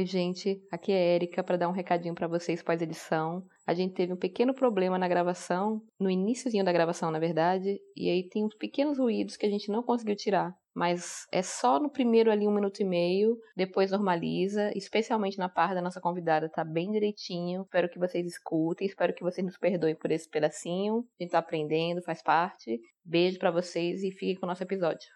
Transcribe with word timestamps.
Oi, 0.00 0.06
gente. 0.06 0.58
Aqui 0.72 0.92
é 0.92 1.14
Erika 1.14 1.44
para 1.44 1.58
dar 1.58 1.68
um 1.68 1.72
recadinho 1.72 2.14
para 2.14 2.26
vocês 2.26 2.62
pós-edição. 2.62 3.44
A 3.66 3.74
gente 3.74 3.92
teve 3.92 4.14
um 4.14 4.16
pequeno 4.16 4.54
problema 4.54 4.98
na 4.98 5.06
gravação, 5.06 5.82
no 5.98 6.08
iníciozinho 6.08 6.64
da 6.64 6.72
gravação, 6.72 7.10
na 7.10 7.18
verdade, 7.18 7.78
e 7.94 8.08
aí 8.08 8.26
tem 8.26 8.42
uns 8.42 8.54
pequenos 8.54 8.96
ruídos 8.96 9.36
que 9.36 9.44
a 9.44 9.50
gente 9.50 9.70
não 9.70 9.82
conseguiu 9.82 10.16
tirar. 10.16 10.56
Mas 10.74 11.26
é 11.30 11.42
só 11.42 11.78
no 11.78 11.90
primeiro 11.90 12.30
ali 12.30 12.48
um 12.48 12.54
minuto 12.54 12.80
e 12.80 12.84
meio, 12.84 13.36
depois 13.54 13.90
normaliza, 13.90 14.72
especialmente 14.74 15.36
na 15.36 15.50
parte 15.50 15.74
da 15.74 15.82
nossa 15.82 16.00
convidada, 16.00 16.48
tá 16.48 16.64
bem 16.64 16.90
direitinho. 16.90 17.60
Espero 17.60 17.90
que 17.90 17.98
vocês 17.98 18.26
escutem, 18.26 18.86
espero 18.86 19.12
que 19.12 19.22
vocês 19.22 19.44
nos 19.44 19.58
perdoem 19.58 19.94
por 19.94 20.10
esse 20.10 20.30
pedacinho. 20.30 21.04
A 21.20 21.22
gente 21.22 21.32
tá 21.32 21.40
aprendendo, 21.40 22.00
faz 22.00 22.22
parte. 22.22 22.80
Beijo 23.04 23.38
para 23.38 23.50
vocês 23.50 24.02
e 24.02 24.10
fiquem 24.10 24.36
com 24.36 24.46
o 24.46 24.48
nosso 24.48 24.62
episódio. 24.62 25.10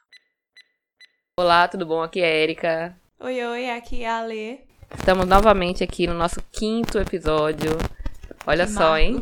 Olá, 1.38 1.66
tudo 1.69 1.87
bom? 1.87 2.02
Aqui 2.02 2.21
é 2.21 2.43
Erika. 2.43 3.01
Oi, 3.19 3.43
oi, 3.43 3.71
aqui 3.71 4.02
é 4.02 4.10
a 4.10 4.21
Lê. 4.21 4.73
Estamos 4.97 5.27
novamente 5.27 5.84
aqui 5.84 6.07
no 6.07 6.15
nosso 6.15 6.43
quinto 6.51 6.98
episódio. 6.98 7.73
Olha 8.46 8.66
Que 8.66 8.73
só, 8.73 8.96
hein? 8.96 9.21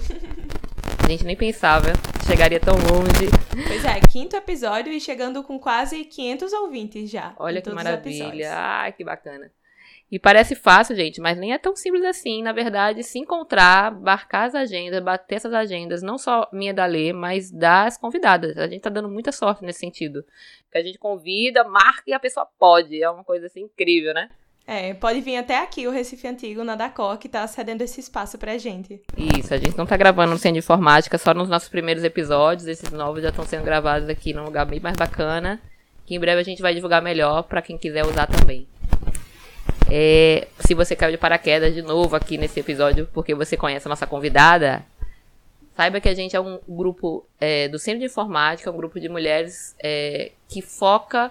A 1.03 1.09
gente 1.09 1.25
nem 1.25 1.37
pensava 1.37 1.93
que 1.93 2.27
chegaria 2.27 2.61
tão 2.61 2.75
longe. 2.75 3.29
Pois 3.67 3.85
é, 3.85 4.01
quinto 4.01 4.37
episódio 4.37 4.93
e 4.93 5.01
chegando 5.01 5.43
com 5.43 5.59
quase 5.59 6.05
500 6.05 6.53
ouvintes 6.53 7.11
já. 7.11 7.35
Olha 7.39 7.61
que 7.61 7.71
maravilha. 7.71 8.53
Ai, 8.55 8.93
que 8.93 9.05
bacana. 9.05 9.51
E 10.11 10.19
parece 10.19 10.55
fácil, 10.55 10.95
gente, 10.95 11.23
mas 11.23 11.39
nem 11.39 11.55
é 11.55 11.59
tão 11.59 11.75
simples 11.75 12.05
assim. 12.05 12.43
Na 12.43 12.53
verdade, 12.53 13.03
se 13.03 13.19
encontrar, 13.19 13.91
marcar 13.99 14.45
as 14.45 14.55
agendas, 14.55 15.03
bater 15.03 15.37
essas 15.37 15.55
agendas, 15.55 16.03
não 16.03 16.19
só 16.19 16.47
minha 16.53 16.75
da 16.75 16.85
Lê, 16.85 17.15
mas 17.15 17.51
das 17.51 17.97
convidadas. 17.97 18.59
A 18.59 18.69
gente 18.69 18.83
tá 18.83 18.91
dando 18.91 19.09
muita 19.09 19.33
sorte 19.33 19.65
nesse 19.65 19.81
sentido. 19.81 20.23
Que 20.71 20.77
a 20.77 20.83
gente 20.83 20.99
convida, 20.99 21.65
marca 21.65 22.03
e 22.07 22.13
a 22.13 22.21
pessoa 22.21 22.47
pode. 22.59 23.03
É 23.03 23.11
uma 23.11 23.25
coisa 23.25 23.47
assim 23.47 23.63
incrível, 23.63 24.13
né? 24.13 24.29
É, 24.67 24.95
pode 24.95 25.21
vir 25.21 25.37
até 25.37 25.61
aqui 25.61 25.87
o 25.89 25.91
Recife 25.91 26.27
Antigo, 26.29 26.63
na 26.63 26.77
Dacó, 26.77 27.17
que 27.17 27.29
tá 27.29 27.47
cedendo 27.47 27.83
esse 27.83 28.01
espaço 28.01 28.39
pra 28.39 28.57
gente. 28.59 29.01
Isso, 29.17 29.53
a 29.53 29.59
gente 29.59 29.77
não 29.77 29.85
tá 29.85 29.97
gravando 29.97 30.33
no 30.33 30.39
Centro 30.39 30.55
de 30.55 30.59
Informática, 30.61 31.19
só 31.19 31.35
nos 31.35 31.49
nossos 31.49 31.69
primeiros 31.69 32.05
episódios. 32.05 32.69
Esses 32.69 32.91
novos 32.91 33.23
já 33.23 33.31
estão 33.31 33.45
sendo 33.45 33.65
gravados 33.65 34.09
aqui 34.09 34.33
num 34.33 34.45
lugar 34.45 34.65
bem 34.65 34.79
mais 34.79 34.97
bacana. 34.97 35.61
Que 36.07 36.15
em 36.15 36.21
breve 36.21 36.41
a 36.41 36.45
gente 36.45 36.63
vai 36.63 36.75
divulgar 36.75 37.03
melhor 37.03 37.43
pra 37.43 37.61
quem 37.61 37.77
quiser 37.77 38.05
usar 38.05 38.27
também. 38.27 38.67
É, 39.91 40.49
se 40.61 40.75
você 40.75 40.95
caiu 40.97 41.13
de 41.13 41.19
paraquedas 41.19 41.75
de 41.75 41.83
novo 41.83 42.15
aqui 42.17 42.39
nesse 42.39 42.61
episódio, 42.61 43.09
porque 43.13 43.35
você 43.35 43.57
conhece 43.57 43.87
a 43.87 43.91
nossa 43.91 44.07
convidada, 44.07 44.85
saiba 45.77 46.01
que 46.01 46.09
a 46.09 46.15
gente 46.15 46.35
é 46.37 46.41
um 46.41 46.59
grupo 46.69 47.27
é, 47.41 47.69
do 47.69 47.79
Centro 47.79 48.01
de 48.01 48.07
Informática, 48.07 48.71
um 48.71 48.77
grupo 48.77 48.99
de 48.99 49.09
mulheres 49.09 49.75
é, 49.83 50.33
que 50.49 50.63
foca 50.63 51.31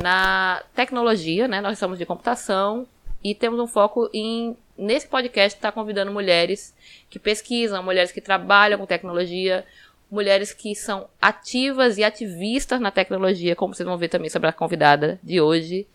na 0.00 0.62
tecnologia, 0.74 1.48
né? 1.48 1.60
Nós 1.60 1.78
somos 1.78 1.98
de 1.98 2.06
computação 2.06 2.86
e 3.22 3.34
temos 3.34 3.58
um 3.58 3.66
foco 3.66 4.08
em 4.12 4.56
nesse 4.78 5.08
podcast 5.08 5.56
estar 5.56 5.72
convidando 5.72 6.12
mulheres 6.12 6.74
que 7.08 7.18
pesquisam, 7.18 7.82
mulheres 7.82 8.12
que 8.12 8.20
trabalham 8.20 8.78
com 8.78 8.84
tecnologia, 8.84 9.64
mulheres 10.10 10.52
que 10.52 10.74
são 10.74 11.08
ativas 11.20 11.98
e 11.98 12.04
ativistas 12.04 12.78
na 12.78 12.90
tecnologia, 12.90 13.56
como 13.56 13.74
vocês 13.74 13.86
vão 13.86 13.96
ver 13.96 14.08
também 14.08 14.28
sobre 14.28 14.48
a 14.48 14.52
convidada 14.52 15.18
de 15.22 15.40
hoje. 15.40 15.86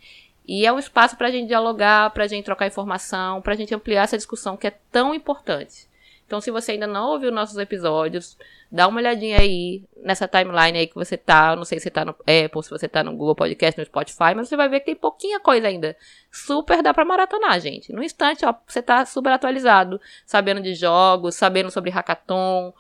E 0.47 0.65
é 0.65 0.73
um 0.73 0.79
espaço 0.79 1.15
para 1.15 1.27
a 1.27 1.31
gente 1.31 1.47
dialogar, 1.47 2.09
para 2.09 2.23
a 2.23 2.27
gente 2.27 2.43
trocar 2.43 2.67
informação, 2.67 3.41
para 3.41 3.53
a 3.53 3.55
gente 3.55 3.73
ampliar 3.73 4.03
essa 4.03 4.17
discussão 4.17 4.57
que 4.57 4.67
é 4.67 4.73
tão 4.91 5.13
importante. 5.13 5.87
Então, 6.31 6.39
se 6.39 6.49
você 6.49 6.71
ainda 6.71 6.87
não 6.87 7.09
ouviu 7.09 7.29
nossos 7.29 7.57
episódios, 7.57 8.37
dá 8.71 8.87
uma 8.87 9.01
olhadinha 9.01 9.37
aí 9.37 9.83
nessa 9.97 10.29
timeline 10.29 10.79
aí 10.79 10.87
que 10.87 10.95
você 10.95 11.17
tá. 11.17 11.57
Não 11.57 11.65
sei 11.65 11.77
se 11.77 11.83
você 11.83 11.89
tá 11.89 12.05
no 12.05 12.11
Apple, 12.11 12.63
se 12.63 12.69
você 12.69 12.87
tá 12.87 13.03
no 13.03 13.11
Google 13.11 13.35
Podcast, 13.35 13.77
no 13.77 13.85
Spotify, 13.85 14.33
mas 14.33 14.47
você 14.47 14.55
vai 14.55 14.69
ver 14.69 14.79
que 14.79 14.85
tem 14.85 14.95
pouquinha 14.95 15.41
coisa 15.41 15.67
ainda. 15.67 15.93
Super 16.31 16.81
dá 16.81 16.93
pra 16.93 17.03
maratonar, 17.03 17.59
gente. 17.59 17.91
No 17.91 18.01
instante, 18.01 18.45
ó, 18.45 18.55
você 18.65 18.81
tá 18.81 19.05
super 19.05 19.33
atualizado, 19.33 19.99
sabendo 20.25 20.61
de 20.61 20.73
jogos, 20.73 21.35
sabendo 21.35 21.69
sobre 21.69 21.89
hackathon, 21.89 22.73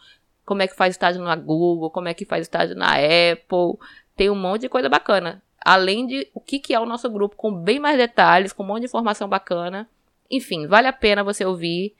como 0.45 0.61
é 0.61 0.67
que 0.67 0.73
faz 0.77 0.93
estágio 0.93 1.21
na 1.21 1.35
Google, 1.35 1.91
como 1.91 2.07
é 2.07 2.13
que 2.13 2.23
faz 2.23 2.43
estágio 2.43 2.77
na 2.77 2.93
Apple. 2.93 3.77
Tem 4.15 4.29
um 4.29 4.35
monte 4.35 4.61
de 4.61 4.69
coisa 4.69 4.87
bacana. 4.87 5.43
Além 5.59 6.07
de 6.07 6.25
o 6.33 6.39
que, 6.39 6.57
que 6.57 6.73
é 6.73 6.79
o 6.79 6.85
nosso 6.85 7.09
grupo, 7.09 7.35
com 7.35 7.53
bem 7.53 7.79
mais 7.79 7.97
detalhes, 7.97 8.53
com 8.53 8.63
um 8.63 8.67
monte 8.67 8.79
de 8.83 8.85
informação 8.85 9.27
bacana. 9.27 9.89
Enfim, 10.29 10.67
vale 10.67 10.87
a 10.87 10.93
pena 10.93 11.21
você 11.21 11.43
ouvir. 11.43 11.93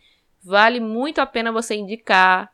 Vale 0.43 0.79
muito 0.79 1.19
a 1.19 1.25
pena 1.25 1.51
você 1.51 1.75
indicar. 1.75 2.51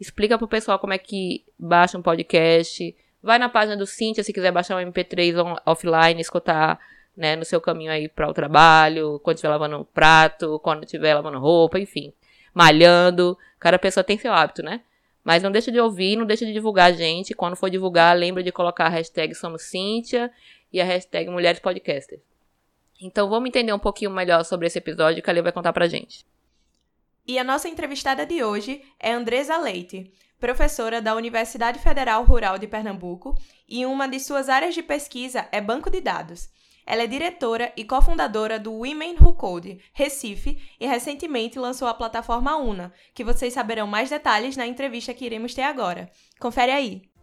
Explica 0.00 0.38
pro 0.38 0.48
pessoal 0.48 0.78
como 0.78 0.92
é 0.92 0.98
que 0.98 1.44
baixa 1.58 1.96
um 1.98 2.02
podcast. 2.02 2.94
Vai 3.22 3.38
na 3.38 3.48
página 3.48 3.76
do 3.76 3.86
Cintia 3.86 4.22
se 4.22 4.32
quiser 4.32 4.52
baixar 4.52 4.76
um 4.76 4.90
MP3 4.90 5.36
on- 5.44 5.56
offline, 5.66 6.20
escutar 6.20 6.78
né, 7.16 7.34
no 7.34 7.44
seu 7.44 7.60
caminho 7.60 7.90
aí 7.90 8.08
para 8.08 8.28
o 8.28 8.34
trabalho, 8.34 9.18
quando 9.22 9.36
estiver 9.36 9.48
lavando 9.50 9.78
um 9.78 9.84
prato, 9.84 10.60
quando 10.62 10.84
estiver 10.84 11.14
lavando 11.14 11.38
roupa, 11.38 11.78
enfim. 11.78 12.12
Malhando. 12.54 13.36
Cada 13.58 13.78
pessoa 13.78 14.04
tem 14.04 14.18
seu 14.18 14.32
hábito, 14.32 14.62
né? 14.62 14.82
Mas 15.24 15.42
não 15.42 15.50
deixa 15.50 15.72
de 15.72 15.80
ouvir, 15.80 16.14
não 16.16 16.24
deixa 16.24 16.46
de 16.46 16.52
divulgar 16.52 16.90
a 16.90 16.92
gente. 16.92 17.34
Quando 17.34 17.56
for 17.56 17.68
divulgar, 17.68 18.16
lembra 18.16 18.42
de 18.42 18.52
colocar 18.52 18.86
a 18.86 18.90
hashtag 18.90 19.34
Somos 19.34 19.62
Cíntia 19.62 20.30
e 20.72 20.80
a 20.80 20.84
hashtag 20.84 21.28
Mulheres 21.30 21.58
Podcasters. 21.58 22.20
Então 23.00 23.28
vamos 23.28 23.48
entender 23.48 23.72
um 23.72 23.78
pouquinho 23.78 24.10
melhor 24.10 24.44
sobre 24.44 24.66
esse 24.68 24.78
episódio 24.78 25.22
que 25.22 25.28
a 25.28 25.32
Lê 25.32 25.42
vai 25.42 25.52
contar 25.52 25.72
pra 25.72 25.88
gente. 25.88 26.24
E 27.28 27.40
a 27.40 27.44
nossa 27.44 27.68
entrevistada 27.68 28.24
de 28.24 28.44
hoje 28.44 28.80
é 29.00 29.10
Andresa 29.12 29.56
Leite, 29.56 30.12
professora 30.38 31.02
da 31.02 31.14
Universidade 31.16 31.80
Federal 31.80 32.24
Rural 32.24 32.56
de 32.56 32.68
Pernambuco 32.68 33.34
e 33.68 33.84
uma 33.84 34.06
de 34.06 34.20
suas 34.20 34.48
áreas 34.48 34.74
de 34.76 34.82
pesquisa 34.82 35.48
é 35.50 35.60
banco 35.60 35.90
de 35.90 36.00
dados. 36.00 36.48
Ela 36.86 37.02
é 37.02 37.06
diretora 37.08 37.72
e 37.76 37.84
cofundadora 37.84 38.60
do 38.60 38.72
Women 38.72 39.16
Who 39.20 39.34
Code, 39.34 39.80
Recife, 39.92 40.56
e 40.78 40.86
recentemente 40.86 41.58
lançou 41.58 41.88
a 41.88 41.94
plataforma 41.94 42.56
UNA, 42.56 42.92
que 43.12 43.24
vocês 43.24 43.52
saberão 43.52 43.88
mais 43.88 44.08
detalhes 44.08 44.56
na 44.56 44.68
entrevista 44.68 45.12
que 45.12 45.24
iremos 45.24 45.52
ter 45.52 45.62
agora. 45.62 46.08
Confere 46.38 46.70
aí! 46.70 47.15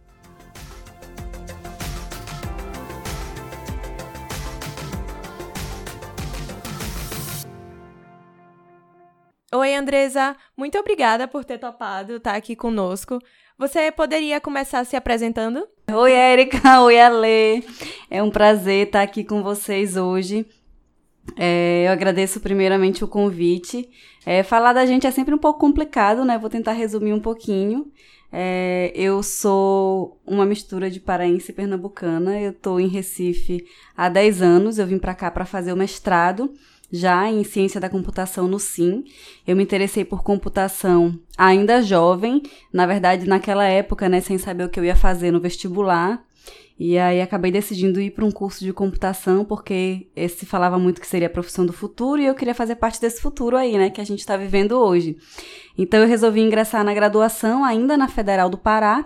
Oi, 9.54 9.72
Andresa. 9.72 10.34
Muito 10.56 10.76
obrigada 10.76 11.28
por 11.28 11.44
ter 11.44 11.58
topado 11.58 12.16
estar 12.16 12.34
aqui 12.34 12.56
conosco. 12.56 13.20
Você 13.56 13.92
poderia 13.92 14.40
começar 14.40 14.84
se 14.84 14.96
apresentando? 14.96 15.64
Oi, 15.92 16.10
Érica. 16.10 16.58
Oi, 16.82 16.98
Ale. 16.98 17.64
É 18.10 18.20
um 18.20 18.30
prazer 18.30 18.88
estar 18.88 19.02
aqui 19.02 19.22
com 19.22 19.44
vocês 19.44 19.96
hoje. 19.96 20.44
É, 21.36 21.84
eu 21.86 21.92
agradeço 21.92 22.40
primeiramente 22.40 23.04
o 23.04 23.08
convite. 23.08 23.88
É, 24.26 24.42
falar 24.42 24.72
da 24.72 24.84
gente 24.84 25.06
é 25.06 25.12
sempre 25.12 25.32
um 25.32 25.38
pouco 25.38 25.60
complicado, 25.60 26.24
né? 26.24 26.36
Vou 26.36 26.50
tentar 26.50 26.72
resumir 26.72 27.12
um 27.12 27.20
pouquinho. 27.20 27.92
É, 28.32 28.90
eu 28.92 29.22
sou 29.22 30.20
uma 30.26 30.44
mistura 30.44 30.90
de 30.90 30.98
paraense 30.98 31.52
e 31.52 31.54
pernambucana. 31.54 32.40
Eu 32.40 32.50
estou 32.50 32.80
em 32.80 32.88
Recife 32.88 33.64
há 33.96 34.08
10 34.08 34.42
anos. 34.42 34.78
Eu 34.80 34.86
vim 34.88 34.98
para 34.98 35.14
cá 35.14 35.30
para 35.30 35.44
fazer 35.44 35.72
o 35.72 35.76
mestrado 35.76 36.52
já 36.94 37.28
em 37.28 37.42
ciência 37.42 37.80
da 37.80 37.88
computação 37.88 38.46
no 38.46 38.60
SIM. 38.60 39.04
Eu 39.44 39.56
me 39.56 39.64
interessei 39.64 40.04
por 40.04 40.22
computação 40.22 41.18
ainda 41.36 41.82
jovem, 41.82 42.40
na 42.72 42.86
verdade 42.86 43.26
naquela 43.26 43.64
época, 43.64 44.08
né, 44.08 44.20
sem 44.20 44.38
saber 44.38 44.64
o 44.64 44.68
que 44.68 44.78
eu 44.78 44.84
ia 44.84 44.94
fazer 44.94 45.32
no 45.32 45.40
vestibular. 45.40 46.24
E 46.78 46.98
aí 46.98 47.20
acabei 47.20 47.52
decidindo 47.52 48.00
ir 48.00 48.10
para 48.10 48.24
um 48.24 48.30
curso 48.30 48.64
de 48.64 48.72
computação 48.72 49.44
porque 49.44 50.08
esse 50.14 50.44
falava 50.46 50.78
muito 50.78 51.00
que 51.00 51.06
seria 51.06 51.28
a 51.28 51.30
profissão 51.30 51.64
do 51.66 51.72
futuro 51.72 52.20
e 52.20 52.26
eu 52.26 52.34
queria 52.34 52.54
fazer 52.54 52.76
parte 52.76 53.00
desse 53.00 53.20
futuro 53.20 53.56
aí, 53.56 53.76
né, 53.76 53.90
que 53.90 54.00
a 54.00 54.04
gente 54.04 54.20
está 54.20 54.36
vivendo 54.36 54.72
hoje. 54.72 55.16
Então 55.76 56.00
eu 56.00 56.08
resolvi 56.08 56.40
ingressar 56.40 56.84
na 56.84 56.94
graduação 56.94 57.64
ainda 57.64 57.96
na 57.96 58.08
Federal 58.08 58.48
do 58.48 58.58
Pará. 58.58 59.04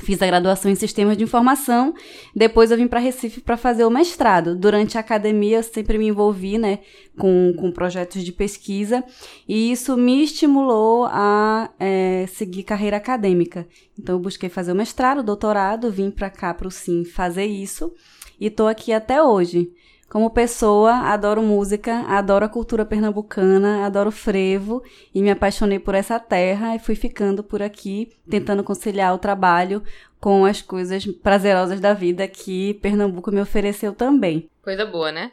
Fiz 0.00 0.22
a 0.22 0.26
graduação 0.26 0.70
em 0.70 0.74
Sistemas 0.74 1.16
de 1.16 1.24
Informação, 1.24 1.92
depois 2.34 2.70
eu 2.70 2.76
vim 2.76 2.86
para 2.86 3.00
Recife 3.00 3.40
para 3.40 3.56
fazer 3.56 3.84
o 3.84 3.90
mestrado. 3.90 4.54
Durante 4.54 4.96
a 4.96 5.00
academia 5.00 5.58
eu 5.58 5.62
sempre 5.62 5.98
me 5.98 6.06
envolvi 6.06 6.56
né, 6.56 6.78
com, 7.18 7.52
com 7.56 7.72
projetos 7.72 8.24
de 8.24 8.32
pesquisa 8.32 9.02
e 9.46 9.72
isso 9.72 9.96
me 9.96 10.22
estimulou 10.22 11.06
a 11.06 11.70
é, 11.80 12.26
seguir 12.28 12.62
carreira 12.62 12.96
acadêmica. 12.96 13.66
Então 13.98 14.14
eu 14.14 14.20
busquei 14.20 14.48
fazer 14.48 14.72
o 14.72 14.76
mestrado, 14.76 15.22
doutorado, 15.22 15.90
vim 15.90 16.10
para 16.10 16.30
cá 16.30 16.54
para 16.54 16.68
o 16.68 16.70
SIM 16.70 17.04
fazer 17.04 17.46
isso 17.46 17.92
e 18.40 18.46
estou 18.46 18.68
aqui 18.68 18.92
até 18.92 19.22
hoje. 19.22 19.72
Como 20.08 20.30
pessoa, 20.30 20.92
adoro 21.12 21.42
música, 21.42 22.00
adoro 22.08 22.44
a 22.44 22.48
cultura 22.48 22.86
pernambucana, 22.86 23.84
adoro 23.84 24.10
frevo 24.10 24.82
e 25.14 25.20
me 25.20 25.30
apaixonei 25.30 25.78
por 25.78 25.94
essa 25.94 26.18
terra 26.18 26.74
e 26.74 26.78
fui 26.78 26.94
ficando 26.94 27.44
por 27.44 27.62
aqui, 27.62 28.10
tentando 28.28 28.64
conciliar 28.64 29.14
o 29.14 29.18
trabalho 29.18 29.82
com 30.18 30.46
as 30.46 30.62
coisas 30.62 31.04
prazerosas 31.06 31.78
da 31.78 31.92
vida 31.92 32.26
que 32.26 32.74
Pernambuco 32.74 33.30
me 33.30 33.40
ofereceu 33.40 33.94
também. 33.94 34.48
Coisa 34.62 34.86
boa, 34.86 35.12
né? 35.12 35.32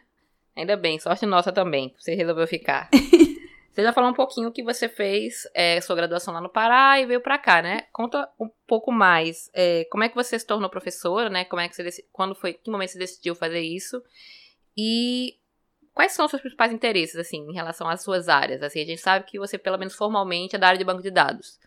Ainda 0.55 0.75
bem, 0.75 0.99
sorte 0.99 1.25
nossa 1.25 1.51
também, 1.51 1.93
você 1.97 2.13
resolveu 2.13 2.45
ficar. 2.45 2.89
você 3.71 3.81
já 3.81 3.93
falou 3.93 4.09
um 4.09 4.13
pouquinho 4.13 4.49
o 4.49 4.51
que 4.51 4.63
você 4.63 4.89
fez, 4.89 5.43
é, 5.53 5.79
sua 5.79 5.95
graduação 5.95 6.33
lá 6.33 6.41
no 6.41 6.49
Pará 6.49 6.99
e 6.99 7.05
veio 7.05 7.21
para 7.21 7.37
cá, 7.37 7.61
né? 7.61 7.83
Conta 7.93 8.27
um 8.39 8.49
pouco 8.67 8.91
mais, 8.91 9.49
é, 9.53 9.85
como 9.89 10.03
é 10.03 10.09
que 10.09 10.15
você 10.15 10.37
se 10.37 10.45
tornou 10.45 10.69
professora, 10.69 11.29
né? 11.29 11.45
Como 11.45 11.61
é 11.61 11.69
que 11.69 11.75
você, 11.75 12.05
quando 12.11 12.35
foi, 12.35 12.53
que 12.53 12.69
momento 12.69 12.91
você 12.91 12.99
decidiu 12.99 13.35
fazer 13.35 13.61
isso? 13.61 14.01
E 14.77 15.37
quais 15.93 16.11
são 16.11 16.25
os 16.25 16.29
seus 16.29 16.41
principais 16.41 16.71
interesses, 16.71 17.15
assim, 17.15 17.49
em 17.49 17.53
relação 17.53 17.87
às 17.87 18.01
suas 18.01 18.27
áreas? 18.27 18.61
Assim, 18.61 18.81
a 18.81 18.85
gente 18.85 19.01
sabe 19.01 19.25
que 19.25 19.39
você, 19.39 19.57
pelo 19.57 19.77
menos 19.77 19.95
formalmente, 19.95 20.55
é 20.55 20.59
da 20.59 20.67
área 20.67 20.77
de 20.77 20.83
banco 20.83 21.01
de 21.01 21.11
dados. 21.11 21.59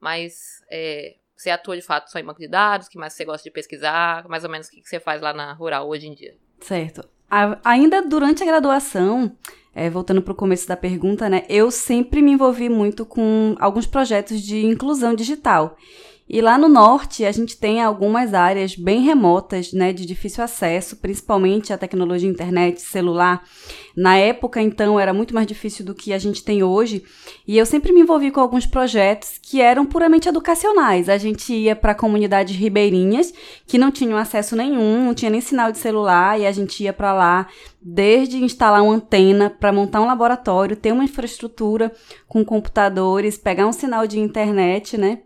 Mas 0.00 0.62
é, 0.70 1.16
você 1.36 1.50
atua 1.50 1.76
de 1.76 1.82
fato 1.82 2.10
só 2.10 2.18
em 2.18 2.24
banco 2.24 2.40
de 2.40 2.48
dados? 2.48 2.88
que 2.88 2.98
mais 2.98 3.12
você 3.12 3.24
gosta 3.24 3.44
de 3.44 3.50
pesquisar? 3.50 4.26
Mais 4.28 4.42
ou 4.42 4.50
menos 4.50 4.68
o 4.68 4.70
que 4.70 4.82
você 4.82 4.98
faz 4.98 5.20
lá 5.20 5.32
na 5.32 5.52
Rural 5.52 5.88
hoje 5.88 6.08
em 6.08 6.14
dia? 6.14 6.34
Certo. 6.60 7.08
A, 7.30 7.58
ainda 7.64 8.02
durante 8.02 8.42
a 8.42 8.46
graduação, 8.46 9.36
é, 9.74 9.90
voltando 9.90 10.22
para 10.22 10.32
o 10.32 10.36
começo 10.36 10.66
da 10.66 10.76
pergunta, 10.76 11.28
né, 11.28 11.44
eu 11.48 11.70
sempre 11.70 12.22
me 12.22 12.32
envolvi 12.32 12.68
muito 12.68 13.04
com 13.04 13.54
alguns 13.58 13.86
projetos 13.86 14.40
de 14.40 14.64
inclusão 14.64 15.14
digital. 15.14 15.76
E 16.28 16.40
lá 16.40 16.58
no 16.58 16.68
norte, 16.68 17.24
a 17.24 17.30
gente 17.30 17.56
tem 17.56 17.80
algumas 17.80 18.34
áreas 18.34 18.74
bem 18.74 19.00
remotas, 19.00 19.72
né, 19.72 19.92
de 19.92 20.04
difícil 20.04 20.42
acesso, 20.42 20.96
principalmente 20.96 21.72
a 21.72 21.78
tecnologia 21.78 22.28
internet, 22.28 22.80
celular. 22.80 23.44
Na 23.96 24.16
época, 24.16 24.60
então, 24.60 24.98
era 24.98 25.14
muito 25.14 25.32
mais 25.32 25.46
difícil 25.46 25.84
do 25.84 25.94
que 25.94 26.12
a 26.12 26.18
gente 26.18 26.42
tem 26.42 26.64
hoje. 26.64 27.04
E 27.46 27.56
eu 27.56 27.64
sempre 27.64 27.92
me 27.92 28.00
envolvi 28.00 28.32
com 28.32 28.40
alguns 28.40 28.66
projetos 28.66 29.38
que 29.40 29.60
eram 29.60 29.86
puramente 29.86 30.28
educacionais. 30.28 31.08
A 31.08 31.16
gente 31.16 31.54
ia 31.54 31.76
para 31.76 31.94
comunidades 31.94 32.56
ribeirinhas 32.56 33.32
que 33.64 33.78
não 33.78 33.92
tinham 33.92 34.18
acesso 34.18 34.56
nenhum, 34.56 35.04
não 35.04 35.14
tinha 35.14 35.30
nem 35.30 35.40
sinal 35.40 35.70
de 35.70 35.78
celular, 35.78 36.40
e 36.40 36.46
a 36.46 36.50
gente 36.50 36.82
ia 36.82 36.92
para 36.92 37.12
lá 37.12 37.46
desde 37.80 38.42
instalar 38.42 38.82
uma 38.82 38.94
antena 38.94 39.48
para 39.48 39.72
montar 39.72 40.00
um 40.00 40.06
laboratório, 40.06 40.74
ter 40.74 40.90
uma 40.90 41.04
infraestrutura 41.04 41.92
com 42.26 42.44
computadores, 42.44 43.38
pegar 43.38 43.66
um 43.68 43.72
sinal 43.72 44.08
de 44.08 44.18
internet, 44.18 44.98
né? 44.98 45.20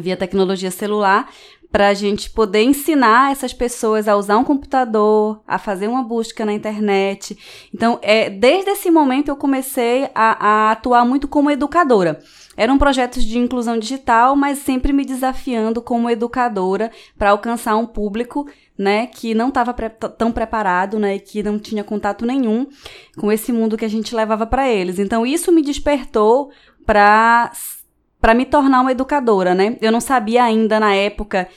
Via 0.00 0.16
tecnologia 0.16 0.70
celular, 0.70 1.28
para 1.70 1.88
a 1.88 1.94
gente 1.94 2.30
poder 2.30 2.62
ensinar 2.62 3.32
essas 3.32 3.52
pessoas 3.52 4.08
a 4.08 4.16
usar 4.16 4.38
um 4.38 4.44
computador, 4.44 5.42
a 5.46 5.58
fazer 5.58 5.88
uma 5.88 6.02
busca 6.02 6.44
na 6.44 6.52
internet. 6.52 7.36
Então, 7.74 7.98
é, 8.02 8.30
desde 8.30 8.70
esse 8.70 8.90
momento 8.90 9.28
eu 9.28 9.36
comecei 9.36 10.08
a, 10.14 10.68
a 10.68 10.70
atuar 10.72 11.04
muito 11.04 11.28
como 11.28 11.50
educadora. 11.50 12.18
Eram 12.56 12.78
projetos 12.78 13.22
de 13.22 13.38
inclusão 13.38 13.78
digital, 13.78 14.34
mas 14.34 14.60
sempre 14.60 14.92
me 14.92 15.04
desafiando 15.04 15.82
como 15.82 16.08
educadora 16.08 16.90
para 17.18 17.30
alcançar 17.30 17.76
um 17.76 17.86
público 17.86 18.46
né, 18.78 19.06
que 19.06 19.34
não 19.34 19.48
estava 19.48 19.74
pre 19.74 19.90
tão 19.90 20.32
preparado, 20.32 20.98
né, 20.98 21.16
e 21.16 21.20
que 21.20 21.42
não 21.42 21.58
tinha 21.58 21.84
contato 21.84 22.24
nenhum 22.24 22.66
com 23.18 23.30
esse 23.30 23.52
mundo 23.52 23.76
que 23.76 23.84
a 23.84 23.90
gente 23.90 24.14
levava 24.14 24.46
para 24.46 24.68
eles. 24.68 24.98
Então 24.98 25.26
isso 25.26 25.52
me 25.52 25.60
despertou 25.60 26.50
para 26.86 27.50
para 28.26 28.34
me 28.34 28.44
tornar 28.44 28.80
uma 28.80 28.90
educadora, 28.90 29.54
né? 29.54 29.76
Eu 29.80 29.92
não 29.92 30.00
sabia 30.00 30.42
ainda 30.42 30.80
na 30.80 30.92
época 30.92 31.48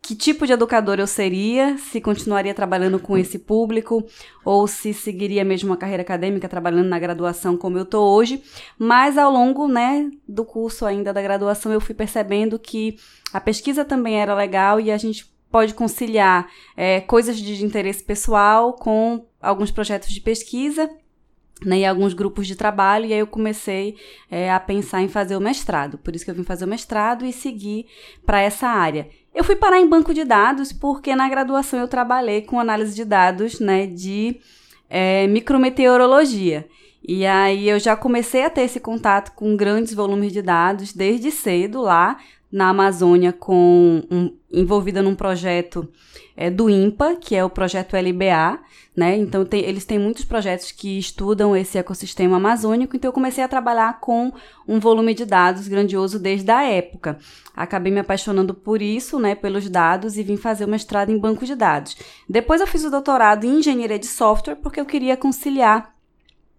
que 0.00 0.14
tipo 0.14 0.46
de 0.46 0.52
educadora 0.52 1.02
eu 1.02 1.08
seria, 1.08 1.76
se 1.76 2.00
continuaria 2.00 2.54
trabalhando 2.54 3.00
com 3.00 3.18
esse 3.18 3.36
público 3.36 4.06
ou 4.44 4.68
se 4.68 4.94
seguiria 4.94 5.44
mesmo 5.44 5.70
uma 5.70 5.76
carreira 5.76 6.02
acadêmica 6.02 6.48
trabalhando 6.48 6.86
na 6.86 7.00
graduação 7.00 7.56
como 7.56 7.78
eu 7.78 7.84
tô 7.84 8.00
hoje, 8.14 8.40
mas 8.78 9.18
ao 9.18 9.32
longo, 9.32 9.66
né, 9.66 10.08
do 10.28 10.44
curso 10.44 10.86
ainda 10.86 11.12
da 11.12 11.20
graduação 11.20 11.72
eu 11.72 11.80
fui 11.80 11.96
percebendo 11.96 12.60
que 12.60 12.94
a 13.32 13.40
pesquisa 13.40 13.84
também 13.84 14.20
era 14.20 14.36
legal 14.36 14.78
e 14.78 14.92
a 14.92 14.96
gente 14.96 15.26
pode 15.50 15.74
conciliar 15.74 16.48
é, 16.76 17.00
coisas 17.00 17.36
de 17.36 17.64
interesse 17.64 18.04
pessoal 18.04 18.72
com 18.72 19.26
alguns 19.42 19.72
projetos 19.72 20.10
de 20.10 20.20
pesquisa 20.20 20.88
né, 21.64 21.80
e 21.80 21.84
alguns 21.84 22.14
grupos 22.14 22.46
de 22.46 22.54
trabalho, 22.54 23.06
e 23.06 23.12
aí 23.12 23.18
eu 23.18 23.26
comecei 23.26 23.96
é, 24.30 24.50
a 24.50 24.60
pensar 24.60 25.02
em 25.02 25.08
fazer 25.08 25.36
o 25.36 25.40
mestrado. 25.40 25.98
Por 25.98 26.14
isso 26.14 26.24
que 26.24 26.30
eu 26.30 26.34
vim 26.34 26.44
fazer 26.44 26.64
o 26.64 26.68
mestrado 26.68 27.24
e 27.26 27.32
seguir 27.32 27.86
para 28.24 28.40
essa 28.40 28.68
área. 28.68 29.08
Eu 29.34 29.44
fui 29.44 29.56
parar 29.56 29.80
em 29.80 29.88
banco 29.88 30.14
de 30.14 30.24
dados 30.24 30.72
porque 30.72 31.14
na 31.14 31.28
graduação 31.28 31.78
eu 31.78 31.88
trabalhei 31.88 32.42
com 32.42 32.58
análise 32.58 32.94
de 32.94 33.04
dados 33.04 33.60
né, 33.60 33.86
de 33.86 34.40
é, 34.88 35.26
micrometeorologia. 35.26 36.66
E 37.06 37.24
aí 37.24 37.68
eu 37.68 37.78
já 37.78 37.96
comecei 37.96 38.44
a 38.44 38.50
ter 38.50 38.62
esse 38.62 38.80
contato 38.80 39.32
com 39.32 39.56
grandes 39.56 39.94
volumes 39.94 40.32
de 40.32 40.42
dados 40.42 40.92
desde 40.92 41.30
cedo 41.30 41.80
lá 41.80 42.18
na 42.50 42.70
Amazônia 42.70 43.32
com 43.32 44.02
um, 44.10 44.36
envolvida 44.50 45.02
num 45.02 45.14
projeto 45.14 45.88
é, 46.36 46.50
do 46.50 46.70
INPA, 46.70 47.16
que 47.16 47.34
é 47.34 47.44
o 47.44 47.50
projeto 47.50 47.96
LBA, 47.96 48.58
né? 48.96 49.16
Então 49.16 49.44
tem, 49.44 49.64
eles 49.64 49.84
têm 49.84 49.98
muitos 49.98 50.24
projetos 50.24 50.72
que 50.72 50.98
estudam 50.98 51.56
esse 51.56 51.78
ecossistema 51.78 52.36
amazônico, 52.36 52.96
então 52.96 53.08
eu 53.08 53.12
comecei 53.12 53.44
a 53.44 53.48
trabalhar 53.48 54.00
com 54.00 54.32
um 54.66 54.80
volume 54.80 55.14
de 55.14 55.24
dados 55.24 55.68
grandioso 55.68 56.18
desde 56.18 56.50
a 56.50 56.64
época. 56.64 57.18
Acabei 57.54 57.92
me 57.92 58.00
apaixonando 58.00 58.54
por 58.54 58.80
isso, 58.80 59.18
né, 59.18 59.34
pelos 59.34 59.68
dados 59.68 60.16
e 60.16 60.22
vim 60.22 60.36
fazer 60.36 60.64
o 60.64 60.68
mestrado 60.68 61.10
em 61.10 61.18
banco 61.18 61.44
de 61.44 61.54
dados. 61.54 61.96
Depois 62.28 62.60
eu 62.60 62.66
fiz 62.66 62.84
o 62.84 62.90
doutorado 62.90 63.44
em 63.44 63.58
engenharia 63.58 63.98
de 63.98 64.06
software 64.06 64.56
porque 64.56 64.80
eu 64.80 64.86
queria 64.86 65.16
conciliar 65.16 65.94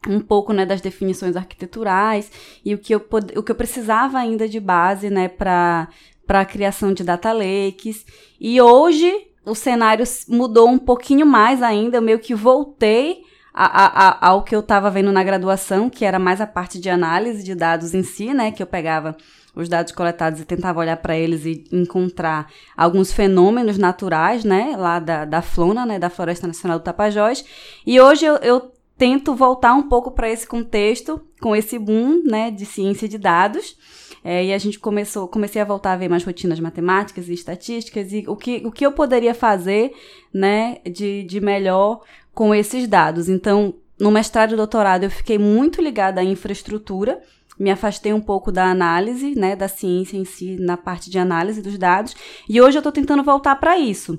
um 0.07 0.21
pouco 0.21 0.53
né, 0.53 0.65
das 0.65 0.81
definições 0.81 1.35
arquiteturais 1.35 2.31
e 2.63 2.74
o 2.74 2.77
que 2.77 2.94
eu, 2.94 3.06
o 3.35 3.44
que 3.44 3.51
eu 3.51 3.56
precisava 3.56 4.18
ainda 4.18 4.47
de 4.47 4.59
base 4.59 5.09
né, 5.09 5.27
para 5.27 5.89
a 6.37 6.45
criação 6.45 6.93
de 6.93 7.03
data 7.03 7.31
lakes. 7.31 8.05
E 8.39 8.61
hoje 8.61 9.11
o 9.45 9.55
cenário 9.55 10.05
mudou 10.27 10.69
um 10.69 10.77
pouquinho 10.77 11.25
mais 11.25 11.63
ainda, 11.63 11.97
eu 11.97 12.01
meio 12.01 12.19
que 12.19 12.35
voltei 12.35 13.23
a, 13.53 13.65
a, 13.65 14.07
a, 14.07 14.29
ao 14.29 14.43
que 14.43 14.55
eu 14.55 14.59
estava 14.59 14.91
vendo 14.91 15.11
na 15.11 15.23
graduação, 15.23 15.89
que 15.89 16.05
era 16.05 16.19
mais 16.19 16.39
a 16.39 16.47
parte 16.47 16.79
de 16.79 16.89
análise 16.89 17.43
de 17.43 17.55
dados 17.55 17.93
em 17.93 18.03
si, 18.03 18.33
né, 18.33 18.51
que 18.51 18.61
eu 18.61 18.67
pegava 18.67 19.17
os 19.55 19.67
dados 19.67 19.91
coletados 19.91 20.39
e 20.39 20.45
tentava 20.45 20.79
olhar 20.79 20.97
para 20.97 21.17
eles 21.17 21.45
e 21.45 21.65
encontrar 21.71 22.47
alguns 22.77 23.11
fenômenos 23.11 23.77
naturais, 23.77 24.43
né, 24.43 24.75
lá 24.77 24.99
da, 24.99 25.25
da 25.25 25.41
Flona, 25.41 25.85
né, 25.85 25.99
da 25.99 26.09
Floresta 26.09 26.47
Nacional 26.47 26.79
do 26.79 26.83
Tapajós. 26.83 27.43
E 27.85 27.99
hoje 27.99 28.25
eu, 28.25 28.35
eu 28.35 28.71
tento 28.97 29.33
voltar 29.33 29.73
um 29.73 29.83
pouco 29.83 30.11
para 30.11 30.29
esse 30.29 30.45
contexto, 30.45 31.21
com 31.41 31.55
esse 31.55 31.80
boom 31.80 32.21
né, 32.23 32.51
de 32.51 32.65
ciência 32.65 33.07
de 33.07 33.18
dados. 33.18 33.75
É, 34.23 34.45
e 34.45 34.54
a 34.54 34.57
gente 34.57 34.80
começou, 34.80 35.28
comecei 35.28 35.61
a 35.61 35.66
voltar 35.66 35.94
a 35.94 35.97
ver 35.97 36.09
mais 36.09 36.23
rotinas 36.23 36.59
matemáticas 36.59 37.30
e 37.30 37.33
estatísticas 37.33 38.11
e 38.11 38.26
o 38.28 38.35
que, 38.35 38.61
o 38.66 38.71
que 38.71 38.85
eu 38.85 38.92
poderia 38.92 39.33
fazer 39.33 39.94
né, 40.33 40.78
de, 40.85 41.23
de 41.23 41.40
melhor 41.40 42.02
com 42.33 42.54
esses 42.54 42.88
dados. 42.88 43.30
Então, 43.30 43.73
no 43.99 44.11
mestrado 44.11 44.54
e 44.54 44.57
doutorado, 44.57 45.04
eu 45.04 45.11
fiquei 45.11 45.38
muito 45.38 45.81
ligada 45.81 46.21
à 46.21 46.23
infraestrutura, 46.23 47.21
me 47.59 47.69
afastei 47.69 48.14
um 48.14 48.21
pouco 48.21 48.52
da 48.52 48.71
análise, 48.71 49.38
né, 49.38 49.56
da 49.56 49.68
ciência 49.68 50.16
em 50.16 50.23
si, 50.23 50.56
na 50.57 50.78
parte 50.78 51.09
de 51.09 51.19
análise 51.19 51.61
dos 51.61 51.78
dados, 51.78 52.16
e 52.47 52.61
hoje 52.61 52.78
eu 52.78 52.80
estou 52.80 52.92
tentando 52.92 53.23
voltar 53.23 53.56
para 53.57 53.78
isso. 53.78 54.18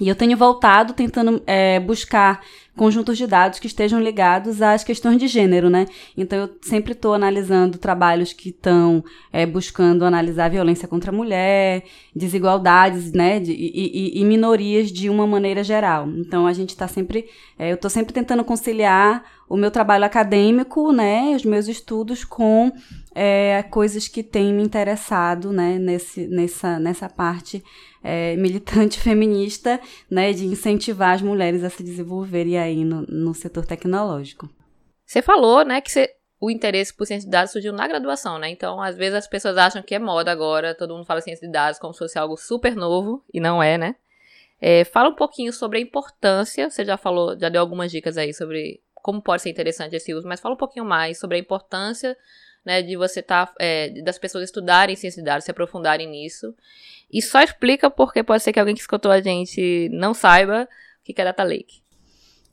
E 0.00 0.08
eu 0.08 0.14
tenho 0.14 0.36
voltado 0.36 0.92
tentando 0.92 1.42
é, 1.46 1.80
buscar 1.80 2.42
conjuntos 2.76 3.16
de 3.16 3.26
dados 3.26 3.58
que 3.58 3.66
estejam 3.66 3.98
ligados 3.98 4.60
às 4.60 4.84
questões 4.84 5.18
de 5.18 5.26
gênero, 5.26 5.70
né? 5.70 5.86
Então 6.14 6.38
eu 6.38 6.50
sempre 6.60 6.92
estou 6.92 7.14
analisando 7.14 7.78
trabalhos 7.78 8.34
que 8.34 8.50
estão 8.50 9.02
é, 9.32 9.46
buscando 9.46 10.04
analisar 10.04 10.50
violência 10.50 10.86
contra 10.86 11.10
a 11.10 11.14
mulher, 11.14 11.84
desigualdades, 12.14 13.12
né? 13.12 13.40
De, 13.40 13.52
e, 13.52 14.20
e, 14.20 14.24
minorias 14.24 14.92
de 14.92 15.08
uma 15.08 15.26
maneira 15.26 15.64
geral. 15.64 16.06
Então 16.08 16.46
a 16.46 16.52
gente 16.52 16.70
está 16.70 16.86
sempre, 16.86 17.26
é, 17.58 17.70
eu 17.70 17.76
estou 17.76 17.90
sempre 17.90 18.12
tentando 18.12 18.44
conciliar 18.44 19.24
o 19.48 19.56
meu 19.56 19.70
trabalho 19.70 20.04
acadêmico, 20.04 20.92
né? 20.92 21.32
Os 21.34 21.44
meus 21.44 21.68
estudos 21.68 22.24
com 22.24 22.70
é, 23.14 23.62
coisas 23.70 24.06
que 24.06 24.22
têm 24.22 24.52
me 24.52 24.62
interessado, 24.62 25.50
né? 25.50 25.78
Nesse, 25.78 26.26
nessa, 26.26 26.78
nessa 26.78 27.08
parte 27.08 27.64
é, 28.06 28.36
militante 28.36 28.98
feminista, 29.02 29.80
né, 30.08 30.32
de 30.32 30.46
incentivar 30.46 31.14
as 31.14 31.22
mulheres 31.22 31.64
a 31.64 31.70
se 31.70 31.82
desenvolverem 31.82 32.56
aí 32.56 32.84
no, 32.84 33.02
no 33.02 33.34
setor 33.34 33.66
tecnológico. 33.66 34.48
Você 35.04 35.20
falou, 35.20 35.64
né, 35.64 35.80
que 35.80 35.90
o 36.40 36.50
interesse 36.50 36.94
por 36.94 37.06
ciência 37.06 37.26
de 37.26 37.32
dados 37.32 37.50
surgiu 37.50 37.72
na 37.72 37.88
graduação, 37.88 38.38
né? 38.38 38.50
Então, 38.50 38.80
às 38.80 38.96
vezes 38.96 39.14
as 39.14 39.26
pessoas 39.26 39.56
acham 39.56 39.82
que 39.82 39.94
é 39.94 39.98
moda 39.98 40.30
agora, 40.30 40.74
todo 40.74 40.94
mundo 40.94 41.06
fala 41.06 41.20
ciência 41.20 41.46
de 41.46 41.52
dados 41.52 41.78
como 41.78 41.92
se 41.92 41.98
fosse 41.98 42.18
algo 42.18 42.36
super 42.36 42.76
novo, 42.76 43.24
e 43.32 43.40
não 43.40 43.62
é, 43.62 43.76
né? 43.76 43.96
É, 44.60 44.84
fala 44.84 45.08
um 45.08 45.14
pouquinho 45.14 45.52
sobre 45.52 45.78
a 45.78 45.80
importância, 45.80 46.70
você 46.70 46.84
já 46.84 46.96
falou, 46.96 47.38
já 47.38 47.48
deu 47.48 47.60
algumas 47.60 47.90
dicas 47.90 48.16
aí 48.16 48.32
sobre 48.32 48.80
como 48.94 49.22
pode 49.22 49.42
ser 49.42 49.50
interessante 49.50 49.96
esse 49.96 50.12
uso, 50.14 50.26
mas 50.26 50.40
fala 50.40 50.54
um 50.54 50.58
pouquinho 50.58 50.84
mais 50.84 51.18
sobre 51.18 51.36
a 51.36 51.40
importância 51.40 52.16
né, 52.66 52.82
de 52.82 52.96
você 52.96 53.20
estar, 53.20 53.46
tá, 53.46 53.54
é, 53.60 53.90
das 54.02 54.18
pessoas 54.18 54.42
estudarem 54.42 54.96
ciência 54.96 55.22
de 55.22 55.26
dados, 55.26 55.44
se 55.44 55.50
aprofundarem 55.52 56.08
nisso. 56.08 56.52
E 57.16 57.22
só 57.22 57.40
explica 57.40 57.88
porque 57.88 58.22
pode 58.22 58.42
ser 58.42 58.52
que 58.52 58.60
alguém 58.60 58.74
que 58.74 58.80
escutou 58.82 59.10
a 59.10 59.22
gente 59.22 59.88
não 59.90 60.12
saiba 60.12 60.68
o 61.00 61.02
que 61.02 61.18
é 61.18 61.24
Data 61.24 61.42
Lake. 61.42 61.80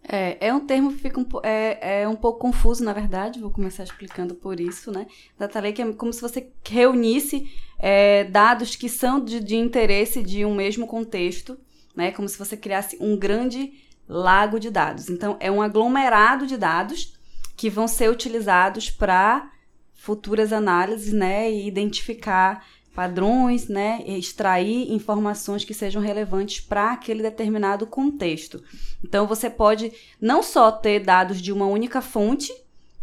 É, 0.07 0.47
é 0.47 0.53
um 0.53 0.65
termo 0.65 0.93
que 0.93 0.99
fica 0.99 1.19
um, 1.19 1.25
é, 1.43 2.03
é 2.03 2.07
um 2.07 2.15
pouco 2.15 2.39
confuso, 2.39 2.81
na 2.81 2.93
verdade, 2.93 3.41
vou 3.41 3.51
começar 3.51 3.83
explicando 3.83 4.35
por 4.35 4.61
isso, 4.61 4.89
né? 4.89 5.05
Data 5.37 5.59
Lake 5.59 5.81
é 5.81 5.91
como 5.91 6.13
se 6.13 6.21
você 6.21 6.49
reunisse 6.65 7.51
é, 7.77 8.23
dados 8.23 8.77
que 8.77 8.87
são 8.87 9.19
de, 9.19 9.41
de 9.41 9.57
interesse 9.57 10.23
de 10.23 10.45
um 10.45 10.55
mesmo 10.55 10.87
contexto, 10.87 11.59
né? 11.93 12.11
Como 12.13 12.29
se 12.29 12.39
você 12.39 12.55
criasse 12.55 12.97
um 13.01 13.17
grande 13.17 13.73
lago 14.07 14.61
de 14.61 14.69
dados. 14.69 15.09
Então, 15.09 15.35
é 15.41 15.51
um 15.51 15.61
aglomerado 15.61 16.47
de 16.47 16.55
dados 16.55 17.19
que 17.57 17.69
vão 17.69 17.85
ser 17.85 18.09
utilizados 18.09 18.89
para 18.89 19.51
futuras 19.93 20.53
análises, 20.53 21.11
né? 21.11 21.51
E 21.51 21.67
identificar 21.67 22.65
padrões, 22.93 23.67
né, 23.67 24.03
extrair 24.05 24.91
informações 24.91 25.65
que 25.65 25.73
sejam 25.73 26.01
relevantes 26.01 26.59
para 26.59 26.93
aquele 26.93 27.21
determinado 27.21 27.87
contexto. 27.87 28.63
Então 29.03 29.25
você 29.25 29.49
pode 29.49 29.91
não 30.21 30.43
só 30.43 30.71
ter 30.71 30.99
dados 30.99 31.41
de 31.41 31.51
uma 31.51 31.65
única 31.65 32.01
fonte, 32.01 32.53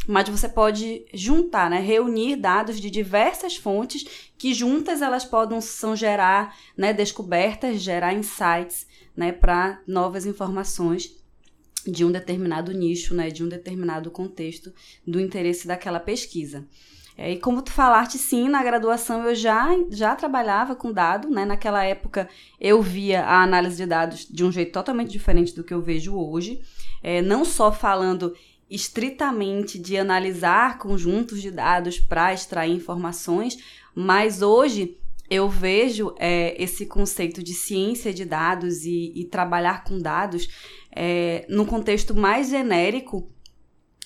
mas 0.07 0.29
você 0.29 0.49
pode 0.49 1.05
juntar, 1.13 1.69
né, 1.69 1.81
reunir 1.81 2.37
dados 2.37 2.81
de 2.81 2.91
diversas 2.91 3.57
fontes 3.57 4.31
que 4.39 4.55
juntas 4.55 5.03
elas 5.03 5.25
possam 5.25 5.95
gerar, 5.95 6.57
né, 6.77 6.93
descobertas, 6.93 7.81
gerar 7.81 8.15
insights, 8.15 8.87
né, 9.17 9.33
para 9.33 9.81
novas 9.87 10.25
informações 10.25 11.19
de 11.87 12.05
um 12.05 12.13
determinado 12.13 12.73
nicho, 12.73 13.15
né, 13.15 13.29
de 13.29 13.43
um 13.43 13.49
determinado 13.49 14.11
contexto 14.11 14.73
do 15.07 15.21
interesse 15.21 15.67
daquela 15.67 15.99
pesquisa. 16.01 16.67
É, 17.23 17.33
e 17.33 17.39
como 17.39 17.61
tu 17.61 17.71
falaste, 17.71 18.17
sim, 18.17 18.49
na 18.49 18.63
graduação 18.63 19.27
eu 19.27 19.35
já, 19.35 19.69
já 19.91 20.17
trabalhava 20.17 20.75
com 20.75 20.91
dado, 20.91 21.29
né? 21.29 21.45
Naquela 21.45 21.85
época 21.85 22.27
eu 22.59 22.81
via 22.81 23.23
a 23.23 23.43
análise 23.43 23.77
de 23.77 23.85
dados 23.85 24.27
de 24.27 24.43
um 24.43 24.51
jeito 24.51 24.73
totalmente 24.73 25.11
diferente 25.11 25.55
do 25.55 25.63
que 25.63 25.75
eu 25.75 25.83
vejo 25.83 26.17
hoje. 26.17 26.63
É, 27.03 27.21
não 27.21 27.45
só 27.45 27.71
falando 27.71 28.35
estritamente 28.71 29.79
de 29.79 29.99
analisar 29.99 30.79
conjuntos 30.79 31.43
de 31.43 31.51
dados 31.51 32.01
para 32.01 32.33
extrair 32.33 32.73
informações, 32.73 33.59
mas 33.95 34.41
hoje 34.41 34.97
eu 35.29 35.47
vejo 35.47 36.15
é, 36.19 36.57
esse 36.61 36.87
conceito 36.87 37.43
de 37.43 37.53
ciência 37.53 38.15
de 38.15 38.25
dados 38.25 38.87
e, 38.87 39.13
e 39.15 39.27
trabalhar 39.27 39.85
com 39.85 39.99
dados 39.99 40.49
é, 40.91 41.45
no 41.51 41.67
contexto 41.67 42.15
mais 42.15 42.49
genérico 42.49 43.31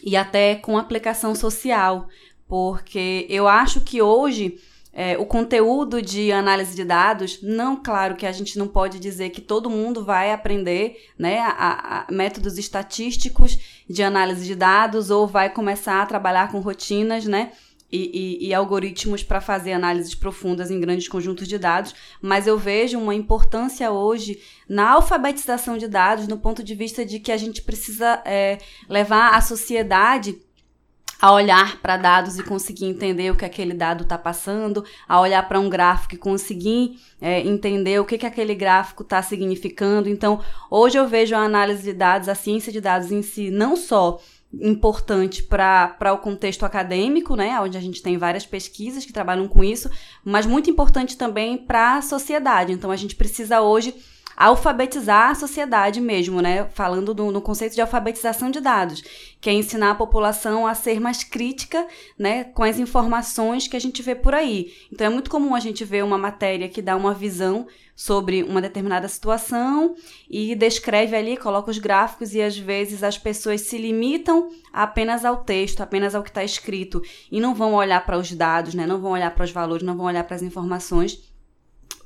e 0.02 0.16
até 0.16 0.56
com 0.56 0.76
aplicação 0.76 1.32
social, 1.34 2.08
porque 2.48 3.26
eu 3.28 3.48
acho 3.48 3.80
que 3.80 4.00
hoje 4.02 4.58
é, 4.96 5.18
o 5.18 5.26
conteúdo 5.26 6.00
de 6.00 6.30
análise 6.30 6.76
de 6.76 6.84
dados, 6.84 7.40
não, 7.42 7.74
claro 7.74 8.14
que 8.14 8.24
a 8.24 8.30
gente 8.30 8.56
não 8.56 8.68
pode 8.68 9.00
dizer 9.00 9.30
que 9.30 9.40
todo 9.40 9.68
mundo 9.68 10.04
vai 10.04 10.32
aprender 10.32 11.08
né, 11.18 11.40
a, 11.40 12.06
a 12.08 12.12
métodos 12.12 12.56
estatísticos 12.58 13.58
de 13.90 14.04
análise 14.04 14.46
de 14.46 14.54
dados 14.54 15.10
ou 15.10 15.26
vai 15.26 15.50
começar 15.50 16.00
a 16.00 16.06
trabalhar 16.06 16.52
com 16.52 16.60
rotinas, 16.60 17.24
né? 17.24 17.50
E, 17.90 18.40
e, 18.42 18.48
e, 18.48 18.54
algoritmos 18.54 19.22
para 19.22 19.40
fazer 19.40 19.72
análises 19.72 20.16
profundas 20.16 20.68
em 20.68 20.80
grandes 20.80 21.06
conjuntos 21.06 21.46
de 21.46 21.58
dados, 21.58 21.94
mas 22.20 22.44
eu 22.44 22.58
vejo 22.58 22.98
uma 22.98 23.14
importância 23.14 23.88
hoje 23.92 24.40
na 24.68 24.90
alfabetização 24.90 25.78
de 25.78 25.86
dados, 25.86 26.26
no 26.26 26.38
ponto 26.38 26.64
de 26.64 26.74
vista 26.74 27.06
de 27.06 27.20
que 27.20 27.30
a 27.30 27.36
gente 27.36 27.62
precisa 27.62 28.20
é, 28.24 28.58
levar 28.88 29.34
a 29.34 29.40
sociedade 29.40 30.36
a 31.20 31.32
olhar 31.32 31.80
para 31.80 31.96
dados 31.96 32.38
e 32.38 32.42
conseguir 32.42 32.86
entender 32.86 33.30
o 33.30 33.36
que 33.36 33.44
aquele 33.44 33.74
dado 33.74 34.02
está 34.02 34.18
passando, 34.18 34.84
a 35.08 35.20
olhar 35.20 35.46
para 35.48 35.60
um 35.60 35.68
gráfico 35.68 36.14
e 36.14 36.18
conseguir 36.18 36.98
é, 37.20 37.40
entender 37.40 38.00
o 38.00 38.04
que, 38.04 38.18
que 38.18 38.26
aquele 38.26 38.54
gráfico 38.54 39.02
está 39.02 39.22
significando. 39.22 40.08
Então, 40.08 40.40
hoje 40.70 40.98
eu 40.98 41.08
vejo 41.08 41.34
a 41.34 41.40
análise 41.40 41.82
de 41.82 41.92
dados, 41.92 42.28
a 42.28 42.34
ciência 42.34 42.72
de 42.72 42.80
dados 42.80 43.10
em 43.10 43.22
si, 43.22 43.50
não 43.50 43.76
só 43.76 44.20
importante 44.60 45.42
para 45.42 46.12
o 46.12 46.18
contexto 46.18 46.64
acadêmico, 46.64 47.34
né, 47.34 47.58
onde 47.60 47.76
a 47.76 47.80
gente 47.80 48.02
tem 48.02 48.16
várias 48.16 48.46
pesquisas 48.46 49.04
que 49.04 49.12
trabalham 49.12 49.48
com 49.48 49.64
isso, 49.64 49.90
mas 50.24 50.46
muito 50.46 50.70
importante 50.70 51.16
também 51.16 51.58
para 51.58 51.96
a 51.96 52.02
sociedade. 52.02 52.72
Então, 52.72 52.90
a 52.90 52.96
gente 52.96 53.16
precisa 53.16 53.60
hoje 53.60 53.94
alfabetizar 54.36 55.30
a 55.30 55.34
sociedade 55.34 56.00
mesmo, 56.00 56.40
né? 56.40 56.66
Falando 56.74 57.14
do, 57.14 57.30
no 57.30 57.40
conceito 57.40 57.74
de 57.74 57.80
alfabetização 57.80 58.50
de 58.50 58.60
dados, 58.60 59.02
que 59.40 59.50
é 59.50 59.52
ensinar 59.52 59.92
a 59.92 59.94
população 59.94 60.66
a 60.66 60.74
ser 60.74 61.00
mais 61.00 61.22
crítica, 61.22 61.86
né, 62.18 62.44
com 62.44 62.62
as 62.62 62.78
informações 62.78 63.68
que 63.68 63.76
a 63.76 63.80
gente 63.80 64.02
vê 64.02 64.14
por 64.14 64.34
aí. 64.34 64.72
Então 64.92 65.06
é 65.06 65.10
muito 65.10 65.30
comum 65.30 65.54
a 65.54 65.60
gente 65.60 65.84
ver 65.84 66.02
uma 66.02 66.18
matéria 66.18 66.68
que 66.68 66.82
dá 66.82 66.96
uma 66.96 67.14
visão 67.14 67.66
sobre 67.96 68.42
uma 68.42 68.60
determinada 68.60 69.06
situação 69.06 69.94
e 70.28 70.54
descreve 70.56 71.14
ali, 71.14 71.36
coloca 71.36 71.70
os 71.70 71.78
gráficos 71.78 72.34
e 72.34 72.42
às 72.42 72.58
vezes 72.58 73.02
as 73.02 73.16
pessoas 73.16 73.60
se 73.60 73.78
limitam 73.78 74.50
apenas 74.72 75.24
ao 75.24 75.44
texto, 75.44 75.80
apenas 75.80 76.14
ao 76.14 76.22
que 76.22 76.30
está 76.30 76.42
escrito 76.42 77.00
e 77.30 77.40
não 77.40 77.54
vão 77.54 77.74
olhar 77.74 78.04
para 78.04 78.18
os 78.18 78.32
dados, 78.32 78.74
né? 78.74 78.86
Não 78.86 79.00
vão 79.00 79.12
olhar 79.12 79.32
para 79.32 79.44
os 79.44 79.52
valores, 79.52 79.86
não 79.86 79.96
vão 79.96 80.06
olhar 80.06 80.24
para 80.24 80.34
as 80.34 80.42
informações 80.42 81.33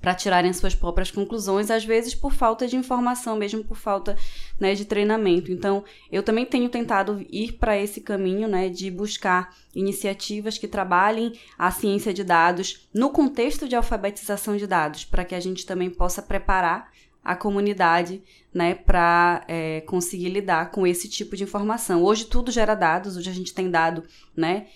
para 0.00 0.14
tirarem 0.14 0.52
suas 0.52 0.74
próprias 0.74 1.10
conclusões, 1.10 1.70
às 1.70 1.84
vezes 1.84 2.14
por 2.14 2.32
falta 2.32 2.66
de 2.66 2.76
informação, 2.76 3.36
mesmo 3.36 3.64
por 3.64 3.76
falta 3.76 4.16
né, 4.58 4.74
de 4.74 4.84
treinamento. 4.84 5.50
Então, 5.50 5.84
eu 6.10 6.22
também 6.22 6.46
tenho 6.46 6.68
tentado 6.68 7.24
ir 7.30 7.52
para 7.52 7.76
esse 7.76 8.00
caminho 8.00 8.48
né, 8.48 8.68
de 8.68 8.90
buscar 8.90 9.54
iniciativas 9.74 10.56
que 10.56 10.68
trabalhem 10.68 11.32
a 11.58 11.70
ciência 11.70 12.12
de 12.12 12.22
dados 12.22 12.88
no 12.94 13.10
contexto 13.10 13.68
de 13.68 13.76
alfabetização 13.76 14.56
de 14.56 14.66
dados, 14.66 15.04
para 15.04 15.24
que 15.24 15.34
a 15.34 15.40
gente 15.40 15.66
também 15.66 15.90
possa 15.90 16.22
preparar 16.22 16.90
a 17.22 17.36
comunidade 17.36 18.22
né, 18.54 18.74
para 18.74 19.44
é, 19.46 19.82
conseguir 19.82 20.30
lidar 20.30 20.70
com 20.70 20.86
esse 20.86 21.08
tipo 21.08 21.36
de 21.36 21.44
informação. 21.44 22.02
Hoje 22.02 22.24
tudo 22.24 22.50
gera 22.50 22.74
dados, 22.74 23.16
hoje 23.16 23.28
a 23.28 23.34
gente 23.34 23.52
tem 23.52 23.70
dado 23.70 24.04
né, 24.34 24.68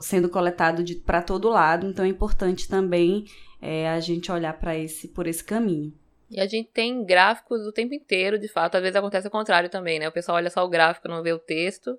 sendo 0.00 0.28
coletado 0.28 0.84
para 1.06 1.22
todo 1.22 1.48
lado, 1.48 1.86
então 1.86 2.04
é 2.04 2.08
importante 2.08 2.68
também 2.68 3.24
é, 3.60 3.88
a 3.88 4.00
gente 4.00 4.30
olhar 4.30 4.58
para 4.58 4.76
esse 4.76 5.08
por 5.08 5.26
esse 5.26 5.42
caminho. 5.42 5.92
E 6.30 6.40
a 6.40 6.46
gente 6.46 6.70
tem 6.70 7.04
gráficos 7.04 7.66
o 7.66 7.72
tempo 7.72 7.94
inteiro, 7.94 8.38
de 8.38 8.48
fato. 8.48 8.76
Às 8.76 8.82
vezes 8.82 8.96
acontece 8.96 9.26
o 9.26 9.30
contrário 9.30 9.70
também, 9.70 9.98
né? 9.98 10.08
O 10.08 10.12
pessoal 10.12 10.36
olha 10.36 10.50
só 10.50 10.64
o 10.64 10.68
gráfico, 10.68 11.08
não 11.08 11.22
vê 11.22 11.32
o 11.32 11.38
texto. 11.38 11.98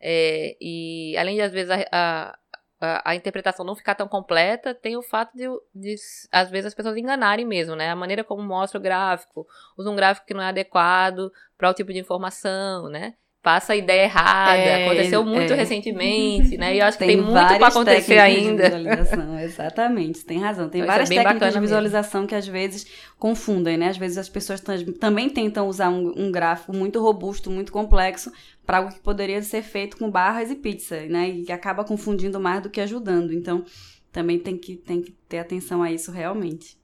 É, 0.00 0.56
e 0.60 1.16
além 1.16 1.36
de, 1.36 1.42
às 1.42 1.52
vezes, 1.52 1.70
a, 1.70 2.36
a, 2.80 3.10
a, 3.10 3.14
interpretação 3.14 3.64
não 3.64 3.76
ficar 3.76 3.94
tão 3.94 4.08
completa, 4.08 4.74
tem 4.74 4.96
o 4.96 5.02
fato 5.02 5.36
de, 5.36 5.44
de, 5.74 5.94
às 6.32 6.50
vezes, 6.50 6.66
as 6.66 6.74
pessoas 6.74 6.96
enganarem 6.96 7.46
mesmo, 7.46 7.76
né? 7.76 7.90
A 7.90 7.96
maneira 7.96 8.24
como 8.24 8.42
mostra 8.42 8.78
o 8.78 8.82
gráfico, 8.82 9.46
usa 9.76 9.90
um 9.90 9.96
gráfico 9.96 10.26
que 10.26 10.34
não 10.34 10.42
é 10.42 10.46
adequado 10.46 11.30
para 11.56 11.70
o 11.70 11.74
tipo 11.74 11.92
de 11.92 11.98
informação, 11.98 12.88
né? 12.88 13.14
Passa 13.42 13.72
a 13.72 13.76
ideia 13.76 14.04
errada. 14.04 14.56
É, 14.56 14.86
Aconteceu 14.86 15.24
muito 15.24 15.52
é. 15.52 15.56
recentemente, 15.56 16.56
né? 16.56 16.74
E 16.74 16.78
eu 16.78 16.86
acho 16.86 16.98
que 16.98 17.04
tem, 17.04 17.16
tem 17.16 17.24
muito 17.24 17.58
para 17.58 17.66
acontecer 17.68 18.18
ainda. 18.18 18.70
De 18.70 18.76
visualização, 18.76 19.38
exatamente, 19.40 20.24
tem 20.24 20.38
razão. 20.38 20.68
Tem 20.68 20.84
várias 20.84 21.10
é 21.10 21.14
técnicas 21.14 21.54
de 21.54 21.60
visualização 21.60 22.20
mesmo. 22.22 22.28
que 22.28 22.34
às 22.34 22.46
vezes 22.46 22.86
confundem, 23.18 23.76
né? 23.76 23.88
Às 23.88 23.96
vezes 23.96 24.18
as 24.18 24.28
pessoas 24.28 24.62
também 24.98 25.28
tentam 25.28 25.68
usar 25.68 25.90
um, 25.90 26.12
um 26.16 26.30
gráfico 26.30 26.72
muito 26.72 27.00
robusto, 27.00 27.50
muito 27.50 27.72
complexo, 27.72 28.32
para 28.66 28.78
algo 28.78 28.92
que 28.92 29.00
poderia 29.00 29.42
ser 29.42 29.62
feito 29.62 29.96
com 29.96 30.10
barras 30.10 30.50
e 30.50 30.54
pizza, 30.54 31.00
né? 31.06 31.28
E 31.28 31.44
que 31.44 31.52
acaba 31.52 31.84
confundindo 31.84 32.38
mais 32.38 32.62
do 32.62 32.70
que 32.70 32.80
ajudando. 32.80 33.32
Então, 33.32 33.64
também 34.12 34.38
tem 34.38 34.56
que, 34.56 34.76
tem 34.76 35.00
que 35.00 35.12
ter 35.28 35.38
atenção 35.38 35.82
a 35.82 35.90
isso 35.90 36.10
realmente. 36.10 36.78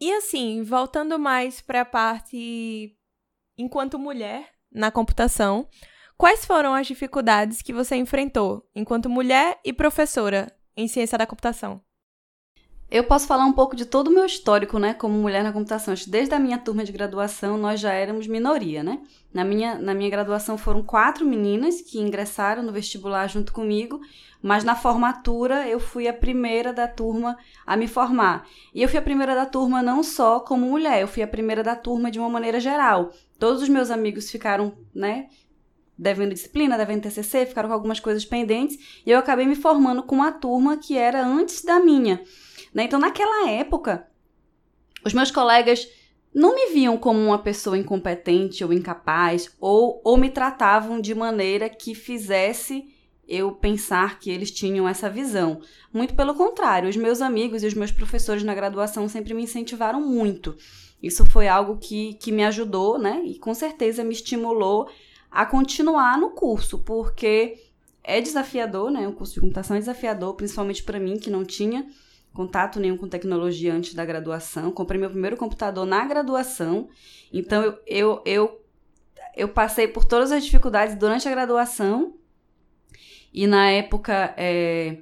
E 0.00 0.12
assim, 0.12 0.62
voltando 0.62 1.18
mais 1.18 1.60
para 1.60 1.82
a 1.82 1.84
parte 1.84 2.94
enquanto 3.58 3.98
mulher, 3.98 4.48
na 4.72 4.90
computação, 4.90 5.68
quais 6.16 6.44
foram 6.44 6.74
as 6.74 6.86
dificuldades 6.86 7.62
que 7.62 7.72
você 7.72 7.96
enfrentou 7.96 8.68
enquanto 8.74 9.10
mulher 9.10 9.58
e 9.64 9.72
professora 9.72 10.52
em 10.76 10.86
ciência 10.86 11.18
da 11.18 11.26
computação? 11.26 11.80
Eu 12.90 13.04
posso 13.04 13.26
falar 13.26 13.44
um 13.44 13.52
pouco 13.52 13.76
de 13.76 13.86
todo 13.86 14.08
o 14.08 14.10
meu 14.10 14.26
histórico, 14.26 14.78
né, 14.78 14.94
como 14.94 15.14
mulher 15.14 15.44
na 15.44 15.52
computação. 15.52 15.94
Desde 16.08 16.34
a 16.34 16.40
minha 16.40 16.58
turma 16.58 16.82
de 16.82 16.90
graduação, 16.90 17.56
nós 17.56 17.78
já 17.78 17.92
éramos 17.92 18.26
minoria, 18.26 18.82
né? 18.82 19.00
Na 19.32 19.44
minha, 19.44 19.76
na 19.76 19.94
minha 19.94 20.10
graduação 20.10 20.58
foram 20.58 20.82
quatro 20.82 21.24
meninas 21.24 21.80
que 21.80 22.00
ingressaram 22.00 22.62
no 22.62 22.72
vestibular 22.72 23.28
junto 23.28 23.52
comigo, 23.52 24.00
mas 24.42 24.64
na 24.64 24.74
formatura 24.74 25.68
eu 25.68 25.78
fui 25.78 26.08
a 26.08 26.12
primeira 26.12 26.72
da 26.72 26.88
turma 26.88 27.38
a 27.64 27.76
me 27.76 27.86
formar. 27.86 28.48
E 28.74 28.82
eu 28.82 28.88
fui 28.88 28.98
a 28.98 29.02
primeira 29.02 29.34
da 29.34 29.46
turma 29.46 29.82
não 29.82 30.02
só 30.02 30.40
como 30.40 30.66
mulher, 30.66 31.00
eu 31.00 31.06
fui 31.06 31.22
a 31.22 31.28
primeira 31.28 31.62
da 31.62 31.76
turma 31.76 32.10
de 32.10 32.18
uma 32.18 32.28
maneira 32.28 32.58
geral. 32.58 33.12
Todos 33.38 33.62
os 33.62 33.68
meus 33.68 33.90
amigos 33.90 34.30
ficaram, 34.30 34.76
né, 34.92 35.28
devendo 35.96 36.34
disciplina, 36.34 36.76
devendo 36.76 37.02
TCC, 37.02 37.46
ficaram 37.46 37.68
com 37.68 37.74
algumas 37.74 38.00
coisas 38.00 38.24
pendentes, 38.24 39.02
e 39.06 39.10
eu 39.10 39.18
acabei 39.18 39.46
me 39.46 39.54
formando 39.54 40.02
com 40.02 40.16
uma 40.16 40.32
turma 40.32 40.76
que 40.76 40.96
era 40.96 41.24
antes 41.24 41.62
da 41.62 41.78
minha. 41.78 42.20
Né? 42.74 42.84
Então, 42.84 42.98
naquela 42.98 43.50
época, 43.50 44.08
os 45.04 45.12
meus 45.12 45.30
colegas 45.30 45.86
não 46.34 46.54
me 46.54 46.72
viam 46.72 46.96
como 46.96 47.18
uma 47.18 47.38
pessoa 47.38 47.76
incompetente 47.76 48.64
ou 48.64 48.72
incapaz, 48.72 49.50
ou, 49.60 50.00
ou 50.04 50.16
me 50.16 50.30
tratavam 50.30 51.00
de 51.00 51.14
maneira 51.14 51.68
que 51.68 51.94
fizesse 51.94 52.88
eu 53.26 53.52
pensar 53.52 54.18
que 54.18 54.30
eles 54.30 54.50
tinham 54.50 54.88
essa 54.88 55.08
visão. 55.08 55.60
Muito 55.92 56.14
pelo 56.14 56.34
contrário, 56.34 56.88
os 56.88 56.96
meus 56.96 57.20
amigos 57.20 57.62
e 57.62 57.66
os 57.66 57.74
meus 57.74 57.92
professores 57.92 58.42
na 58.42 58.54
graduação 58.54 59.08
sempre 59.08 59.34
me 59.34 59.44
incentivaram 59.44 60.00
muito. 60.00 60.56
Isso 61.02 61.24
foi 61.26 61.48
algo 61.48 61.78
que, 61.78 62.14
que 62.14 62.32
me 62.32 62.44
ajudou, 62.44 62.98
né? 62.98 63.22
E 63.24 63.38
com 63.38 63.54
certeza 63.54 64.04
me 64.04 64.12
estimulou 64.12 64.88
a 65.30 65.46
continuar 65.46 66.18
no 66.18 66.30
curso, 66.30 66.78
porque 66.80 67.56
é 68.02 68.20
desafiador, 68.20 68.90
né? 68.90 69.06
O 69.06 69.12
curso 69.12 69.34
de 69.34 69.40
computação 69.40 69.76
é 69.76 69.80
desafiador, 69.80 70.34
principalmente 70.34 70.82
para 70.82 70.98
mim, 70.98 71.16
que 71.16 71.30
não 71.30 71.44
tinha 71.44 71.86
contato 72.32 72.78
nenhum 72.78 72.96
com 72.96 73.08
tecnologia 73.08 73.74
antes 73.74 73.94
da 73.94 74.04
graduação. 74.04 74.70
Comprei 74.70 75.00
meu 75.00 75.10
primeiro 75.10 75.36
computador 75.36 75.86
na 75.86 76.04
graduação. 76.06 76.88
Então, 77.32 77.62
eu, 77.62 77.78
eu, 77.86 78.22
eu, 78.24 78.60
eu 79.36 79.48
passei 79.48 79.88
por 79.88 80.04
todas 80.04 80.32
as 80.32 80.44
dificuldades 80.44 80.94
durante 80.96 81.28
a 81.28 81.30
graduação 81.30 82.14
e 83.32 83.46
na 83.46 83.70
época, 83.70 84.34
é, 84.36 84.98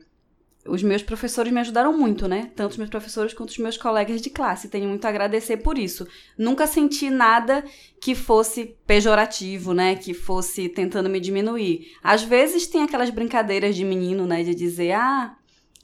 os 0.67 0.83
meus 0.83 1.03
professores 1.03 1.53
me 1.53 1.61
ajudaram 1.61 1.97
muito, 1.97 2.29
né? 2.29 2.51
Tanto 2.55 2.73
os 2.73 2.77
meus 2.77 2.91
professores 2.91 3.33
quanto 3.33 3.51
os 3.51 3.59
meus 3.59 3.77
colegas 3.77 4.21
de 4.21 4.29
classe. 4.29 4.69
Tenho 4.69 4.89
muito 4.89 5.05
a 5.07 5.09
agradecer 5.09 5.59
por 5.59 5.79
isso. 5.79 6.07
Nunca 6.37 6.67
senti 6.67 7.09
nada 7.09 7.65
que 8.01 8.15
fosse 8.15 8.77
pejorativo, 8.87 9.73
né? 9.73 9.97
Que 9.97 10.13
fosse 10.13 10.69
tentando 10.69 11.09
me 11.09 11.21
diminuir. 11.21 11.93
Às 12.03 12.23
vezes 12.23 12.67
tem 12.67 12.83
aquelas 12.83 13.11
brincadeiras 13.11 13.75
de 13.75 13.85
menino, 13.85 14.27
né? 14.27 14.43
De 14.43 14.55
dizer, 14.55 14.93
ah, 14.93 15.38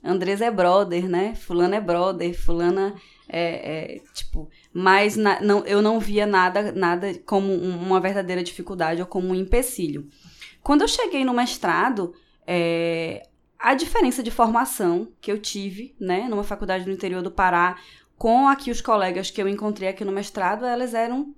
Andrés 0.05 0.43
é 0.43 0.51
brother, 0.51 1.09
né? 1.09 1.35
Fulano 1.35 1.75
é 1.75 1.81
brother, 1.81 2.39
fulana 2.39 2.95
é, 3.27 3.95
é 3.95 4.01
tipo. 4.13 4.51
Mas 4.73 5.17
na, 5.17 5.41
não, 5.41 5.65
eu 5.65 5.81
não 5.81 5.99
via 5.99 6.27
nada, 6.27 6.73
nada 6.73 7.15
como 7.25 7.55
uma 7.55 7.99
verdadeira 8.01 8.43
dificuldade 8.43 9.01
ou 9.01 9.07
como 9.07 9.29
um 9.29 9.35
empecilho. 9.35 10.07
Quando 10.63 10.83
eu 10.83 10.89
cheguei 10.89 11.25
no 11.25 11.33
mestrado, 11.33 12.15
é, 12.47 13.27
a 13.59 13.75
diferença 13.75 14.23
de 14.23 14.31
formação 14.31 15.09
que 15.21 15.33
eu 15.33 15.39
tive, 15.39 15.97
né, 15.99 16.27
numa 16.29 16.45
faculdade 16.45 16.85
do 16.85 16.91
interior 16.91 17.23
do 17.23 17.31
Pará, 17.31 17.79
com 18.19 18.47
aqui 18.47 18.71
os 18.71 18.83
colegas 18.83 19.31
que 19.31 19.41
eu 19.41 19.49
encontrei 19.49 19.89
aqui 19.89 20.05
no 20.05 20.13
mestrado, 20.13 20.67
elas 20.67 20.93
eram 20.93 21.35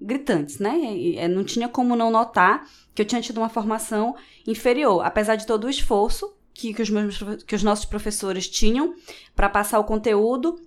gritantes, 0.00 0.58
né? 0.58 0.78
E, 0.78 1.18
e, 1.18 1.28
não 1.28 1.44
tinha 1.44 1.68
como 1.68 1.94
não 1.94 2.10
notar 2.10 2.66
que 2.94 3.02
eu 3.02 3.06
tinha 3.06 3.20
tido 3.20 3.38
uma 3.38 3.48
formação 3.48 4.16
inferior, 4.46 5.04
apesar 5.04 5.36
de 5.36 5.46
todo 5.46 5.64
o 5.64 5.70
esforço 5.70 6.37
que, 6.58 6.74
que, 6.74 6.82
os, 6.82 6.90
meus, 6.90 7.18
que 7.46 7.54
os 7.54 7.62
nossos 7.62 7.84
professores 7.84 8.48
tinham 8.48 8.96
para 9.34 9.48
passar 9.48 9.78
o 9.78 9.84
conteúdo, 9.84 10.60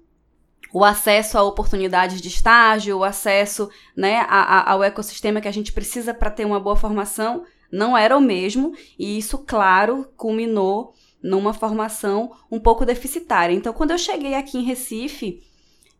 o 0.74 0.86
acesso 0.86 1.38
a 1.38 1.44
oportunidades 1.44 2.22
de 2.22 2.30
estágio, 2.30 2.98
o 2.98 3.04
acesso 3.04 3.70
né, 3.94 4.20
a, 4.30 4.42
a, 4.42 4.72
ao 4.72 4.82
ecossistema 4.82 5.42
que 5.42 5.50
a 5.50 5.54
gente 5.54 5.74
precisa 5.74 6.14
para 6.14 6.32
ter 6.32 6.46
uma 6.46 6.62
boa 6.62 6.78
formação, 6.78 7.44
não 7.70 7.98
era 7.98 8.16
o 8.16 8.22
mesmo, 8.22 8.74
e 8.98 9.18
isso, 9.18 9.40
claro, 9.40 10.08
culminou 10.16 10.94
numa 11.22 11.54
formação 11.54 12.32
um 12.50 12.60
pouco 12.60 12.86
deficitária. 12.86 13.54
Então, 13.54 13.74
quando 13.74 13.92
eu 13.92 13.98
cheguei 13.98 14.34
aqui 14.34 14.58
em 14.58 14.64
Recife, 14.64 15.44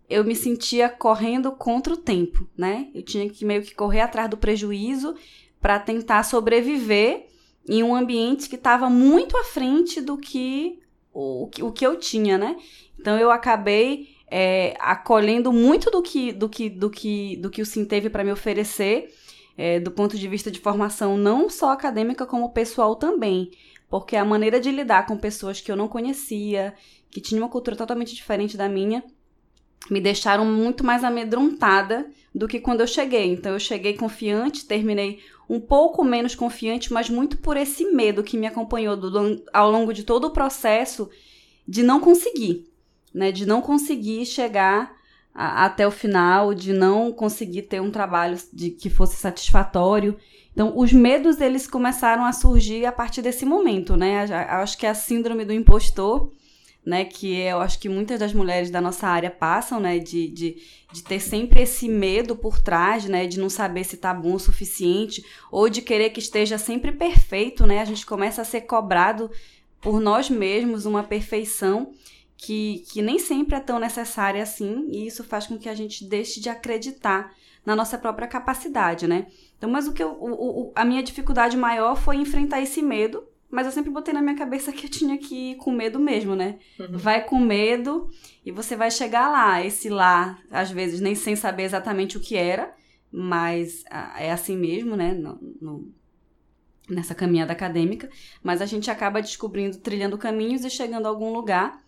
eu 0.10 0.24
me 0.24 0.36
sentia 0.36 0.88
correndo 0.88 1.52
contra 1.52 1.94
o 1.94 1.98
tempo, 1.98 2.48
né? 2.58 2.88
Eu 2.96 3.04
tinha 3.04 3.30
que 3.30 3.44
meio 3.44 3.62
que 3.62 3.76
correr 3.76 4.02
atrás 4.02 4.30
do 4.30 4.38
prejuízo 4.38 5.16
para 5.60 5.80
tentar 5.80 6.24
sobreviver 6.24 7.30
em 7.68 7.84
um 7.84 7.96
ambiente 7.96 8.50
que 8.50 8.56
estava 8.56 8.90
muito 8.90 9.38
à 9.38 9.44
frente 9.44 10.02
do 10.02 10.18
que 10.18 10.80
o, 11.14 11.50
o 11.62 11.72
que 11.72 11.86
eu 11.86 11.98
tinha, 11.98 12.38
né? 12.38 12.58
Então 13.00 13.18
eu 13.18 13.32
acabei 13.32 14.10
é, 14.30 14.76
acolhendo 14.80 15.52
muito 15.52 15.92
do 15.92 16.02
que 16.02 16.32
do 16.32 16.48
que 16.48 16.70
do 16.70 16.90
que 16.90 17.36
do 17.38 17.50
que 17.50 17.62
o 17.62 17.66
Sim 17.66 17.86
teve 17.86 18.10
para 18.10 18.24
me 18.24 18.32
oferecer 18.32 19.14
é, 19.58 19.80
do 19.80 19.92
ponto 19.92 20.18
de 20.18 20.28
vista 20.28 20.50
de 20.50 20.60
formação 20.60 21.18
não 21.18 21.50
só 21.50 21.72
acadêmica, 21.72 22.26
como 22.26 22.52
pessoal 22.52 22.96
também. 22.96 23.52
Porque 23.90 24.16
a 24.16 24.24
maneira 24.24 24.60
de 24.60 24.72
lidar 24.72 25.06
com 25.06 25.18
pessoas 25.18 25.60
que 25.60 25.72
eu 25.72 25.76
não 25.76 25.88
conhecia, 25.88 26.74
que 27.10 27.20
tinham 27.20 27.44
uma 27.44 27.50
cultura 27.50 27.76
totalmente 27.76 28.16
diferente 28.16 28.56
da 28.56 28.70
minha, 28.70 29.04
me 29.90 30.00
deixaram 30.00 30.46
muito 30.46 30.84
mais 30.84 31.04
amedrontada 31.04 32.10
do 32.34 32.48
que 32.48 32.60
quando 32.60 32.82
eu 32.82 32.88
cheguei. 32.88 33.34
Então 33.34 33.52
eu 33.52 33.60
cheguei 33.60 33.94
confiante, 33.96 34.66
terminei 34.66 35.20
um 35.52 35.60
pouco 35.60 36.02
menos 36.02 36.34
confiante, 36.34 36.94
mas 36.94 37.10
muito 37.10 37.38
por 37.38 37.58
esse 37.58 37.84
medo 37.92 38.24
que 38.24 38.38
me 38.38 38.48
acompanhou 38.48 38.96
do, 38.96 39.44
ao 39.52 39.70
longo 39.70 39.94
de 39.94 40.06
todo 40.06 40.28
o 40.28 40.32
processo 40.32 41.10
de 41.68 41.84
não 41.84 42.00
conseguir, 42.00 42.72
né? 43.14 43.34
De 43.34 43.46
não 43.46 43.62
conseguir 43.62 44.26
chegar 44.26 44.96
a, 45.36 45.66
até 45.66 45.86
o 45.86 45.92
final, 45.92 46.54
de 46.54 46.72
não 46.72 47.12
conseguir 47.12 47.64
ter 47.64 47.82
um 47.82 47.92
trabalho 47.92 48.38
de 48.54 48.70
que 48.70 48.90
fosse 48.90 49.18
satisfatório. 49.18 50.18
Então, 50.54 50.72
os 50.74 50.94
medos 50.94 51.42
eles 51.42 51.68
começaram 51.68 52.24
a 52.24 52.32
surgir 52.32 52.86
a 52.86 52.92
partir 52.94 53.22
desse 53.22 53.46
momento, 53.46 53.98
né? 53.98 54.24
Acho 54.48 54.78
que 54.78 54.86
é 54.86 54.90
a 54.90 54.96
síndrome 54.96 55.44
do 55.44 55.52
impostor, 55.52 56.32
né? 56.86 57.06
Que 57.06 57.36
eu 57.36 57.62
acho 57.62 57.80
que 57.80 57.88
muitas 57.88 58.20
das 58.20 58.34
mulheres 58.34 58.70
da 58.70 58.82
nossa 58.82 59.08
área 59.08 59.30
passam, 59.30 59.80
né? 59.80 60.00
De, 60.00 60.28
de, 60.30 60.58
de 60.92 61.04
ter 61.04 61.20
sempre 61.20 61.62
esse 61.62 61.88
medo 61.88 62.36
por 62.36 62.60
trás, 62.60 63.06
né? 63.06 63.28
De 63.28 63.40
não 63.40 63.50
saber 63.50 63.84
se 63.84 63.98
tá 63.98 64.14
bom 64.14 64.34
o 64.34 64.40
suficiente, 64.40 65.24
ou 65.52 65.70
de 65.70 65.82
querer 65.82 66.10
que 66.10 66.20
esteja 66.20 66.58
sempre 66.58 66.92
perfeito, 66.92 67.66
né? 67.66 67.82
A 67.82 67.86
gente 67.86 68.06
começa 68.06 68.42
a 68.42 68.46
ser 68.46 68.62
cobrado 68.62 69.30
por 69.80 70.00
nós 70.00 70.30
mesmos 70.30 70.86
uma 70.86 71.04
perfeição 71.04 71.94
que, 72.38 72.84
que 72.92 73.02
nem 73.02 73.20
sempre 73.20 73.56
é 73.56 73.60
tão 73.60 73.80
necessária 73.80 74.42
assim, 74.42 74.88
e 74.90 75.06
isso 75.06 75.24
faz 75.24 75.46
com 75.46 75.60
que 75.60 75.70
a 75.70 75.76
gente 75.76 76.04
deixe 76.04 76.40
de 76.40 76.50
acreditar 76.50 77.32
na 77.64 77.76
nossa 77.76 77.98
própria 77.98 78.28
capacidade, 78.28 79.08
né? 79.08 79.28
Então, 79.58 79.70
mas 79.70 79.88
o 79.88 79.94
que 79.94 80.02
eu, 80.02 80.12
o, 80.20 80.70
o, 80.70 80.72
a 80.76 80.84
minha 80.84 81.04
dificuldade 81.04 81.56
maior 81.56 81.96
foi 81.96 82.16
enfrentar 82.16 82.60
esse 82.60 82.82
medo, 82.82 83.24
mas 83.52 83.66
eu 83.66 83.72
sempre 83.72 83.92
botei 83.92 84.14
na 84.14 84.22
minha 84.22 84.36
cabeça 84.36 84.72
que 84.72 84.86
eu 84.86 84.90
tinha 84.90 85.18
que 85.18 85.52
ir 85.52 85.56
com 85.58 85.72
medo 85.72 86.00
mesmo, 86.00 86.36
né? 86.36 86.58
Uhum. 86.80 86.98
Vai 86.98 87.24
com 87.24 87.40
medo 87.40 88.10
e 88.46 88.52
você 88.52 88.76
vai 88.76 88.90
chegar 88.90 89.30
lá. 89.30 89.64
Esse 89.64 89.90
lá, 89.90 90.40
às 90.50 90.72
vezes, 90.72 91.02
nem 91.02 91.14
sem 91.14 91.36
saber 91.36 91.64
exatamente 91.64 92.18
o 92.18 92.22
que 92.22 92.36
era, 92.36 92.74
mas 93.12 93.84
ah, 93.90 94.16
é 94.18 94.32
assim 94.32 94.58
mesmo, 94.58 94.96
né? 94.96 95.14
No, 95.14 95.38
no, 95.62 95.94
nessa 96.90 97.14
caminhada 97.14 97.52
acadêmica. 97.52 98.10
Mas 98.42 98.62
a 98.62 98.66
gente 98.66 98.90
acaba 98.90 99.22
descobrindo, 99.22 99.78
trilhando 99.78 100.18
caminhos 100.18 100.64
e 100.64 100.70
chegando 100.70 101.06
a 101.06 101.10
algum 101.10 101.34
lugar 101.34 101.82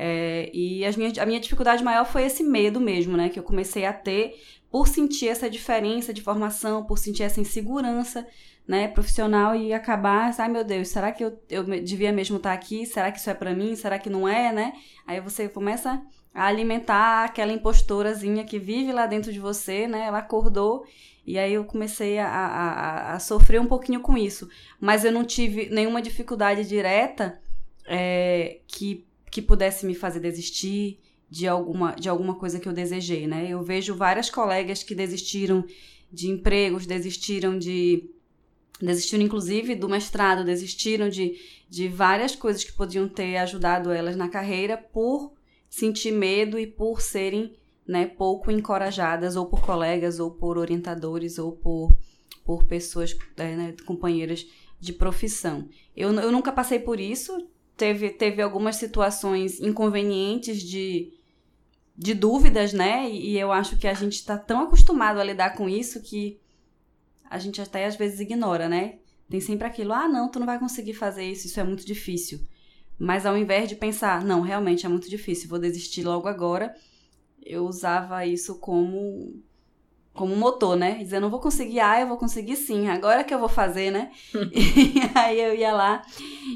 é, 0.00 0.48
e 0.54 0.84
as 0.84 0.96
minhas, 0.96 1.18
a 1.18 1.26
minha 1.26 1.40
dificuldade 1.40 1.82
maior 1.82 2.04
foi 2.04 2.22
esse 2.22 2.44
medo 2.44 2.80
mesmo, 2.80 3.16
né? 3.16 3.28
Que 3.28 3.38
eu 3.38 3.42
comecei 3.42 3.84
a 3.84 3.92
ter 3.92 4.40
por 4.70 4.86
sentir 4.86 5.26
essa 5.26 5.50
diferença 5.50 6.12
de 6.12 6.22
formação, 6.22 6.84
por 6.84 6.98
sentir 6.98 7.24
essa 7.24 7.40
insegurança, 7.40 8.24
né, 8.68 8.86
profissional 8.86 9.56
e 9.56 9.72
acabar, 9.72 10.32
ai 10.38 10.48
meu 10.48 10.62
Deus, 10.62 10.88
será 10.88 11.10
que 11.10 11.24
eu, 11.24 11.40
eu 11.48 11.64
devia 11.64 12.12
mesmo 12.12 12.36
estar 12.36 12.52
aqui? 12.52 12.84
Será 12.84 13.10
que 13.10 13.18
isso 13.18 13.30
é 13.30 13.34
para 13.34 13.54
mim? 13.54 13.74
Será 13.74 13.98
que 13.98 14.10
não 14.10 14.28
é, 14.28 14.52
né? 14.52 14.74
Aí 15.06 15.20
você 15.20 15.48
começa 15.48 16.00
a 16.34 16.46
alimentar 16.46 17.24
aquela 17.24 17.52
impostorazinha 17.52 18.44
que 18.44 18.58
vive 18.58 18.92
lá 18.92 19.06
dentro 19.06 19.32
de 19.32 19.40
você, 19.40 19.88
né? 19.88 20.06
Ela 20.06 20.18
acordou 20.18 20.84
e 21.26 21.38
aí 21.38 21.54
eu 21.54 21.64
comecei 21.64 22.18
a, 22.18 22.28
a, 22.28 23.12
a 23.14 23.18
sofrer 23.18 23.60
um 23.60 23.66
pouquinho 23.66 24.00
com 24.00 24.16
isso. 24.18 24.48
Mas 24.78 25.04
eu 25.04 25.12
não 25.12 25.24
tive 25.24 25.70
nenhuma 25.70 26.02
dificuldade 26.02 26.68
direta 26.68 27.40
é, 27.86 28.60
que 28.66 29.08
que 29.30 29.42
pudesse 29.42 29.86
me 29.86 29.94
fazer 29.94 30.20
desistir 30.20 30.98
de 31.30 31.46
alguma, 31.46 31.92
de 31.92 32.08
alguma 32.08 32.34
coisa 32.34 32.58
que 32.58 32.68
eu 32.68 32.72
desejei, 32.72 33.26
né? 33.26 33.48
Eu 33.48 33.62
vejo 33.62 33.94
várias 33.94 34.30
colegas 34.30 34.82
que 34.82 34.94
desistiram 34.94 35.64
de 36.10 36.30
empregos, 36.30 36.86
desistiram 36.86 37.58
de. 37.58 38.08
Desistiram 38.80 39.24
inclusive 39.24 39.74
do 39.74 39.88
mestrado, 39.88 40.44
desistiram 40.44 41.08
de, 41.08 41.36
de 41.68 41.88
várias 41.88 42.34
coisas 42.34 42.64
que 42.64 42.72
podiam 42.72 43.08
ter 43.08 43.36
ajudado 43.36 43.90
elas 43.90 44.16
na 44.16 44.28
carreira 44.28 44.76
por 44.76 45.32
sentir 45.68 46.12
medo 46.12 46.58
e 46.58 46.66
por 46.66 47.00
serem 47.00 47.54
né, 47.86 48.06
pouco 48.06 48.50
encorajadas, 48.50 49.34
ou 49.34 49.46
por 49.46 49.62
colegas, 49.62 50.20
ou 50.20 50.30
por 50.30 50.58
orientadores, 50.58 51.38
ou 51.38 51.52
por, 51.52 51.96
por 52.44 52.64
pessoas, 52.64 53.16
é, 53.36 53.56
né, 53.56 53.74
companheiras 53.86 54.46
de 54.78 54.92
profissão. 54.92 55.68
Eu, 55.96 56.12
eu 56.12 56.30
nunca 56.30 56.52
passei 56.52 56.78
por 56.78 57.00
isso, 57.00 57.48
teve, 57.76 58.10
teve 58.10 58.42
algumas 58.42 58.76
situações 58.76 59.58
inconvenientes 59.60 60.62
de, 60.62 61.12
de 61.96 62.14
dúvidas, 62.14 62.72
né? 62.72 63.10
E, 63.10 63.30
e 63.30 63.38
eu 63.38 63.50
acho 63.50 63.78
que 63.78 63.88
a 63.88 63.94
gente 63.94 64.14
está 64.14 64.36
tão 64.36 64.62
acostumado 64.62 65.18
a 65.18 65.24
lidar 65.24 65.56
com 65.56 65.68
isso 65.68 66.02
que 66.02 66.38
a 67.30 67.38
gente 67.38 67.60
até 67.60 67.86
às 67.86 67.96
vezes 67.96 68.20
ignora, 68.20 68.68
né? 68.68 68.98
Tem 69.28 69.40
sempre 69.40 69.66
aquilo, 69.66 69.92
ah, 69.92 70.08
não, 70.08 70.30
tu 70.30 70.38
não 70.38 70.46
vai 70.46 70.58
conseguir 70.58 70.94
fazer 70.94 71.24
isso, 71.24 71.46
isso 71.46 71.60
é 71.60 71.64
muito 71.64 71.84
difícil. 71.84 72.40
Mas 72.98 73.26
ao 73.26 73.36
invés 73.36 73.68
de 73.68 73.76
pensar, 73.76 74.24
não, 74.24 74.40
realmente 74.40 74.86
é 74.86 74.88
muito 74.88 75.08
difícil, 75.08 75.48
vou 75.48 75.58
desistir 75.58 76.02
logo 76.02 76.26
agora, 76.26 76.74
eu 77.44 77.64
usava 77.66 78.26
isso 78.26 78.58
como 78.58 79.42
como 80.18 80.34
motor, 80.34 80.76
né? 80.76 80.98
Dizendo, 80.98 81.22
não 81.22 81.30
vou 81.30 81.38
conseguir, 81.38 81.78
ah, 81.78 82.00
eu 82.00 82.08
vou 82.08 82.16
conseguir 82.16 82.56
sim, 82.56 82.88
agora 82.88 83.22
que 83.22 83.32
eu 83.32 83.38
vou 83.38 83.48
fazer, 83.48 83.92
né? 83.92 84.10
e 84.52 85.00
aí 85.14 85.40
eu 85.40 85.54
ia 85.54 85.72
lá 85.72 86.02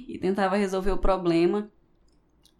e 0.08 0.18
tentava 0.18 0.56
resolver 0.56 0.90
o 0.90 0.98
problema. 0.98 1.70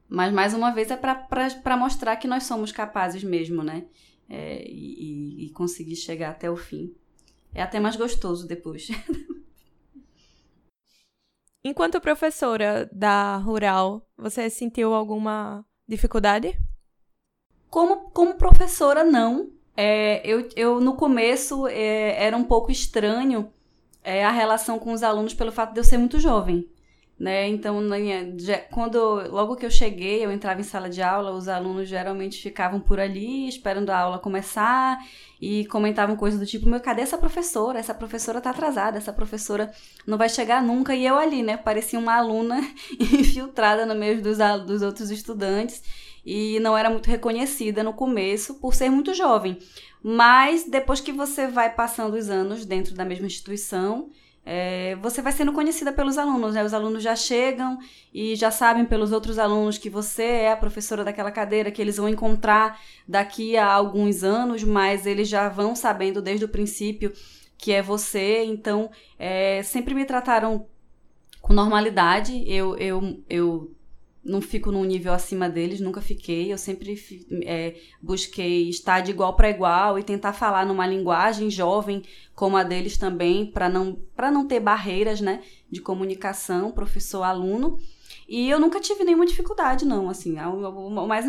Mas 0.09 0.33
mais 0.33 0.55
uma 0.55 0.71
vez 0.71 0.93
é 0.93 0.97
para 0.97 1.77
mostrar 1.77 2.17
que 2.17 2.29
nós 2.29 2.45
somos 2.45 2.71
capazes 2.71 3.25
mesmo, 3.25 3.65
né? 3.65 3.87
É, 4.29 4.65
e, 4.69 5.47
e 5.47 5.51
conseguir 5.51 5.97
chegar 5.97 6.31
até 6.31 6.49
o 6.49 6.57
fim. 6.57 6.95
É 7.55 7.63
até 7.63 7.79
mais 7.79 7.97
gostoso 7.97 8.47
depois. 8.47 8.89
Enquanto 11.65 12.01
professora 12.01 12.91
da 12.93 13.37
Rural, 13.37 14.05
você 14.17 14.51
sentiu 14.51 14.93
alguma 14.93 15.65
dificuldade? 15.87 16.59
Como, 17.71 18.11
como 18.11 18.35
professora, 18.35 19.05
não. 19.05 19.53
É, 19.77 20.27
eu, 20.27 20.49
eu, 20.57 20.81
no 20.81 20.95
começo, 20.95 21.67
é, 21.69 22.25
era 22.25 22.37
um 22.37 22.45
pouco 22.45 22.73
estranho 22.73 23.53
é, 24.03 24.25
a 24.25 24.31
relação 24.31 24.79
com 24.79 24.93
os 24.93 25.03
alunos 25.03 25.35
pelo 25.35 25.53
fato 25.53 25.73
de 25.73 25.81
eu 25.81 25.85
ser 25.85 25.99
muito 25.99 26.19
jovem. 26.19 26.69
Né? 27.23 27.47
Então, 27.51 27.81
já, 28.37 28.59
quando 28.59 28.99
logo 29.31 29.55
que 29.55 29.65
eu 29.65 29.71
cheguei, 29.71 30.25
eu 30.25 30.33
entrava 30.33 30.61
em 30.61 30.65
sala 30.65 30.91
de 30.91 31.01
aula, 31.01 31.31
os 31.31 31.47
alunos 31.47 31.89
geralmente 31.89 32.43
ficavam 32.43 32.81
por 32.81 32.99
ali 32.99 33.47
esperando 33.47 33.91
a 33.91 33.97
aula 33.97 34.19
começar 34.19 34.99
e 35.41 35.65
comentavam 35.67 36.17
coisas 36.17 36.41
do 36.41 36.45
tipo: 36.45 36.69
"Meu, 36.69 36.81
cadê 36.81 37.03
essa 37.03 37.17
professora? 37.17 37.79
Essa 37.79 37.95
professora 37.95 38.41
tá 38.41 38.51
atrasada, 38.51 38.99
essa 38.99 39.13
professora 39.13 39.71
não 40.05 40.19
vai 40.19 40.29
chegar 40.29 40.61
nunca". 40.61 40.97
E 40.97 41.07
eu 41.07 41.17
ali, 41.17 41.45
né, 41.45 41.57
parecia 41.57 41.97
uma 41.97 42.17
aluna 42.17 42.61
infiltrada 42.99 43.87
no 43.87 43.95
meio 43.95 44.21
dos, 44.21 44.39
dos 44.67 44.83
outros 44.83 45.09
estudantes 45.13 45.81
e 46.27 46.59
não 46.59 46.77
era 46.77 46.91
muito 46.91 47.07
reconhecida 47.07 47.85
no 47.85 47.93
começo 47.93 48.55
por 48.55 48.75
ser 48.75 48.91
muito 48.91 49.15
jovem. 49.15 49.59
Mas 50.03 50.65
depois 50.65 51.01
que 51.01 51.13
você 51.13 51.47
vai 51.47 51.73
passando 51.73 52.15
os 52.15 52.29
anos 52.29 52.67
dentro 52.67 52.97
da 52.97 53.05
mesma 53.05 53.27
instituição, 53.29 54.11
é, 54.45 54.97
você 54.97 55.23
vai 55.23 55.33
sendo 55.33 55.53
conhecida 55.53 55.93
pelos 55.93 56.19
alunos, 56.19 56.55
né? 56.55 56.65
Os 56.65 56.75
alunos 56.75 57.03
já 57.03 57.15
chegam 57.15 57.79
e 58.13 58.35
já 58.35 58.51
sabem 58.51 58.85
pelos 58.85 59.13
outros 59.13 59.39
alunos 59.39 59.79
que 59.79 59.89
você 59.89 60.25
é 60.25 60.53
a 60.53 60.57
professora 60.57 61.05
daquela 61.05 61.31
cadeira, 61.31 61.71
que 61.71 61.81
eles 61.81 61.97
vão 61.97 62.09
encontrar 62.09 62.81
daqui 63.07 63.57
a 63.57 63.73
alguns 63.73 64.25
anos, 64.25 64.65
mas 64.65 65.07
eles 65.07 65.29
já 65.29 65.49
vão 65.49 65.77
sabendo 65.77 66.21
desde 66.21 66.45
o 66.45 66.49
princípio 66.49 67.13
que 67.57 67.71
é 67.73 67.81
você. 67.81 68.43
Então, 68.45 68.91
é, 69.17 69.63
sempre 69.63 69.95
me 69.95 70.05
trataram 70.05 70.67
com 71.41 71.53
normalidade. 71.53 72.43
Eu, 72.47 72.77
eu, 72.77 73.23
eu 73.31 73.71
não 74.25 74.41
fico 74.41 74.71
num 74.71 74.85
nível 74.85 75.13
acima 75.13 75.49
deles, 75.49 75.81
nunca 75.81 76.01
fiquei. 76.01 76.53
Eu 76.53 76.59
sempre 76.59 76.97
é, 77.45 77.75
busquei 78.01 78.69
estar 78.69 79.01
de 79.01 79.11
igual 79.11 79.35
para 79.35 79.51
igual 79.51 79.99
e 79.99 80.03
tentar 80.03 80.33
falar 80.33 80.65
numa 80.65 80.87
linguagem 80.87 81.51
jovem 81.51 82.03
como 82.35 82.57
a 82.57 82.63
deles 82.63 82.97
também, 82.97 83.45
para 83.45 83.69
não, 83.69 83.99
não 84.17 84.47
ter 84.47 84.61
barreiras 84.61 85.21
né, 85.21 85.43
de 85.71 85.81
comunicação, 85.81 86.71
professor-aluno. 86.71 87.79
E 88.29 88.49
eu 88.49 88.59
nunca 88.61 88.81
tive 88.81 89.05
nenhuma 89.05 89.27
dificuldade, 89.27 89.85
não. 89.85 90.09
Assim, 90.09 90.39
é 90.39 90.45
mais 91.07 91.27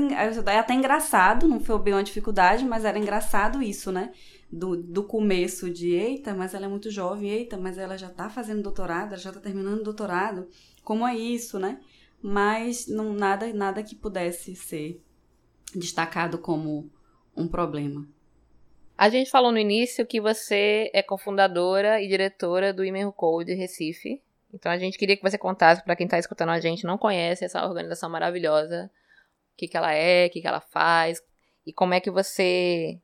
é 0.48 0.60
até 0.60 0.74
engraçado, 0.74 1.48
não 1.48 1.60
foi 1.60 1.78
bem 1.80 1.94
uma 1.94 2.04
dificuldade, 2.04 2.64
mas 2.64 2.86
era 2.86 2.98
engraçado 2.98 3.62
isso, 3.62 3.92
né? 3.92 4.12
Do, 4.52 4.78
do 4.78 5.04
começo 5.04 5.70
de 5.70 5.90
eita, 5.92 6.34
mas 6.36 6.54
ela 6.54 6.66
é 6.66 6.70
muito 6.70 6.92
jovem, 6.92 7.30
eita, 7.30 7.58
mas 7.58 7.80
ela 7.80 7.98
já 7.98 8.08
tá 8.08 8.30
fazendo 8.30 8.62
doutorado, 8.62 9.14
ela 9.14 9.18
já 9.18 9.32
tá 9.32 9.40
terminando 9.40 9.84
doutorado. 9.84 10.48
Como 10.84 11.08
é 11.08 11.16
isso, 11.16 11.58
né? 11.58 11.80
Mas 12.24 12.88
não 12.88 13.14
nada 13.14 13.52
nada 13.52 13.84
que 13.84 13.96
pudesse 13.96 14.56
ser 14.56 15.04
destacado 15.76 16.38
como 16.38 16.90
um 17.36 17.50
problema. 17.50 18.08
A 18.98 19.10
gente 19.10 19.30
falou 19.30 19.52
no 19.52 19.58
início 19.58 20.06
que 20.06 20.22
você 20.22 20.90
é 20.94 21.04
cofundadora 21.04 22.02
e 22.02 22.08
diretora 22.08 22.72
do 22.72 22.86
Imenro 22.86 23.12
Code 23.12 23.54
Recife. 23.54 24.22
Então 24.54 24.72
a 24.72 24.78
gente 24.78 24.98
queria 24.98 25.18
que 25.18 25.24
você 25.24 25.38
contasse 25.38 25.84
para 25.84 25.96
quem 25.98 26.06
está 26.06 26.18
escutando 26.18 26.50
a 26.50 26.60
gente 26.62 26.86
não 26.86 26.98
conhece 26.98 27.44
essa 27.44 27.66
organização 27.66 28.10
maravilhosa, 28.10 28.90
o 29.54 29.58
que, 29.58 29.68
que 29.68 29.76
ela 29.76 29.94
é, 29.94 30.28
o 30.28 30.30
que, 30.30 30.40
que 30.40 30.48
ela 30.48 30.62
faz 30.62 31.22
e 31.66 31.74
como 31.74 31.94
é 31.94 32.00
que 32.00 32.12
você 32.12 33.02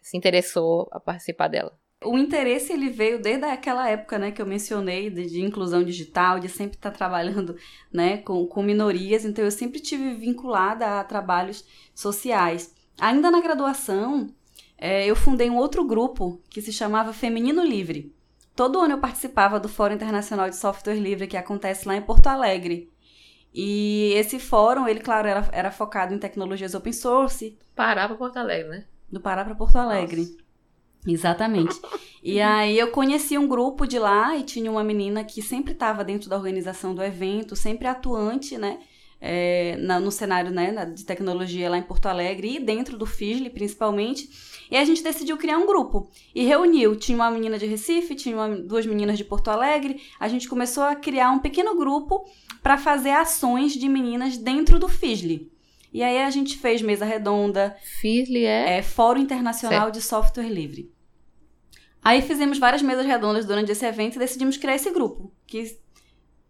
se 0.00 0.16
interessou 0.16 0.88
a 0.92 1.00
participar 1.00 1.48
dela 1.48 1.76
o 2.04 2.18
interesse 2.18 2.72
ele 2.72 2.90
veio 2.90 3.20
desde 3.20 3.44
aquela 3.44 3.88
época, 3.88 4.18
né, 4.18 4.30
que 4.30 4.40
eu 4.40 4.46
mencionei 4.46 5.10
de, 5.10 5.26
de 5.26 5.40
inclusão 5.40 5.82
digital, 5.82 6.38
de 6.38 6.48
sempre 6.48 6.76
estar 6.76 6.90
trabalhando, 6.90 7.56
né, 7.92 8.18
com, 8.18 8.46
com 8.46 8.62
minorias. 8.62 9.24
Então 9.24 9.44
eu 9.44 9.50
sempre 9.50 9.80
tive 9.80 10.14
vinculada 10.14 11.00
a 11.00 11.04
trabalhos 11.04 11.64
sociais. 11.94 12.74
Ainda 13.00 13.30
na 13.30 13.40
graduação, 13.40 14.28
é, 14.76 15.06
eu 15.06 15.16
fundei 15.16 15.50
um 15.50 15.56
outro 15.56 15.84
grupo 15.84 16.40
que 16.48 16.62
se 16.62 16.72
chamava 16.72 17.12
Feminino 17.12 17.64
Livre. 17.64 18.14
Todo 18.54 18.80
ano 18.80 18.94
eu 18.94 18.98
participava 18.98 19.58
do 19.58 19.68
Fórum 19.68 19.94
Internacional 19.94 20.48
de 20.48 20.56
Software 20.56 20.94
Livre 20.94 21.26
que 21.26 21.36
acontece 21.36 21.88
lá 21.88 21.96
em 21.96 22.02
Porto 22.02 22.28
Alegre. 22.28 22.90
E 23.52 24.12
esse 24.14 24.38
fórum, 24.38 24.88
ele, 24.88 25.00
claro, 25.00 25.28
era, 25.28 25.48
era 25.52 25.70
focado 25.70 26.12
em 26.12 26.18
tecnologias 26.18 26.74
open 26.74 26.92
source. 26.92 27.56
Pará 27.74 28.06
para 28.08 28.16
Porto 28.16 28.36
Alegre, 28.36 28.68
né? 28.68 28.84
Do 29.10 29.20
Pará 29.20 29.44
para 29.44 29.54
Porto 29.54 29.76
Alegre. 29.76 30.22
Nossa. 30.22 30.43
Exatamente. 31.06 31.78
E 32.22 32.40
aí 32.40 32.78
eu 32.78 32.90
conheci 32.90 33.36
um 33.36 33.46
grupo 33.46 33.86
de 33.86 33.98
lá 33.98 34.36
e 34.36 34.42
tinha 34.42 34.70
uma 34.70 34.82
menina 34.82 35.22
que 35.22 35.42
sempre 35.42 35.72
estava 35.72 36.02
dentro 36.02 36.30
da 36.30 36.36
organização 36.36 36.94
do 36.94 37.02
evento, 37.02 37.54
sempre 37.54 37.86
atuante, 37.86 38.56
né? 38.56 38.78
É, 39.26 39.76
na, 39.78 39.98
no 39.98 40.10
cenário 40.10 40.50
né, 40.50 40.84
de 40.86 41.02
tecnologia 41.02 41.70
lá 41.70 41.78
em 41.78 41.82
Porto 41.82 42.06
Alegre 42.06 42.56
e 42.56 42.60
dentro 42.60 42.98
do 42.98 43.06
FISLE, 43.06 43.48
principalmente. 43.48 44.28
E 44.70 44.76
a 44.76 44.84
gente 44.84 45.02
decidiu 45.02 45.38
criar 45.38 45.56
um 45.56 45.66
grupo 45.66 46.10
e 46.34 46.44
reuniu. 46.44 46.94
Tinha 46.94 47.16
uma 47.16 47.30
menina 47.30 47.58
de 47.58 47.64
Recife, 47.64 48.14
tinha 48.14 48.36
uma, 48.36 48.50
duas 48.50 48.84
meninas 48.84 49.16
de 49.16 49.24
Porto 49.24 49.48
Alegre. 49.48 50.00
A 50.20 50.28
gente 50.28 50.46
começou 50.46 50.82
a 50.82 50.94
criar 50.94 51.30
um 51.30 51.38
pequeno 51.38 51.74
grupo 51.74 52.26
para 52.62 52.76
fazer 52.76 53.12
ações 53.12 53.72
de 53.72 53.88
meninas 53.88 54.36
dentro 54.36 54.78
do 54.78 54.88
FISLE. 54.88 55.50
E 55.92 56.02
aí 56.02 56.18
a 56.22 56.28
gente 56.28 56.58
fez 56.58 56.82
mesa 56.82 57.04
redonda. 57.04 57.76
FISLE 57.82 58.44
é? 58.44 58.78
é 58.78 58.82
Fórum 58.82 59.20
Internacional 59.20 59.84
certo. 59.84 59.94
de 59.94 60.02
Software 60.02 60.48
Livre. 60.48 60.93
Aí 62.04 62.20
fizemos 62.20 62.58
várias 62.58 62.82
mesas 62.82 63.06
redondas 63.06 63.46
durante 63.46 63.72
esse 63.72 63.86
evento 63.86 64.16
e 64.16 64.18
decidimos 64.18 64.58
criar 64.58 64.74
esse 64.74 64.90
grupo, 64.90 65.32
que 65.46 65.78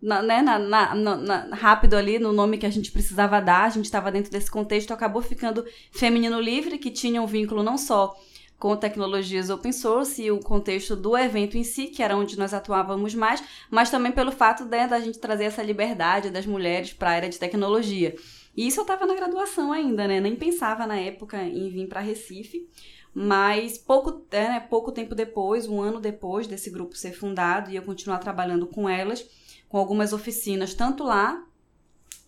na, 0.03 0.21
né, 0.21 0.43
na, 0.43 0.59
na, 0.59 0.95
na, 0.95 1.55
rápido 1.55 1.95
ali, 1.95 2.19
no 2.19 2.33
nome 2.33 2.59
que 2.59 2.67
a 2.67 2.71
gente 2.71 2.91
precisava 2.91 3.41
dar, 3.41 3.65
a 3.65 3.71
gente 3.71 3.85
estava 3.85 4.11
dentro 4.11 4.31
desse 4.31 4.51
contexto, 4.51 4.93
acabou 4.93 5.23
ficando 5.23 5.65
Feminino 5.93 6.41
Livre, 6.41 6.77
que 6.77 6.91
tinha 6.91 7.23
um 7.23 7.27
vínculo 7.27 7.63
não 7.63 7.79
só 7.79 8.15
com 8.59 8.77
tecnologias 8.77 9.49
open 9.49 9.73
source 9.73 10.23
e 10.23 10.31
o 10.31 10.41
contexto 10.41 10.97
do 10.97 11.17
evento 11.17 11.57
em 11.57 11.65
si, 11.65 11.87
que 11.87 12.03
era 12.03 12.17
onde 12.17 12.39
nós 12.39 12.53
atuávamos 12.53 13.15
mais, 13.15 13.43
mas 13.71 13.91
também 13.91 14.13
pelo 14.13 14.33
fato 14.33 14.65
né, 14.65 14.87
da 14.87 15.01
gente 15.01 15.19
trazer 15.19 15.45
essa 15.45 15.63
liberdade 15.63 16.31
das 16.31 16.47
mulheres 16.47 16.93
para 16.93 17.11
a 17.11 17.13
área 17.15 17.29
de 17.29 17.39
tecnologia. 17.39 18.15
E 18.57 18.67
isso 18.67 18.81
eu 18.81 18.83
estava 18.83 19.07
na 19.07 19.15
graduação 19.15 19.73
ainda, 19.73 20.07
né? 20.07 20.21
Nem 20.21 20.37
pensava 20.37 20.87
na 20.87 20.97
época 20.97 21.43
em 21.43 21.69
vir 21.71 21.89
para 21.89 22.01
Recife. 22.01 22.69
Mas 23.15 23.79
pouco, 23.79 24.27
é, 24.33 24.49
né, 24.49 24.61
pouco 24.61 24.91
tempo 24.91 25.15
depois, 25.15 25.69
um 25.69 25.81
ano 25.81 26.01
depois 26.01 26.49
desse 26.49 26.69
grupo 26.69 26.97
ser 26.97 27.13
fundado 27.13 27.71
e 27.71 27.77
eu 27.77 27.83
continuar 27.83 28.19
trabalhando 28.19 28.67
com 28.67 28.89
elas, 28.89 29.25
com 29.69 29.79
algumas 29.79 30.13
oficinas, 30.13 30.75
tanto 30.75 31.05
lá, 31.05 31.45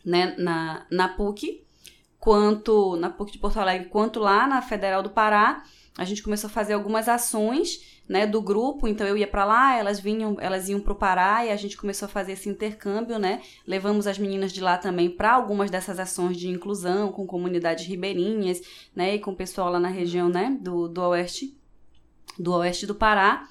né, 0.04 0.36
na, 0.38 0.86
na 0.88 1.08
PUC, 1.08 1.64
quanto 2.20 2.96
na 2.96 3.10
PUC 3.10 3.32
de 3.32 3.38
Porto 3.38 3.58
Alegre, 3.58 3.88
quanto 3.88 4.20
lá 4.20 4.46
na 4.46 4.62
Federal 4.62 5.02
do 5.02 5.10
Pará, 5.10 5.64
a 5.98 6.04
gente 6.04 6.22
começou 6.22 6.48
a 6.48 6.52
fazer 6.52 6.74
algumas 6.74 7.08
ações 7.08 7.80
né, 8.08 8.26
do 8.26 8.40
grupo, 8.40 8.86
então 8.86 9.06
eu 9.06 9.16
ia 9.16 9.26
para 9.26 9.44
lá, 9.44 9.76
elas 9.76 9.98
vinham, 9.98 10.36
elas 10.40 10.68
iam 10.68 10.78
para 10.78 10.92
o 10.92 10.96
Pará 10.96 11.44
e 11.44 11.50
a 11.50 11.56
gente 11.56 11.76
começou 11.76 12.06
a 12.06 12.08
fazer 12.08 12.32
esse 12.32 12.48
intercâmbio, 12.48 13.18
né? 13.18 13.42
Levamos 13.66 14.06
as 14.06 14.18
meninas 14.18 14.52
de 14.52 14.60
lá 14.60 14.78
também 14.78 15.10
para 15.10 15.32
algumas 15.32 15.70
dessas 15.70 15.98
ações 15.98 16.36
de 16.36 16.48
inclusão 16.48 17.10
com 17.10 17.26
comunidades 17.26 17.86
ribeirinhas, 17.86 18.60
né, 18.94 19.14
e 19.16 19.18
com 19.18 19.32
o 19.32 19.36
pessoal 19.36 19.70
lá 19.70 19.80
na 19.80 19.88
região, 19.88 20.28
né, 20.28 20.56
do, 20.60 20.86
do 20.88 21.00
oeste, 21.00 21.56
do 22.38 22.52
oeste 22.52 22.86
do 22.86 22.94
Pará, 22.94 23.48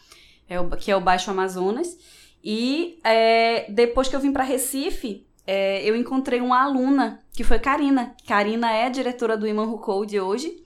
é 0.48 0.60
o, 0.60 0.70
que 0.70 0.92
é 0.92 0.96
o 0.96 1.02
Baixo 1.02 1.32
Amazonas. 1.32 1.98
E 2.44 3.00
é, 3.04 3.70
depois 3.72 4.08
que 4.08 4.16
eu 4.16 4.20
vim 4.20 4.32
para 4.32 4.44
Recife, 4.44 5.26
é, 5.48 5.84
eu 5.84 5.96
encontrei 5.96 6.40
uma 6.40 6.64
aluna 6.64 7.20
que 7.34 7.44
foi 7.44 7.60
Karina. 7.60 8.16
Karina 8.28 8.72
é 8.72 8.90
diretora 8.90 9.36
do 9.36 9.48
Iman 9.48 9.78
Code 9.78 10.20
hoje. 10.20 10.64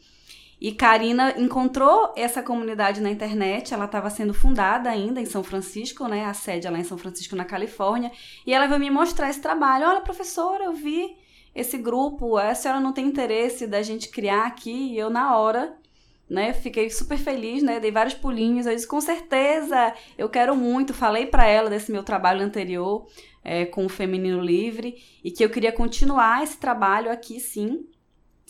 E 0.62 0.74
Karina 0.74 1.34
encontrou 1.38 2.14
essa 2.18 2.44
comunidade 2.44 3.00
na 3.00 3.10
internet, 3.10 3.74
ela 3.74 3.86
estava 3.86 4.10
sendo 4.10 4.34
fundada 4.34 4.90
ainda 4.90 5.22
em 5.22 5.26
São 5.26 5.42
Francisco, 5.42 6.06
né? 6.08 6.26
A 6.26 6.34
sede 6.34 6.68
é 6.68 6.70
lá 6.70 6.78
em 6.78 6.84
São 6.84 6.98
Francisco, 6.98 7.36
na 7.36 7.46
Califórnia. 7.46 8.12
E 8.46 8.54
ela 8.54 8.68
veio 8.68 8.80
me 8.80 8.90
mostrar 8.90 9.30
esse 9.30 9.42
trabalho. 9.42 9.88
Olha, 9.88 10.02
professora, 10.02 10.66
eu 10.66 10.74
vi 10.74 11.16
esse 11.56 11.78
grupo, 11.78 12.38
a 12.38 12.54
senhora 12.54 12.82
não 12.82 12.92
tem 12.92 13.06
interesse 13.06 13.66
da 13.66 13.82
gente 13.82 14.10
criar 14.10 14.48
aqui? 14.48 14.94
E 14.94 14.98
eu, 14.98 15.10
na 15.10 15.38
hora, 15.38 15.78
né, 16.30 16.54
fiquei 16.54 16.90
super 16.90 17.18
feliz, 17.18 17.64
né? 17.64 17.80
Dei 17.80 17.92
vários 17.92 18.14
pulinhos. 18.14 18.66
Eu 18.66 18.76
disse, 18.76 18.88
com 18.88 19.00
certeza, 19.00 19.94
eu 20.18 20.28
quero 20.28 20.58
muito. 20.58 20.94
Falei 20.94 21.26
para 21.26 21.48
ela 21.48 21.70
desse 21.70 21.90
meu 21.90 22.04
trabalho 22.04 22.44
anterior 22.44 23.08
é, 23.44 23.66
com 23.66 23.86
o 23.86 23.90
Feminino 23.90 24.42
Livre 24.42 24.98
e 25.24 25.32
que 25.32 25.44
eu 25.44 25.50
queria 25.50 25.72
continuar 25.72 26.44
esse 26.44 26.58
trabalho 26.58 27.10
aqui, 27.12 27.40
sim. 27.40 27.88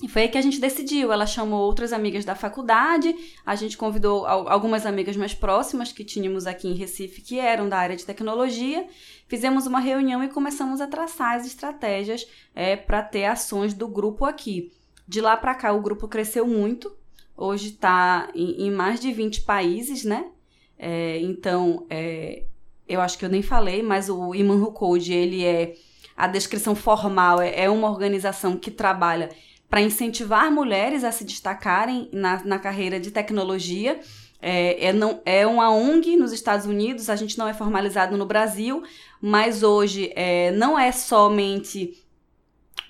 E 0.01 0.07
foi 0.07 0.23
aí 0.23 0.29
que 0.29 0.37
a 0.37 0.41
gente 0.41 0.59
decidiu. 0.59 1.11
Ela 1.11 1.25
chamou 1.25 1.61
outras 1.61 1.91
amigas 1.91 2.23
da 2.23 2.35
faculdade, 2.35 3.13
a 3.45 3.55
gente 3.55 3.77
convidou 3.77 4.25
algumas 4.25 4.85
amigas 4.85 5.17
mais 5.17 5.33
próximas 5.33 5.91
que 5.91 6.05
tínhamos 6.05 6.47
aqui 6.47 6.67
em 6.67 6.73
Recife, 6.73 7.21
que 7.21 7.37
eram 7.37 7.67
da 7.67 7.77
área 7.77 7.95
de 7.95 8.05
tecnologia. 8.05 8.87
Fizemos 9.27 9.67
uma 9.67 9.79
reunião 9.79 10.23
e 10.23 10.29
começamos 10.29 10.79
a 10.79 10.87
traçar 10.87 11.35
as 11.35 11.45
estratégias 11.45 12.25
é, 12.55 12.75
para 12.75 13.01
ter 13.01 13.25
ações 13.25 13.73
do 13.73 13.87
grupo 13.87 14.25
aqui. 14.25 14.71
De 15.07 15.19
lá 15.21 15.35
para 15.35 15.55
cá, 15.55 15.73
o 15.73 15.81
grupo 15.81 16.07
cresceu 16.07 16.47
muito. 16.47 16.95
Hoje 17.35 17.69
está 17.69 18.29
em, 18.33 18.67
em, 18.67 18.71
mais 18.71 18.99
de 18.99 19.11
20 19.11 19.41
países, 19.41 20.03
né? 20.03 20.27
É, 20.77 21.19
então, 21.19 21.85
é, 21.89 22.43
eu 22.87 23.01
acho 23.01 23.17
que 23.17 23.25
eu 23.25 23.29
nem 23.29 23.41
falei, 23.41 23.83
mas 23.83 24.09
o 24.09 24.33
Imanhu 24.33 24.71
Code, 24.71 25.13
ele 25.13 25.43
é 25.43 25.75
a 26.15 26.27
descrição 26.27 26.75
formal, 26.75 27.41
é, 27.41 27.63
é 27.63 27.69
uma 27.69 27.89
organização 27.89 28.57
que 28.57 28.69
trabalha 28.69 29.29
para 29.69 29.81
incentivar 29.81 30.51
mulheres 30.51 31.03
a 31.03 31.11
se 31.11 31.23
destacarem 31.23 32.09
na, 32.11 32.43
na 32.43 32.59
carreira 32.59 32.99
de 32.99 33.11
tecnologia. 33.11 33.99
É, 34.41 34.87
é, 34.87 34.93
não, 34.93 35.21
é 35.25 35.45
uma 35.45 35.69
ONG 35.69 36.15
nos 36.15 36.31
Estados 36.31 36.65
Unidos, 36.65 37.09
a 37.09 37.15
gente 37.15 37.37
não 37.37 37.47
é 37.47 37.53
formalizado 37.53 38.17
no 38.17 38.25
Brasil, 38.25 38.81
mas 39.21 39.63
hoje 39.63 40.11
é, 40.15 40.51
não 40.51 40.79
é 40.79 40.91
somente 40.91 42.01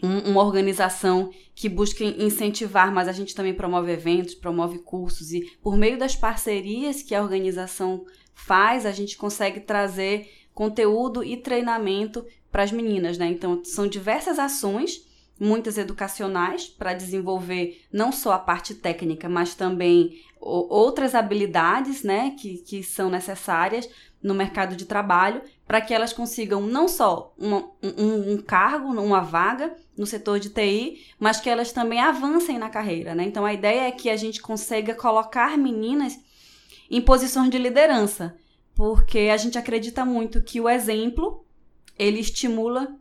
um, 0.01 0.31
uma 0.31 0.43
organização 0.43 1.31
que 1.55 1.67
busca 1.67 2.03
incentivar, 2.03 2.93
mas 2.93 3.07
a 3.07 3.11
gente 3.11 3.35
também 3.35 3.53
promove 3.53 3.91
eventos, 3.91 4.35
promove 4.35 4.79
cursos 4.79 5.31
e 5.31 5.41
por 5.61 5.75
meio 5.75 5.97
das 5.97 6.15
parcerias 6.15 7.01
que 7.01 7.13
a 7.13 7.21
organização 7.21 8.05
faz, 8.33 8.85
a 8.85 8.91
gente 8.91 9.17
consegue 9.17 9.59
trazer 9.59 10.29
conteúdo 10.53 11.23
e 11.23 11.35
treinamento 11.35 12.25
para 12.51 12.63
as 12.63 12.71
meninas, 12.71 13.17
né? 13.17 13.27
Então, 13.27 13.63
são 13.63 13.87
diversas 13.87 14.39
ações, 14.39 15.05
muitas 15.39 15.77
educacionais, 15.77 16.67
para 16.67 16.93
desenvolver 16.93 17.81
não 17.91 18.11
só 18.11 18.33
a 18.33 18.39
parte 18.39 18.75
técnica, 18.75 19.29
mas 19.29 19.55
também 19.55 20.21
outras 20.39 21.15
habilidades, 21.15 22.03
né, 22.03 22.35
que, 22.37 22.57
que 22.57 22.83
são 22.83 23.09
necessárias 23.09 23.89
no 24.21 24.33
mercado 24.33 24.75
de 24.75 24.85
trabalho, 24.85 25.41
para 25.65 25.79
que 25.79 25.93
elas 25.93 26.11
consigam 26.11 26.61
não 26.61 26.87
só 26.87 27.33
uma, 27.37 27.69
um, 27.81 28.33
um, 28.33 28.37
cargo, 28.41 28.87
uma 28.87 29.21
vaga 29.21 29.73
no 29.97 30.05
setor 30.05 30.39
de 30.39 30.49
TI, 30.49 31.05
mas 31.17 31.39
que 31.39 31.49
elas 31.49 31.71
também 31.71 31.99
avancem 31.99 32.57
na 32.57 32.69
carreira, 32.69 33.15
né? 33.15 33.23
Então, 33.23 33.45
a 33.45 33.53
ideia 33.53 33.87
é 33.87 33.91
que 33.91 34.09
a 34.09 34.17
gente 34.17 34.41
consiga 34.41 34.93
colocar 34.93 35.57
meninas 35.57 36.19
em 36.91 37.01
posições 37.01 37.49
de 37.49 37.57
liderança, 37.57 38.35
porque 38.75 39.29
a 39.31 39.37
gente 39.37 39.57
acredita 39.57 40.03
muito 40.03 40.41
que 40.41 40.59
o 40.59 40.67
exemplo 40.67 41.45
ele 41.97 42.19
estimula 42.19 42.98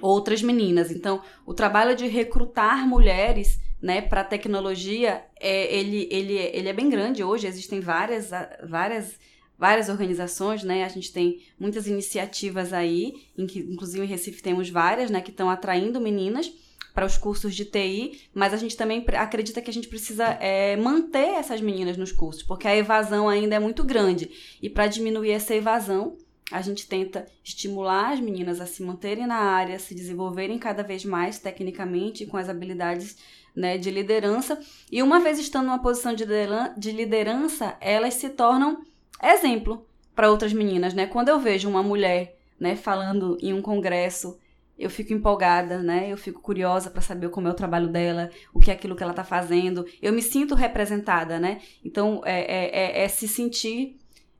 outras 0.00 0.42
meninas. 0.42 0.90
Então, 0.90 1.22
o 1.44 1.54
trabalho 1.54 1.96
de 1.96 2.06
recrutar 2.06 2.86
mulheres 2.86 3.60
né, 3.80 4.00
para 4.00 4.22
a 4.22 4.24
tecnologia, 4.24 5.24
é, 5.38 5.74
ele, 5.76 6.08
ele, 6.10 6.34
ele 6.34 6.68
é 6.68 6.72
bem 6.72 6.88
grande 6.88 7.22
hoje, 7.22 7.46
existem 7.46 7.80
várias, 7.80 8.30
várias, 8.68 9.18
várias 9.58 9.88
organizações, 9.88 10.62
né, 10.62 10.84
a 10.84 10.88
gente 10.88 11.12
tem 11.12 11.40
muitas 11.58 11.86
iniciativas 11.86 12.72
aí, 12.72 13.14
em 13.36 13.46
que, 13.46 13.60
inclusive 13.60 14.04
em 14.04 14.08
Recife 14.08 14.42
temos 14.42 14.70
várias, 14.70 15.10
né, 15.10 15.20
que 15.20 15.30
estão 15.30 15.50
atraindo 15.50 16.00
meninas, 16.00 16.50
para 16.96 17.04
os 17.04 17.18
cursos 17.18 17.54
de 17.54 17.66
TI, 17.66 18.22
mas 18.32 18.54
a 18.54 18.56
gente 18.56 18.74
também 18.74 19.04
acredita 19.18 19.60
que 19.60 19.68
a 19.68 19.72
gente 19.72 19.86
precisa 19.86 20.24
é, 20.40 20.76
manter 20.76 21.34
essas 21.34 21.60
meninas 21.60 21.98
nos 21.98 22.10
cursos, 22.10 22.42
porque 22.42 22.66
a 22.66 22.74
evasão 22.74 23.28
ainda 23.28 23.54
é 23.54 23.58
muito 23.58 23.84
grande. 23.84 24.30
E 24.62 24.70
para 24.70 24.86
diminuir 24.86 25.32
essa 25.32 25.54
evasão, 25.54 26.16
a 26.50 26.62
gente 26.62 26.86
tenta 26.86 27.26
estimular 27.42 28.12
as 28.12 28.20
meninas 28.20 28.60
a 28.60 28.66
se 28.66 28.82
manterem 28.82 29.26
na 29.26 29.36
área, 29.36 29.78
se 29.78 29.94
desenvolverem 29.94 30.58
cada 30.58 30.82
vez 30.82 31.04
mais 31.04 31.38
tecnicamente 31.38 32.24
com 32.26 32.36
as 32.36 32.48
habilidades 32.48 33.16
né, 33.54 33.76
de 33.76 33.90
liderança. 33.90 34.58
E 34.90 35.02
uma 35.02 35.18
vez 35.18 35.38
estando 35.38 35.66
numa 35.66 35.82
posição 35.82 36.14
de 36.14 36.92
liderança, 36.92 37.76
elas 37.80 38.14
se 38.14 38.28
tornam 38.28 38.84
exemplo 39.22 39.84
para 40.14 40.30
outras 40.30 40.52
meninas. 40.52 40.94
Né? 40.94 41.06
Quando 41.06 41.30
eu 41.30 41.40
vejo 41.40 41.68
uma 41.68 41.82
mulher 41.82 42.38
né, 42.60 42.76
falando 42.76 43.36
em 43.40 43.52
um 43.52 43.60
congresso 43.60 44.38
eu 44.78 44.90
fico 44.90 45.12
empolgada, 45.12 45.82
né? 45.82 46.12
Eu 46.12 46.18
fico 46.18 46.40
curiosa 46.40 46.90
para 46.90 47.00
saber 47.00 47.30
como 47.30 47.48
é 47.48 47.50
o 47.50 47.54
trabalho 47.54 47.88
dela, 47.88 48.30
o 48.52 48.60
que 48.60 48.70
é 48.70 48.74
aquilo 48.74 48.94
que 48.94 49.02
ela 49.02 49.12
está 49.12 49.24
fazendo. 49.24 49.86
Eu 50.02 50.12
me 50.12 50.20
sinto 50.20 50.54
representada, 50.54 51.40
né? 51.40 51.62
Então, 51.82 52.20
é, 52.24 52.40
é, 52.40 53.00
é, 53.00 53.04
é 53.04 53.08
se 53.08 53.26
sentir 53.26 53.96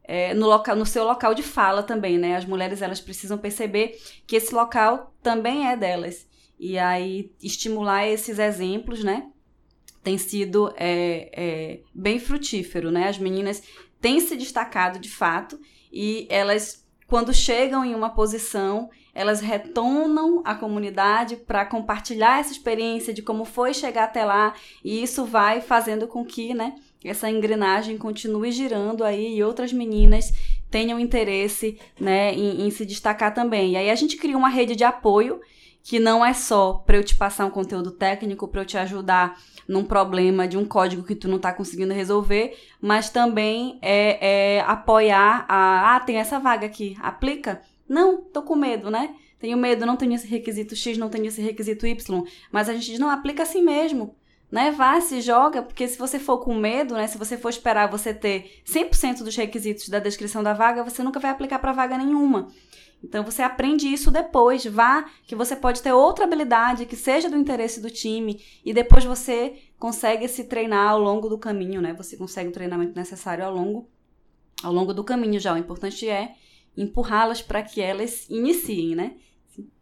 é, 0.07 0.33
no, 0.33 0.47
local, 0.47 0.77
no 0.77 0.87
seu 0.87 1.05
local 1.05 1.35
de 1.35 1.43
fala 1.43 1.83
também, 1.83 2.17
né? 2.19 2.37
As 2.37 2.45
mulheres, 2.45 2.81
elas 2.81 3.01
precisam 3.01 3.37
perceber 3.37 3.99
que 4.27 4.37
esse 4.37 4.55
local 4.55 5.13
também 5.23 5.69
é 5.69 5.77
delas. 5.77 6.27
E 6.59 6.79
aí, 6.79 7.33
estimular 7.43 8.07
esses 8.07 8.39
exemplos, 8.39 9.03
né? 9.03 9.29
Tem 10.03 10.17
sido 10.17 10.73
é, 10.77 11.31
é, 11.33 11.81
bem 11.93 12.21
frutífero, 12.21 12.91
né? 12.91 13.09
As 13.09 13.19
meninas 13.19 13.63
têm 14.01 14.21
se 14.21 14.37
destacado, 14.37 15.01
de 15.01 15.11
fato, 15.11 15.59
e 15.93 16.27
elas, 16.31 16.87
quando 17.09 17.35
chegam 17.35 17.85
em 17.85 17.95
uma 17.95 18.11
posição 18.11 18.89
elas 19.17 19.41
retornam 19.41 20.43
à 20.45 20.55
comunidade 20.55 21.37
para 21.37 21.65
compartilhar 21.65 22.39
essa 22.39 22.53
experiência 22.53 23.15
de 23.15 23.23
como 23.23 23.47
foi 23.47 23.73
chegar 23.73 24.05
até 24.05 24.23
lá, 24.27 24.53
e 24.85 25.03
isso 25.03 25.25
vai 25.25 25.63
fazendo 25.63 26.07
com 26.07 26.23
que, 26.23 26.53
né, 26.53 26.75
essa 27.09 27.31
engrenagem 27.31 27.99
continue 27.99 28.51
girando 28.53 29.05
aí 29.05 29.37
e 29.37 29.43
outras 29.43 29.73
meninas 29.73 30.33
tenham 30.71 30.99
interesse, 30.99 31.79
né, 32.01 32.35
em, 32.35 32.67
em 32.67 32.71
se 32.71 32.85
destacar 32.85 33.33
também. 33.33 33.73
E 33.73 33.77
aí 33.77 33.91
a 33.91 33.95
gente 33.95 34.17
cria 34.17 34.37
uma 34.37 34.49
rede 34.49 34.75
de 34.75 34.85
apoio 34.85 35.41
que 35.83 36.01
não 36.01 36.25
é 36.25 36.33
só 36.33 36.83
para 36.85 36.97
eu 36.97 37.05
te 37.05 37.15
passar 37.15 37.47
um 37.47 37.51
conteúdo 37.51 37.93
técnico, 37.93 38.49
para 38.49 38.63
eu 38.63 38.67
te 38.67 38.77
ajudar 38.77 39.41
num 39.69 39.85
problema 39.85 40.47
de 40.47 40.57
um 40.59 40.65
código 40.65 41.05
que 41.05 41.15
tu 41.15 41.29
não 41.29 41.37
está 41.37 41.53
conseguindo 41.53 41.95
resolver, 41.95 42.59
mas 42.81 43.09
também 43.09 43.79
é, 43.81 44.57
é 44.57 44.61
apoiar 44.63 45.45
a, 45.49 45.95
ah, 45.95 46.01
tem 46.01 46.17
essa 46.17 46.41
vaga 46.41 46.67
aqui, 46.67 46.97
aplica, 47.01 47.63
não, 47.89 48.21
tô 48.21 48.43
com 48.43 48.57
medo, 48.57 48.91
né? 48.91 49.15
Tenho 49.39 49.57
medo, 49.57 49.87
não 49.87 49.97
tenho 49.97 50.15
esse 50.15 50.27
requisito 50.27 50.75
X, 50.75 50.99
não 50.99 51.09
tenho 51.09 51.27
esse 51.27 51.41
requisito 51.41 51.87
Y. 51.87 52.25
Mas 52.51 52.69
a 52.69 52.75
gente 52.75 52.87
diz, 52.87 52.99
não, 52.99 53.11
aplica 53.11 53.43
assim 53.43 53.63
mesmo. 53.63 54.17
Né? 54.51 54.71
Vai, 54.71 55.01
se 55.01 55.21
joga, 55.21 55.63
porque 55.63 55.89
se 55.89 55.99
você 55.99 56.19
for 56.19 56.39
com 56.39 56.55
medo, 56.55 56.95
né? 56.95 57.07
Se 57.07 57.19
você 57.19 57.37
for 57.37 57.49
esperar 57.49 57.91
você 57.91 58.15
ter 58.15 58.63
100% 58.65 59.25
dos 59.25 59.35
requisitos 59.35 59.89
da 59.89 59.99
descrição 59.99 60.43
da 60.43 60.53
vaga, 60.53 60.85
você 60.85 61.03
nunca 61.03 61.19
vai 61.19 61.31
aplicar 61.31 61.59
para 61.59 61.73
vaga 61.73 61.99
nenhuma. 61.99 62.49
Então 63.03 63.23
você 63.23 63.43
aprende 63.43 63.87
isso 63.87 64.11
depois, 64.11 64.65
vá, 64.65 65.05
que 65.27 65.35
você 65.35 65.55
pode 65.55 65.83
ter 65.83 65.93
outra 65.93 66.25
habilidade 66.25 66.87
que 66.87 66.97
seja 66.97 67.29
do 67.29 67.37
interesse 67.37 67.81
do 67.81 67.91
time 67.91 68.43
e 68.65 68.73
depois 68.73 69.05
você 69.05 69.55
consegue 69.79 70.27
se 70.29 70.45
treinar 70.45 70.91
ao 70.91 71.01
longo 71.01 71.29
do 71.29 71.39
caminho, 71.39 71.81
né? 71.81 71.93
Você 71.95 72.17
consegue 72.17 72.49
o 72.49 72.53
treinamento 72.53 72.97
necessário 72.97 73.45
ao 73.45 73.53
longo 73.53 73.89
ao 74.63 74.73
longo 74.73 74.95
do 74.95 75.05
caminho 75.05 75.39
já. 75.39 75.53
O 75.53 75.59
importante 75.59 76.09
é 76.09 76.35
empurrá-las 76.77 77.43
para 77.43 77.63
que 77.63 77.81
elas 77.81 78.29
iniciem, 78.29 78.95
né? 78.95 79.17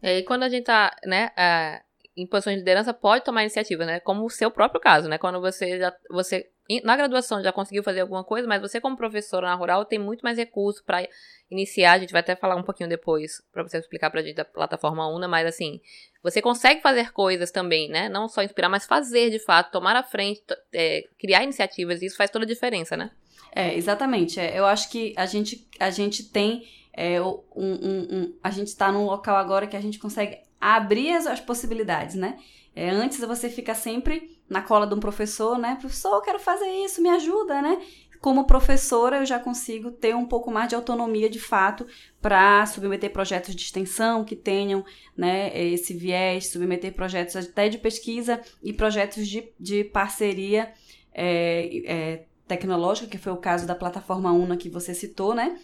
E 0.02 0.22
quando 0.22 0.44
a 0.44 0.48
gente 0.48 0.64
tá, 0.64 0.94
né, 1.04 1.30
uh, 1.30 1.84
em 2.16 2.26
posição 2.26 2.52
de 2.52 2.60
liderança, 2.60 2.94
pode 2.94 3.24
tomar 3.24 3.42
iniciativa, 3.42 3.84
né? 3.84 4.00
Como 4.00 4.24
o 4.24 4.30
seu 4.30 4.50
próprio 4.50 4.80
caso, 4.80 5.08
né? 5.08 5.18
Quando 5.18 5.40
você 5.40 5.78
já, 5.78 5.94
você 6.08 6.48
na 6.82 6.96
graduação 6.96 7.42
já 7.42 7.52
conseguiu 7.52 7.82
fazer 7.82 8.00
alguma 8.00 8.24
coisa, 8.24 8.48
mas 8.48 8.60
você 8.60 8.80
como 8.80 8.96
professora 8.96 9.48
na 9.48 9.54
rural 9.54 9.84
tem 9.84 9.98
muito 9.98 10.22
mais 10.22 10.38
recurso 10.38 10.82
para 10.84 11.06
iniciar. 11.50 11.92
A 11.92 11.98
gente 11.98 12.12
vai 12.12 12.20
até 12.20 12.34
falar 12.34 12.56
um 12.56 12.62
pouquinho 12.62 12.88
depois 12.88 13.42
para 13.52 13.62
você 13.62 13.78
explicar 13.78 14.10
para 14.10 14.20
a 14.20 14.22
gente 14.22 14.36
da 14.36 14.44
plataforma 14.44 15.06
UNA, 15.08 15.28
mas 15.28 15.46
assim, 15.46 15.80
você 16.22 16.40
consegue 16.40 16.80
fazer 16.80 17.12
coisas 17.12 17.50
também, 17.50 17.88
né? 17.88 18.08
Não 18.08 18.28
só 18.28 18.42
inspirar, 18.42 18.68
mas 18.68 18.86
fazer 18.86 19.30
de 19.30 19.38
fato, 19.38 19.72
tomar 19.72 19.94
a 19.96 20.02
frente, 20.02 20.42
é, 20.72 21.04
criar 21.18 21.42
iniciativas. 21.42 22.00
Isso 22.00 22.16
faz 22.16 22.30
toda 22.30 22.44
a 22.44 22.48
diferença, 22.48 22.96
né? 22.96 23.10
É, 23.52 23.74
exatamente. 23.74 24.40
É, 24.40 24.58
eu 24.58 24.64
acho 24.64 24.90
que 24.90 25.12
a 25.16 25.26
gente, 25.26 25.68
a 25.78 25.90
gente 25.90 26.24
tem 26.24 26.66
é, 26.96 27.20
um, 27.20 27.42
um, 27.54 28.08
um, 28.10 28.38
a 28.42 28.50
gente 28.50 28.68
está 28.68 28.90
num 28.90 29.04
local 29.04 29.36
agora 29.36 29.66
que 29.66 29.76
a 29.76 29.80
gente 29.80 29.98
consegue 29.98 30.38
abrir 30.72 31.12
as, 31.12 31.26
as 31.26 31.40
possibilidades, 31.40 32.16
né? 32.16 32.38
É, 32.74 32.90
antes 32.90 33.20
você 33.20 33.48
fica 33.48 33.74
sempre 33.74 34.36
na 34.48 34.62
cola 34.62 34.86
de 34.86 34.94
um 34.94 35.00
professor, 35.00 35.58
né? 35.58 35.76
Professor, 35.80 36.14
eu 36.16 36.22
quero 36.22 36.40
fazer 36.40 36.68
isso, 36.84 37.02
me 37.02 37.08
ajuda, 37.10 37.60
né? 37.60 37.80
Como 38.20 38.46
professora, 38.46 39.18
eu 39.18 39.26
já 39.26 39.38
consigo 39.38 39.90
ter 39.90 40.16
um 40.16 40.24
pouco 40.24 40.50
mais 40.50 40.70
de 40.70 40.74
autonomia 40.74 41.28
de 41.28 41.38
fato 41.38 41.86
para 42.22 42.64
submeter 42.64 43.12
projetos 43.12 43.54
de 43.54 43.62
extensão 43.62 44.24
que 44.24 44.34
tenham 44.34 44.82
né, 45.14 45.52
esse 45.62 45.92
viés, 45.92 46.48
submeter 46.50 46.94
projetos 46.94 47.36
até 47.36 47.68
de 47.68 47.76
pesquisa 47.76 48.40
e 48.62 48.72
projetos 48.72 49.28
de, 49.28 49.52
de 49.60 49.84
parceria 49.84 50.72
é, 51.12 51.82
é, 51.84 52.24
tecnológica, 52.48 53.08
que 53.08 53.18
foi 53.18 53.32
o 53.32 53.36
caso 53.36 53.66
da 53.66 53.74
plataforma 53.74 54.32
UNA 54.32 54.56
que 54.56 54.70
você 54.70 54.94
citou, 54.94 55.34
né? 55.34 55.58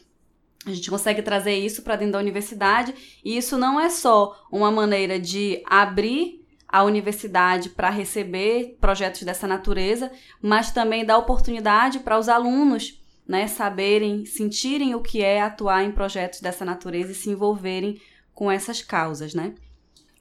A 0.67 0.71
gente 0.71 0.91
consegue 0.91 1.23
trazer 1.23 1.55
isso 1.55 1.83
para 1.83 1.97
dentro 1.97 2.13
da 2.13 2.19
universidade 2.19 2.95
e 3.25 3.37
isso 3.37 3.57
não 3.57 3.81
é 3.81 3.89
só 3.89 4.47
uma 4.53 4.71
maneira 4.71 5.19
de 5.19 5.63
abrir 5.67 6.45
a 6.69 6.85
universidade 6.85 7.71
para 7.71 7.91
receber 7.91 8.77
projetos 8.81 9.23
dessa 9.23 9.47
natureza, 9.47 10.13
mas 10.41 10.71
também 10.71 11.05
dá 11.05 11.19
oportunidade 11.19 11.99
para 12.01 12.19
os 12.19 12.29
alunos 12.29 13.01
né, 13.27 13.47
saberem, 13.47 14.25
sentirem 14.27 14.95
o 14.95 15.03
que 15.03 15.23
é 15.23 15.41
atuar 15.41 15.85
em 15.85 15.93
projetos 15.93 16.41
dessa 16.41 16.65
natureza 16.65 17.13
e 17.13 17.15
se 17.15 17.31
envolverem 17.31 18.01
com 18.35 18.51
essas 18.51 18.83
causas, 18.83 19.35
né? 19.35 19.55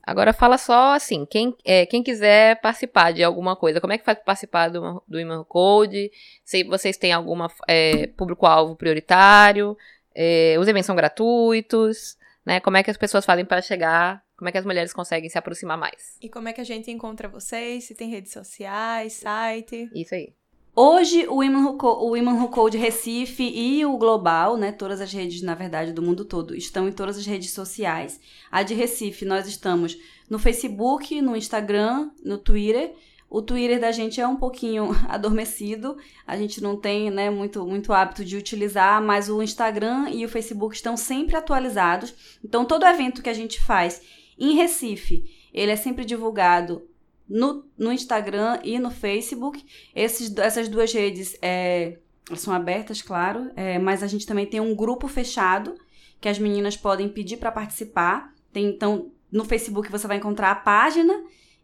Agora 0.04 0.34
fala 0.34 0.58
só 0.58 0.94
assim, 0.94 1.26
quem, 1.26 1.56
é, 1.64 1.86
quem 1.86 2.02
quiser 2.02 2.60
participar 2.62 3.12
de 3.12 3.24
alguma 3.24 3.56
coisa, 3.56 3.80
como 3.80 3.94
é 3.94 3.98
que 3.98 4.04
faz 4.04 4.18
para 4.18 4.26
participar 4.26 4.70
do, 4.70 5.04
do 5.08 5.20
Iman 5.20 5.44
Code? 5.44 6.12
Se 6.44 6.64
vocês 6.64 6.98
têm 6.98 7.14
algum 7.14 7.38
é, 7.68 8.08
público-alvo 8.08 8.76
prioritário, 8.76 9.78
é, 10.22 10.58
os 10.60 10.68
eventos 10.68 10.86
são 10.86 10.98
gratuitos, 10.98 12.18
né? 12.46 12.60
Como 12.60 12.76
é 12.76 12.84
que 12.84 12.92
as 12.92 12.98
pessoas 12.98 13.24
fazem 13.26 13.46
para 13.46 13.62
chegar? 13.62 14.22
Como 14.36 14.50
é 14.50 14.52
que 14.52 14.58
as 14.58 14.66
mulheres 14.66 14.92
conseguem 14.92 15.30
se 15.30 15.38
aproximar 15.38 15.78
mais? 15.78 16.18
E 16.22 16.28
como 16.28 16.50
é 16.50 16.54
que 16.54 16.60
a 16.60 16.66
gente 16.66 16.92
encontra 16.92 17.30
vocês? 17.30 17.86
Se 17.86 17.96
tem 17.96 18.10
redes 18.10 18.34
sociais, 18.34 19.14
site? 19.14 19.90
Isso 19.96 20.14
aí. 20.14 20.34
Hoje, 20.76 21.26
o 21.28 21.36
Women, 21.36 21.64
Who 21.64 21.78
Code, 21.78 22.04
o 22.04 22.10
Women 22.10 22.34
Who 22.34 22.50
Code 22.50 22.78
Recife 22.78 23.44
e 23.44 23.86
o 23.86 23.98
Global, 23.98 24.58
né, 24.58 24.74
todas 24.74 25.00
as 25.00 25.12
redes, 25.12 25.42
na 25.42 25.56
verdade, 25.56 25.94
do 25.94 26.02
mundo 26.02 26.26
todo, 26.26 26.54
estão 26.54 26.88
em 26.88 26.92
todas 26.92 27.18
as 27.18 27.26
redes 27.26 27.52
sociais. 27.52 28.20
A 28.52 28.62
de 28.62 28.74
Recife, 28.74 29.24
nós 29.24 29.48
estamos 29.48 29.98
no 30.30 30.38
Facebook, 30.38 31.22
no 31.22 31.36
Instagram, 31.36 32.12
no 32.24 32.38
Twitter. 32.38 32.94
O 33.30 33.42
Twitter 33.42 33.80
da 33.80 33.92
gente 33.92 34.20
é 34.20 34.28
um 34.28 34.36
pouquinho 34.36 34.90
adormecido, 35.08 35.98
a 36.26 36.36
gente 36.36 36.62
não 36.62 36.76
tem 36.76 37.12
né, 37.12 37.30
muito, 37.30 37.66
muito 37.66 37.94
hábito 37.94 38.26
de 38.26 38.36
utilizar, 38.36 39.02
mas 39.02 39.30
o 39.30 39.44
Instagram 39.44 40.10
e 40.10 40.26
o 40.26 40.30
Facebook 40.30 40.76
estão 40.76 40.98
sempre 40.98 41.36
atualizados. 41.36 42.40
Então, 42.44 42.66
todo 42.66 42.86
evento 42.86 43.22
que 43.22 43.30
a 43.30 43.34
gente 43.34 43.62
faz 43.62 44.02
em 44.38 44.56
Recife, 44.56 45.24
ele 45.54 45.72
é 45.72 45.76
sempre 45.76 46.06
divulgado 46.06 46.88
no, 47.28 47.64
no 47.78 47.92
Instagram 47.92 48.60
e 48.64 48.80
no 48.80 48.90
Facebook. 48.90 49.64
Esses, 49.94 50.36
essas 50.38 50.68
duas 50.68 50.92
redes 50.92 51.38
é, 51.42 52.00
são 52.36 52.52
abertas, 52.52 53.02
claro, 53.02 53.52
é, 53.56 53.78
mas 53.78 54.02
a 54.02 54.08
gente 54.08 54.26
também 54.26 54.48
tem 54.48 54.60
um 54.60 54.76
grupo 54.76 55.08
fechado 55.08 55.76
que 56.20 56.28
as 56.28 56.40
meninas 56.40 56.76
podem 56.76 57.08
pedir 57.08 57.38
para 57.38 57.52
participar. 57.52 58.34
Tem, 58.52 58.66
então, 58.66 59.12
no 59.32 59.46
Facebook 59.46 59.92
você 59.92 60.08
vai 60.08 60.18
encontrar 60.18 60.50
a 60.50 60.56
página 60.56 61.14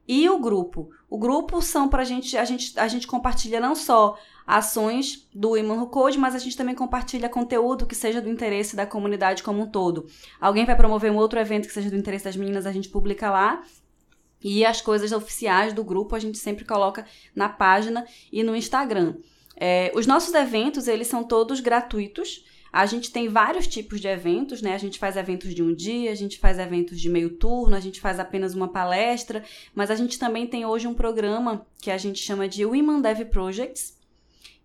e 0.07 0.29
o 0.29 0.39
grupo. 0.39 0.89
O 1.09 1.17
grupo 1.17 1.61
são 1.61 1.87
para 1.87 2.01
a 2.01 2.05
gente, 2.05 2.37
a 2.37 2.45
gente, 2.45 2.77
a 2.79 2.87
gente 2.87 3.07
compartilha 3.07 3.59
não 3.59 3.75
só 3.75 4.17
ações 4.45 5.27
do 5.33 5.57
Iman 5.57 5.85
Code, 5.87 6.19
mas 6.19 6.35
a 6.35 6.39
gente 6.39 6.55
também 6.55 6.75
compartilha 6.75 7.27
conteúdo 7.27 7.85
que 7.85 7.95
seja 7.95 8.21
do 8.21 8.29
interesse 8.29 8.75
da 8.75 8.85
comunidade 8.85 9.41
como 9.41 9.61
um 9.61 9.67
todo. 9.67 10.07
Alguém 10.39 10.65
vai 10.65 10.75
promover 10.75 11.11
um 11.11 11.17
outro 11.17 11.39
evento 11.39 11.67
que 11.67 11.73
seja 11.73 11.89
do 11.89 11.95
interesse 11.95 12.25
das 12.25 12.35
meninas, 12.35 12.65
a 12.65 12.71
gente 12.71 12.89
publica 12.89 13.31
lá 13.31 13.63
e 14.43 14.63
as 14.63 14.81
coisas 14.81 15.11
oficiais 15.11 15.73
do 15.73 15.83
grupo 15.83 16.15
a 16.15 16.19
gente 16.19 16.37
sempre 16.37 16.65
coloca 16.65 17.05
na 17.35 17.49
página 17.49 18.05
e 18.31 18.43
no 18.43 18.55
Instagram. 18.55 19.15
É, 19.55 19.91
os 19.95 20.05
nossos 20.05 20.33
eventos, 20.33 20.87
eles 20.87 21.07
são 21.07 21.23
todos 21.23 21.59
gratuitos. 21.59 22.45
A 22.75 22.85
gente 22.85 23.09
tem 23.09 23.29
vários 23.29 23.67
tipos 23.67 24.01
de 24.01 24.07
eventos, 24.09 24.61
né? 24.61 24.75
A 24.75 24.77
gente 24.77 24.99
faz 24.99 25.15
eventos 25.15 25.55
de 25.55 25.63
um 25.63 25.73
dia, 25.73 26.11
a 26.11 26.15
gente 26.15 26.37
faz 26.37 26.59
eventos 26.59 26.99
de 26.99 27.07
meio 27.07 27.37
turno, 27.37 27.73
a 27.73 27.79
gente 27.79 28.01
faz 28.01 28.19
apenas 28.19 28.53
uma 28.53 28.67
palestra, 28.67 29.45
mas 29.73 29.89
a 29.89 29.95
gente 29.95 30.19
também 30.19 30.45
tem 30.45 30.65
hoje 30.65 30.85
um 30.85 30.93
programa 30.93 31.65
que 31.81 31.89
a 31.89 31.97
gente 31.97 32.19
chama 32.19 32.49
de 32.49 32.65
Women 32.65 33.01
Dev 33.01 33.29
Projects, 33.29 33.97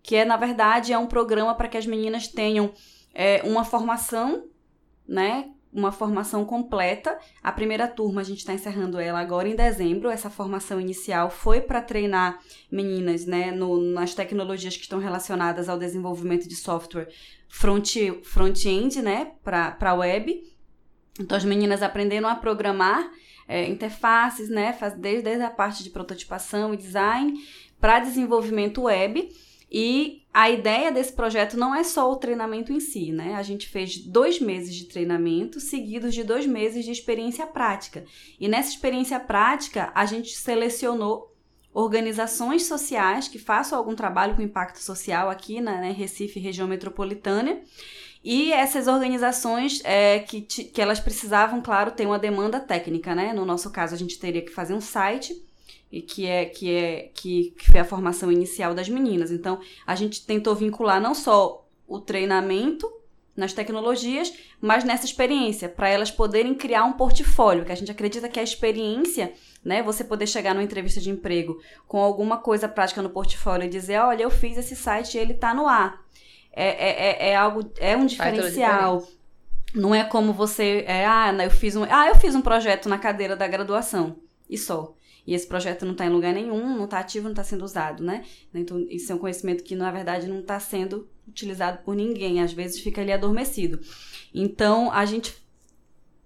que 0.03 0.17
é, 0.17 0.25
na 0.25 0.35
verdade, 0.35 0.91
é 0.91 0.97
um 0.97 1.07
programa 1.07 1.55
para 1.55 1.69
que 1.69 1.77
as 1.77 1.85
meninas 1.85 2.27
tenham 2.27 2.73
é, 3.13 3.43
uma 3.45 3.63
formação, 3.63 4.43
né? 5.07 5.49
Uma 5.73 5.91
formação 5.91 6.43
completa. 6.43 7.17
A 7.41 7.51
primeira 7.51 7.87
turma, 7.87 8.21
a 8.21 8.23
gente 8.23 8.39
está 8.39 8.53
encerrando 8.53 8.99
ela 8.99 9.19
agora 9.19 9.47
em 9.47 9.55
dezembro. 9.55 10.09
Essa 10.09 10.29
formação 10.29 10.79
inicial 10.79 11.29
foi 11.29 11.61
para 11.61 11.81
treinar 11.81 12.39
meninas 12.71 13.25
né, 13.25 13.51
no, 13.51 13.79
nas 13.79 14.13
tecnologias 14.13 14.75
que 14.75 14.83
estão 14.83 14.99
relacionadas 14.99 15.69
ao 15.69 15.77
desenvolvimento 15.77 16.47
de 16.47 16.55
software 16.55 17.07
front-end 17.47 18.21
front 18.23 18.95
né, 18.97 19.31
para 19.43 19.77
a 19.79 19.93
web. 19.93 20.43
Então, 21.19 21.37
as 21.37 21.45
meninas 21.45 21.81
aprenderam 21.81 22.27
a 22.27 22.35
programar 22.35 23.09
é, 23.47 23.67
interfaces, 23.67 24.49
né, 24.49 24.77
desde, 24.97 25.23
desde 25.23 25.43
a 25.43 25.49
parte 25.49 25.83
de 25.83 25.89
prototipação 25.89 26.73
e 26.73 26.77
design 26.77 27.33
para 27.79 27.99
desenvolvimento 27.99 28.83
web. 28.83 29.29
E 29.71 30.20
a 30.33 30.49
ideia 30.49 30.91
desse 30.91 31.11
projeto 31.11 31.57
não 31.57 31.75
é 31.75 31.83
só 31.83 32.09
o 32.09 32.15
treinamento 32.15 32.71
em 32.71 32.79
si, 32.79 33.11
né? 33.11 33.35
A 33.35 33.43
gente 33.43 33.67
fez 33.67 33.97
dois 33.97 34.39
meses 34.39 34.73
de 34.73 34.85
treinamento 34.85 35.59
seguidos 35.59 36.13
de 36.13 36.23
dois 36.23 36.45
meses 36.45 36.85
de 36.85 36.91
experiência 36.91 37.45
prática. 37.45 38.05
E 38.39 38.47
nessa 38.47 38.69
experiência 38.69 39.19
prática, 39.19 39.91
a 39.93 40.05
gente 40.05 40.33
selecionou 40.33 41.35
organizações 41.73 42.65
sociais 42.65 43.27
que 43.27 43.39
façam 43.39 43.77
algum 43.77 43.95
trabalho 43.95 44.35
com 44.35 44.41
impacto 44.41 44.77
social 44.77 45.29
aqui 45.29 45.59
na 45.59 45.81
né, 45.81 45.91
Recife, 45.91 46.39
região 46.39 46.67
metropolitana. 46.67 47.59
E 48.23 48.53
essas 48.53 48.87
organizações 48.87 49.81
é, 49.83 50.19
que, 50.19 50.41
que 50.41 50.81
elas 50.81 50.99
precisavam, 50.99 51.59
claro, 51.61 51.91
ter 51.91 52.05
uma 52.05 52.19
demanda 52.19 52.59
técnica, 52.59 53.13
né? 53.15 53.33
No 53.33 53.45
nosso 53.45 53.69
caso, 53.71 53.95
a 53.95 53.97
gente 53.97 54.17
teria 54.17 54.41
que 54.41 54.51
fazer 54.51 54.73
um 54.73 54.81
site 54.81 55.43
e 55.91 56.01
que 56.01 56.25
é 56.25 56.45
que 56.45 56.73
é 56.73 57.09
que, 57.13 57.53
que 57.57 57.67
foi 57.67 57.79
a 57.79 57.85
formação 57.85 58.31
inicial 58.31 58.73
das 58.73 58.87
meninas. 58.87 59.31
Então, 59.31 59.59
a 59.85 59.95
gente 59.95 60.25
tentou 60.25 60.55
vincular 60.55 61.01
não 61.01 61.13
só 61.13 61.67
o 61.87 61.99
treinamento 61.99 62.89
nas 63.35 63.53
tecnologias, 63.53 64.33
mas 64.59 64.83
nessa 64.83 65.05
experiência, 65.05 65.67
para 65.67 65.89
elas 65.89 66.11
poderem 66.11 66.53
criar 66.53 66.83
um 66.83 66.93
portfólio, 66.93 67.65
que 67.65 67.71
a 67.71 67.75
gente 67.75 67.91
acredita 67.91 68.29
que 68.29 68.39
a 68.39 68.43
experiência, 68.43 69.33
né, 69.63 69.81
você 69.81 70.03
poder 70.03 70.27
chegar 70.27 70.53
numa 70.53 70.63
entrevista 70.63 70.99
de 70.99 71.09
emprego 71.09 71.59
com 71.87 71.99
alguma 71.99 72.37
coisa 72.37 72.67
prática 72.67 73.01
no 73.01 73.09
portfólio 73.09 73.65
e 73.65 73.69
dizer, 73.69 73.99
olha, 73.99 74.23
eu 74.23 74.29
fiz 74.29 74.57
esse 74.57 74.75
site 74.75 75.15
e 75.15 75.19
ele 75.19 75.33
está 75.33 75.53
no 75.53 75.67
ar. 75.67 76.01
É, 76.53 76.65
é, 76.65 76.89
é, 76.89 77.29
é, 77.29 77.35
algo, 77.35 77.71
é 77.77 77.95
um 77.95 78.05
diferencial. 78.05 79.07
Não 79.73 79.95
é 79.95 80.03
como 80.03 80.33
você, 80.33 80.83
é, 80.85 81.05
ah, 81.05 81.33
eu 81.41 81.49
fiz 81.49 81.77
um, 81.77 81.83
ah, 81.89 82.07
eu 82.09 82.15
fiz 82.15 82.35
um 82.35 82.41
projeto 82.41 82.89
na 82.89 82.97
cadeira 82.97 83.37
da 83.37 83.47
graduação 83.47 84.17
e 84.49 84.57
só 84.57 84.93
e 85.25 85.33
esse 85.33 85.47
projeto 85.47 85.85
não 85.85 85.91
está 85.91 86.05
em 86.05 86.09
lugar 86.09 86.33
nenhum, 86.33 86.75
não 86.75 86.85
está 86.85 86.99
ativo, 86.99 87.25
não 87.25 87.31
está 87.31 87.43
sendo 87.43 87.63
usado, 87.63 88.03
né? 88.03 88.23
Então, 88.53 88.79
isso 88.89 89.11
é 89.11 89.15
um 89.15 89.19
conhecimento 89.19 89.63
que, 89.63 89.75
na 89.75 89.91
verdade, 89.91 90.27
não 90.27 90.39
está 90.39 90.59
sendo 90.59 91.07
utilizado 91.27 91.79
por 91.83 91.95
ninguém, 91.95 92.41
às 92.41 92.53
vezes 92.53 92.81
fica 92.81 93.01
ali 93.01 93.11
adormecido. 93.11 93.79
Então, 94.33 94.91
a 94.91 95.05
gente 95.05 95.33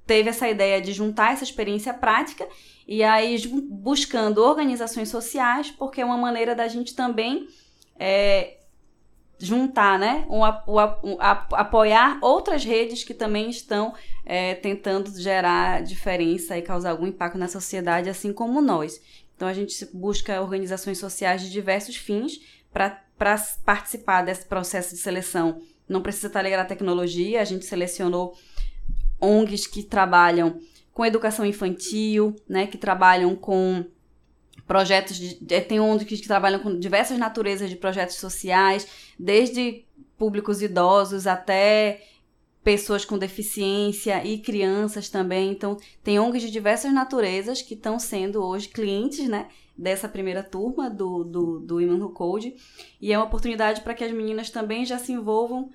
teve 0.05 0.29
essa 0.29 0.47
ideia 0.47 0.81
de 0.81 0.93
juntar 0.93 1.33
essa 1.33 1.43
experiência 1.43 1.93
prática 1.93 2.47
e 2.87 3.03
aí 3.03 3.37
buscando 3.47 4.43
organizações 4.43 5.09
sociais, 5.09 5.71
porque 5.71 6.01
é 6.01 6.05
uma 6.05 6.17
maneira 6.17 6.55
da 6.55 6.67
gente 6.67 6.95
também 6.95 7.47
é, 7.97 8.57
juntar, 9.37 9.99
né? 9.99 10.25
Um, 10.29 10.43
apoiar 11.21 12.17
outras 12.21 12.63
redes 12.63 13.03
que 13.03 13.13
também 13.13 13.49
estão 13.49 13.93
é, 14.25 14.55
tentando 14.55 15.11
gerar 15.19 15.83
diferença 15.83 16.57
e 16.57 16.61
causar 16.61 16.91
algum 16.91 17.07
impacto 17.07 17.37
na 17.37 17.47
sociedade, 17.47 18.09
assim 18.09 18.31
como 18.31 18.61
nós. 18.61 19.01
Então 19.35 19.47
a 19.47 19.53
gente 19.53 19.85
busca 19.93 20.41
organizações 20.41 20.97
sociais 20.97 21.41
de 21.41 21.49
diversos 21.49 21.97
fins 21.97 22.39
para 22.71 23.01
participar 23.65 24.21
desse 24.23 24.45
processo 24.45 24.95
de 24.95 25.01
seleção. 25.01 25.61
Não 25.87 26.01
precisa 26.01 26.27
estar 26.27 26.41
ligado 26.41 26.61
à 26.61 26.65
tecnologia, 26.65 27.41
a 27.41 27.45
gente 27.45 27.65
selecionou 27.65 28.35
ONGs 29.21 29.67
que 29.67 29.83
trabalham 29.83 30.59
com 30.93 31.05
educação 31.05 31.45
infantil, 31.45 32.35
né, 32.47 32.67
que 32.67 32.77
trabalham 32.77 33.35
com 33.35 33.85
projetos 34.67 35.17
de, 35.17 35.35
tem 35.61 35.79
ONGs 35.79 36.21
que 36.21 36.27
trabalham 36.27 36.59
com 36.59 36.77
diversas 36.79 37.17
naturezas 37.17 37.69
de 37.69 37.75
projetos 37.75 38.15
sociais, 38.15 38.87
desde 39.17 39.85
públicos 40.17 40.61
idosos 40.61 41.27
até 41.27 42.01
pessoas 42.63 43.05
com 43.05 43.17
deficiência 43.17 44.25
e 44.25 44.39
crianças 44.39 45.07
também. 45.07 45.51
Então, 45.51 45.77
tem 46.03 46.19
ONGs 46.19 46.41
de 46.41 46.51
diversas 46.51 46.91
naturezas 46.91 47.61
que 47.61 47.75
estão 47.75 47.99
sendo 47.99 48.43
hoje 48.43 48.67
clientes, 48.69 49.27
né? 49.29 49.47
Dessa 49.77 50.07
primeira 50.07 50.41
turma 50.41 50.89
do, 50.89 51.23
do, 51.23 51.59
do 51.59 51.75
Who 51.75 52.09
Code. 52.09 52.55
E 52.99 53.11
é 53.13 53.17
uma 53.17 53.25
oportunidade 53.25 53.81
para 53.81 53.93
que 53.93 54.03
as 54.03 54.11
meninas 54.11 54.49
também 54.49 54.85
já 54.85 54.97
se 54.97 55.11
envolvam 55.11 55.69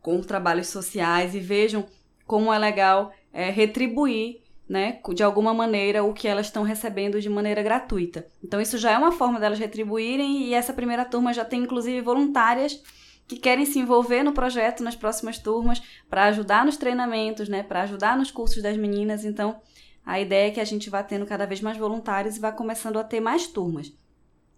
com 0.00 0.20
trabalhos 0.20 0.68
sociais 0.68 1.34
e 1.34 1.40
vejam 1.40 1.86
como 2.26 2.52
é 2.52 2.58
legal 2.58 3.12
é, 3.32 3.50
retribuir 3.50 4.43
né, 4.68 4.98
de 5.14 5.22
alguma 5.22 5.52
maneira 5.52 6.02
o 6.02 6.14
que 6.14 6.26
elas 6.26 6.46
estão 6.46 6.62
recebendo 6.62 7.20
de 7.20 7.28
maneira 7.28 7.62
gratuita. 7.62 8.26
Então 8.42 8.60
isso 8.60 8.78
já 8.78 8.92
é 8.92 8.98
uma 8.98 9.12
forma 9.12 9.38
delas 9.38 9.58
retribuírem 9.58 10.44
e 10.44 10.54
essa 10.54 10.72
primeira 10.72 11.04
turma 11.04 11.32
já 11.32 11.44
tem 11.44 11.62
inclusive 11.62 12.00
voluntárias 12.00 12.82
que 13.26 13.36
querem 13.36 13.64
se 13.64 13.78
envolver 13.78 14.22
no 14.22 14.32
projeto 14.32 14.82
nas 14.82 14.96
próximas 14.96 15.38
turmas 15.38 15.82
para 16.08 16.24
ajudar 16.24 16.64
nos 16.64 16.76
treinamentos, 16.76 17.48
né, 17.48 17.62
para 17.62 17.82
ajudar 17.82 18.16
nos 18.16 18.30
cursos 18.30 18.62
das 18.62 18.76
meninas. 18.76 19.24
Então, 19.24 19.60
a 20.04 20.20
ideia 20.20 20.48
é 20.48 20.50
que 20.50 20.60
a 20.60 20.64
gente 20.64 20.90
vá 20.90 21.02
tendo 21.02 21.24
cada 21.24 21.46
vez 21.46 21.60
mais 21.60 21.78
voluntários 21.78 22.36
e 22.36 22.40
vá 22.40 22.52
começando 22.52 22.98
a 22.98 23.04
ter 23.04 23.20
mais 23.20 23.46
turmas. 23.46 23.92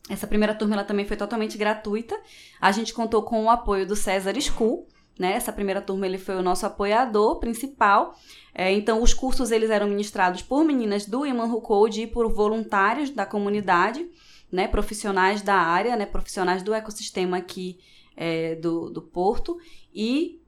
Essa 0.09 0.27
primeira 0.27 0.55
turma 0.55 0.75
ela 0.75 0.85
também 0.85 1.05
foi 1.05 1.17
totalmente 1.17 1.59
gratuita. 1.59 2.17
A 2.61 2.71
gente 2.71 2.95
contou 2.95 3.23
com 3.23 3.45
o 3.45 3.51
apoio 3.51 3.87
do 3.87 3.97
César 3.97 4.41
School, 4.41 4.87
né? 5.19 5.33
Essa 5.33 5.53
primeira 5.53 5.81
turma 5.81 6.07
ele 6.07 6.19
foi 6.19 6.37
o 6.37 6.43
nosso 6.43 6.67
apoiador 6.67 7.39
principal. 7.39 8.15
É, 8.55 8.73
então, 8.73 9.03
os 9.03 9.15
cursos 9.15 9.51
eles 9.51 9.71
eram 9.71 9.89
ministrados 9.89 10.43
por 10.43 10.65
meninas 10.65 11.07
do 11.07 11.25
Iman 11.25 11.51
Code 11.61 12.03
e 12.03 12.07
por 12.07 12.33
voluntários 12.33 13.11
da 13.11 13.25
comunidade, 13.27 14.07
né? 14.51 14.69
Profissionais 14.69 15.43
da 15.43 15.57
área, 15.57 15.97
né? 15.97 16.07
Profissionais 16.07 16.63
do 16.63 16.75
ecossistema 16.75 17.39
aqui 17.39 17.79
é, 18.17 18.55
do, 18.57 18.91
do 18.91 19.03
Porto 19.03 19.59
e 19.95 20.41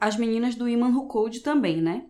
as 0.00 0.16
meninas 0.16 0.54
do 0.54 0.68
Iman 0.68 0.88
Who 0.88 1.06
Code 1.06 1.40
também, 1.40 1.80
né? 1.80 2.06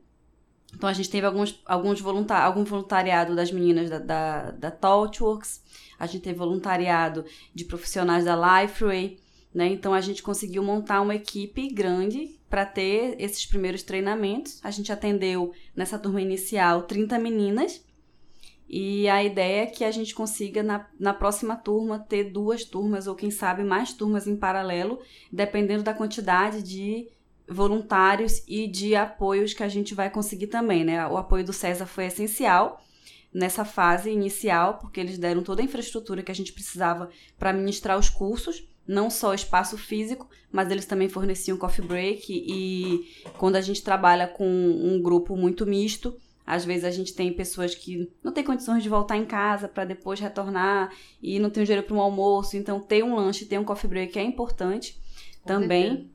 Então 0.75 0.89
a 0.89 0.93
gente 0.93 1.11
teve 1.11 1.27
alguns, 1.27 1.61
alguns 1.67 2.01
voluntar, 2.01 2.43
algum 2.43 2.65
voluntariado 2.65 3.37
das 3.37 3.53
meninas 3.53 3.91
da, 3.91 3.99
da, 3.99 4.51
da 4.53 4.71
Thoughtworks, 4.71 5.63
a 5.99 6.07
gente 6.07 6.23
teve 6.23 6.39
voluntariado 6.39 7.25
de 7.55 7.65
profissionais 7.65 8.25
da 8.25 8.35
Lifeway, 8.35 9.19
né? 9.55 9.69
Então 9.69 9.93
a 9.93 10.01
gente 10.01 10.23
conseguiu 10.23 10.63
montar 10.63 11.01
uma 11.01 11.15
equipe 11.15 11.69
grande 11.69 12.39
para 12.49 12.65
ter 12.67 13.17
esses 13.19 13.47
primeiros 13.47 13.83
treinamentos. 13.83 14.61
A 14.63 14.71
gente 14.71 14.93
atendeu 14.93 15.53
nessa 15.75 15.99
turma 15.99 16.21
inicial 16.21 16.83
30 16.83 17.19
meninas 17.19 17.85
E 18.75 19.07
a 19.09 19.23
ideia 19.23 19.65
é 19.65 19.67
que 19.67 19.85
a 19.85 19.91
gente 19.91 20.15
consiga, 20.15 20.63
na, 20.63 20.89
na 20.99 21.13
próxima 21.13 21.55
turma, 21.57 21.99
ter 21.99 22.25
duas 22.25 22.65
turmas, 22.65 23.07
ou 23.07 23.15
quem 23.15 23.31
sabe 23.31 23.63
mais 23.63 23.93
turmas 23.93 24.27
em 24.27 24.35
paralelo, 24.35 24.99
dependendo 25.31 25.83
da 25.83 25.93
quantidade 25.93 26.63
de 26.63 27.07
voluntários 27.47 28.43
e 28.49 28.67
de 28.67 28.95
apoios 28.97 29.53
que 29.53 29.63
a 29.63 29.69
gente 29.69 29.95
vai 29.95 30.09
conseguir 30.09 30.47
também, 30.47 30.85
né? 30.85 31.07
O 31.07 31.19
apoio 31.19 31.45
do 31.45 31.53
César 31.53 31.85
foi 31.85 32.07
essencial 32.07 32.83
nessa 33.33 33.65
fase 33.65 34.11
inicial, 34.11 34.79
porque 34.79 35.01
eles 35.01 35.19
deram 35.19 35.43
toda 35.43 35.61
a 35.61 35.65
infraestrutura 35.65 36.23
que 36.23 36.33
a 36.33 36.35
gente 36.35 36.53
precisava 36.53 37.11
para 37.39 37.53
ministrar 37.53 37.99
os 37.99 38.09
cursos, 38.09 38.67
não 38.87 39.09
só 39.09 39.33
espaço 39.35 39.79
físico, 39.79 40.29
mas 40.51 40.71
eles 40.71 40.87
também 40.87 41.09
forneciam 41.09 41.57
coffee 41.57 41.85
break 41.85 42.27
e 42.31 43.07
quando 43.39 43.57
a 43.57 43.61
gente 43.61 43.83
trabalha 43.83 44.27
com 44.27 44.47
um 44.47 45.01
grupo 45.01 45.37
muito 45.37 45.67
misto, 45.67 46.17
às 46.47 46.65
vezes 46.65 46.85
a 46.85 46.91
gente 46.91 47.15
tem 47.15 47.33
pessoas 47.33 47.75
que 47.75 48.11
não 48.23 48.33
têm 48.33 48.45
condições 48.45 48.83
de 48.83 48.89
voltar 48.89 49.17
em 49.17 49.25
casa 49.25 49.69
para 49.69 49.85
depois 49.85 50.19
retornar 50.19 50.93
e 51.23 51.39
não 51.39 51.51
tem 51.51 51.65
dinheiro 51.65 51.87
para 51.87 51.97
um 51.97 52.01
almoço, 52.01 52.57
então 52.57 52.81
ter 52.81 53.05
um 53.05 53.15
lanche, 53.15 53.47
ter 53.47 53.59
um 53.59 53.65
coffee 53.65 53.89
break 53.89 54.19
é 54.19 54.23
importante 54.23 55.01
com 55.41 55.49
também. 55.49 55.89
Certeza. 55.89 56.13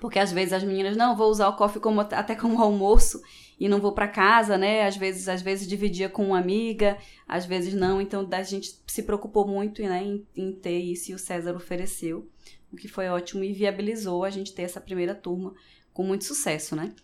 Porque 0.00 0.18
às 0.18 0.32
vezes 0.32 0.54
as 0.54 0.64
meninas, 0.64 0.96
não, 0.96 1.14
vou 1.14 1.30
usar 1.30 1.48
o 1.48 1.56
coffee 1.56 1.80
como, 1.80 2.00
até 2.00 2.34
como 2.34 2.60
almoço 2.62 3.20
e 3.60 3.68
não 3.68 3.78
vou 3.78 3.92
para 3.92 4.08
casa, 4.08 4.56
né? 4.56 4.86
Às 4.86 4.96
vezes, 4.96 5.28
às 5.28 5.42
vezes 5.42 5.68
dividia 5.68 6.08
com 6.08 6.24
uma 6.24 6.38
amiga, 6.38 6.96
às 7.28 7.44
vezes 7.44 7.74
não. 7.74 8.00
Então 8.00 8.26
a 8.32 8.42
gente 8.42 8.80
se 8.86 9.02
preocupou 9.02 9.46
muito 9.46 9.82
né, 9.82 10.02
em, 10.02 10.26
em 10.34 10.50
ter 10.50 10.78
isso 10.78 11.10
e 11.10 11.14
o 11.14 11.18
César 11.18 11.54
ofereceu, 11.54 12.26
o 12.72 12.76
que 12.76 12.88
foi 12.88 13.08
ótimo 13.08 13.44
e 13.44 13.52
viabilizou 13.52 14.24
a 14.24 14.30
gente 14.30 14.54
ter 14.54 14.62
essa 14.62 14.80
primeira 14.80 15.14
turma 15.14 15.54
com 15.92 16.02
muito 16.02 16.24
sucesso, 16.24 16.74
né? 16.74 16.94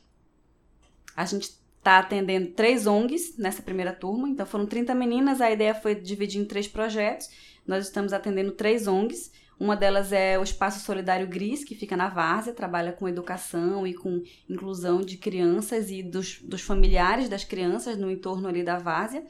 A 1.15 1.27
gente 1.27 1.51
está 1.77 1.99
atendendo 1.99 2.53
três 2.53 2.87
ONGs 2.87 3.37
nessa 3.37 3.63
primeira 3.63 3.93
turma, 3.93 4.29
então 4.29 4.47
foram 4.47 4.67
30 4.67 4.95
meninas, 4.95 5.41
a 5.43 5.51
ideia 5.51 5.75
foi 5.75 5.95
dividir 5.95 6.41
em 6.41 6.45
três 6.47 6.67
projetos. 6.67 7.29
Nós 7.67 7.85
estamos 7.85 8.13
atendendo 8.13 8.53
três 8.53 8.87
ONGs. 8.87 9.31
Uma 9.59 9.75
delas 9.75 10.13
é 10.13 10.39
o 10.39 10.43
Espaço 10.43 10.85
Solidário 10.85 11.27
Gris, 11.27 11.65
que 11.65 11.75
fica 11.75 11.97
na 11.97 12.09
Várzea, 12.09 12.53
trabalha 12.53 12.93
com 12.93 13.09
educação 13.09 13.87
e 13.87 13.95
com 13.95 14.23
inclusão 14.49 15.01
de 15.01 15.17
crianças 15.17 15.91
e 15.91 16.03
dos, 16.03 16.41
dos 16.43 16.61
familiares 16.61 17.29
das 17.29 17.43
crianças 17.43 17.97
no 17.97 18.11
entorno 18.11 18.49
ali 18.49 18.63
da 18.63 18.77
Várzea. 18.77 19.25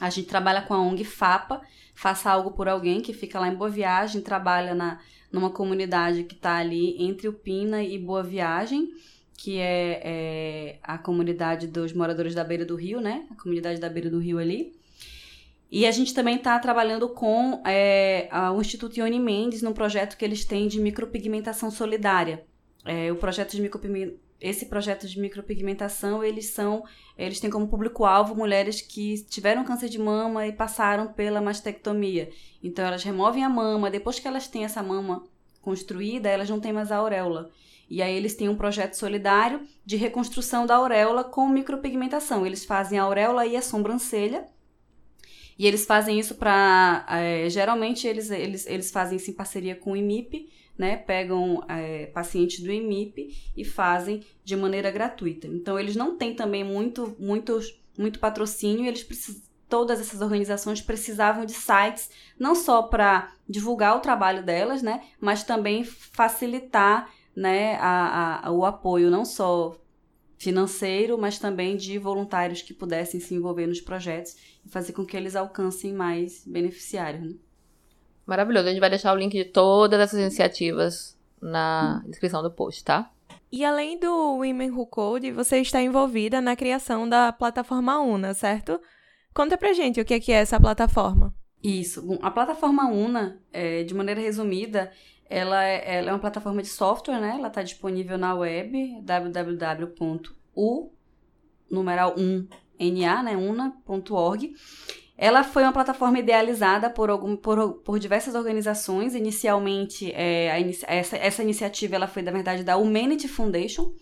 A 0.00 0.10
gente 0.10 0.26
trabalha 0.26 0.62
com 0.62 0.74
a 0.74 0.80
ONG 0.80 1.04
FAPA, 1.04 1.62
Faça 1.94 2.30
Algo 2.30 2.50
por 2.50 2.68
Alguém, 2.68 3.00
que 3.00 3.12
fica 3.12 3.38
lá 3.38 3.48
em 3.48 3.54
Boa 3.54 3.70
Viagem, 3.70 4.20
trabalha 4.20 4.74
na, 4.74 4.98
numa 5.30 5.50
comunidade 5.50 6.24
que 6.24 6.34
está 6.34 6.56
ali 6.56 7.00
entre 7.00 7.28
o 7.28 7.32
Pina 7.32 7.80
e 7.80 7.96
Boa 7.96 8.24
Viagem, 8.24 8.92
que 9.36 9.58
é, 9.58 10.00
é 10.04 10.78
a 10.82 10.98
comunidade 10.98 11.68
dos 11.68 11.92
moradores 11.92 12.34
da 12.34 12.42
beira 12.42 12.64
do 12.64 12.74
rio, 12.74 13.00
né? 13.00 13.24
A 13.30 13.40
comunidade 13.40 13.80
da 13.80 13.88
beira 13.88 14.10
do 14.10 14.18
rio 14.18 14.38
ali. 14.38 14.74
E 15.74 15.86
a 15.86 15.90
gente 15.90 16.14
também 16.14 16.36
está 16.36 16.56
trabalhando 16.60 17.08
com 17.08 17.60
é, 17.66 18.28
a, 18.30 18.52
o 18.52 18.60
Instituto 18.60 18.96
Ione 18.96 19.18
Mendes 19.18 19.60
num 19.60 19.72
projeto 19.72 20.16
que 20.16 20.24
eles 20.24 20.44
têm 20.44 20.68
de 20.68 20.80
micropigmentação 20.80 21.68
solidária. 21.68 22.46
É, 22.84 23.10
o 23.10 23.16
projeto 23.16 23.56
de 23.56 23.60
micropigmentação 23.60 24.22
esse 24.40 24.66
projeto 24.66 25.08
de 25.08 25.18
micropigmentação, 25.18 26.22
eles 26.22 26.46
são, 26.46 26.84
eles 27.16 27.40
têm 27.40 27.50
como 27.50 27.66
público-alvo 27.66 28.36
mulheres 28.36 28.82
que 28.82 29.24
tiveram 29.24 29.64
câncer 29.64 29.88
de 29.88 29.98
mama 29.98 30.46
e 30.46 30.52
passaram 30.52 31.12
pela 31.12 31.40
mastectomia. 31.40 32.30
Então 32.62 32.84
elas 32.84 33.02
removem 33.02 33.42
a 33.42 33.48
mama, 33.48 33.90
depois 33.90 34.20
que 34.20 34.28
elas 34.28 34.46
têm 34.46 34.64
essa 34.64 34.82
mama 34.82 35.24
construída, 35.60 36.28
elas 36.28 36.50
não 36.50 36.60
têm 36.60 36.72
mais 36.72 36.92
a 36.92 36.98
auréola. 36.98 37.50
E 37.90 38.00
aí 38.02 38.14
eles 38.14 38.34
têm 38.34 38.48
um 38.48 38.56
projeto 38.56 38.94
solidário 38.94 39.66
de 39.84 39.96
reconstrução 39.96 40.66
da 40.66 40.76
auréola 40.76 41.24
com 41.24 41.48
micropigmentação. 41.48 42.46
Eles 42.46 42.64
fazem 42.64 42.98
a 42.98 43.02
auréola 43.02 43.46
e 43.46 43.56
a 43.56 43.62
sobrancelha 43.62 44.46
e 45.58 45.66
eles 45.66 45.86
fazem 45.86 46.18
isso 46.18 46.34
para. 46.34 47.06
É, 47.08 47.48
geralmente 47.48 48.06
eles, 48.06 48.30
eles, 48.30 48.66
eles 48.66 48.90
fazem 48.90 49.16
isso 49.16 49.30
em 49.30 49.34
parceria 49.34 49.74
com 49.74 49.92
o 49.92 49.96
IMIP, 49.96 50.48
né? 50.76 50.96
Pegam 50.96 51.64
é, 51.68 52.06
pacientes 52.06 52.60
do 52.60 52.72
IMIP 52.72 53.52
e 53.56 53.64
fazem 53.64 54.24
de 54.44 54.56
maneira 54.56 54.90
gratuita. 54.90 55.46
Então 55.46 55.78
eles 55.78 55.96
não 55.96 56.16
têm 56.16 56.34
também 56.34 56.64
muito, 56.64 57.14
muito, 57.18 57.58
muito 57.98 58.18
patrocínio, 58.18 58.86
eles 58.86 59.02
precisam. 59.02 59.42
Todas 59.66 59.98
essas 59.98 60.20
organizações 60.20 60.80
precisavam 60.80 61.44
de 61.44 61.52
sites, 61.52 62.10
não 62.38 62.54
só 62.54 62.82
para 62.82 63.32
divulgar 63.48 63.96
o 63.96 64.00
trabalho 64.00 64.44
delas, 64.44 64.82
né, 64.82 65.02
mas 65.18 65.42
também 65.42 65.82
facilitar 65.82 67.10
né, 67.34 67.76
a, 67.80 68.46
a, 68.46 68.52
o 68.52 68.64
apoio, 68.64 69.10
não 69.10 69.24
só 69.24 69.74
financeiro, 70.38 71.16
mas 71.18 71.38
também 71.38 71.76
de 71.76 71.98
voluntários 71.98 72.62
que 72.62 72.74
pudessem 72.74 73.20
se 73.20 73.34
envolver 73.34 73.66
nos 73.66 73.80
projetos 73.80 74.36
e 74.64 74.68
fazer 74.68 74.92
com 74.92 75.04
que 75.04 75.16
eles 75.16 75.36
alcancem 75.36 75.92
mais 75.92 76.44
beneficiários. 76.46 77.22
Né? 77.22 77.36
Maravilhoso. 78.26 78.66
A 78.66 78.70
gente 78.70 78.80
vai 78.80 78.90
deixar 78.90 79.12
o 79.12 79.16
link 79.16 79.32
de 79.32 79.44
todas 79.44 80.00
essas 80.00 80.18
iniciativas 80.18 81.16
na 81.40 82.02
descrição 82.06 82.42
do 82.42 82.50
post, 82.50 82.84
tá? 82.84 83.10
E 83.52 83.64
além 83.64 83.98
do 83.98 84.36
Women 84.38 84.70
Who 84.70 84.86
Code, 84.86 85.30
você 85.30 85.58
está 85.58 85.80
envolvida 85.80 86.40
na 86.40 86.56
criação 86.56 87.08
da 87.08 87.32
plataforma 87.32 88.00
UNA, 88.00 88.34
certo? 88.34 88.80
Conta 89.32 89.56
pra 89.56 89.72
gente 89.72 90.00
o 90.00 90.04
que 90.04 90.14
é, 90.14 90.20
que 90.20 90.32
é 90.32 90.36
essa 90.36 90.58
plataforma. 90.58 91.34
Isso. 91.62 92.02
Bom, 92.02 92.18
a 92.20 92.30
plataforma 92.30 92.88
UNA, 92.88 93.40
é, 93.52 93.84
de 93.84 93.94
maneira 93.94 94.20
resumida, 94.20 94.92
ela 95.28 95.64
é, 95.64 95.96
ela 95.96 96.10
é 96.10 96.12
uma 96.12 96.18
plataforma 96.18 96.62
de 96.62 96.68
software, 96.68 97.20
né? 97.20 97.36
Ela 97.38 97.48
está 97.48 97.62
disponível 97.62 98.18
na 98.18 98.34
web 98.34 99.00
www.u 99.02 100.92
numeral 101.70 102.14
1 102.16 102.48
na, 102.78 103.22
né, 103.22 103.36
una.org. 103.36 104.54
Ela 105.16 105.44
foi 105.44 105.62
uma 105.62 105.72
plataforma 105.72 106.18
idealizada 106.18 106.90
por, 106.90 107.08
algum, 107.08 107.36
por, 107.36 107.74
por 107.84 107.98
diversas 107.98 108.34
organizações. 108.34 109.14
Inicialmente, 109.14 110.12
é, 110.12 110.48
essa, 110.86 111.16
essa 111.16 111.42
iniciativa 111.42 111.94
ela 111.94 112.08
foi, 112.08 112.22
na 112.22 112.32
verdade, 112.32 112.64
da 112.64 112.76
Humanity 112.76 113.28
Foundation, 113.28 113.92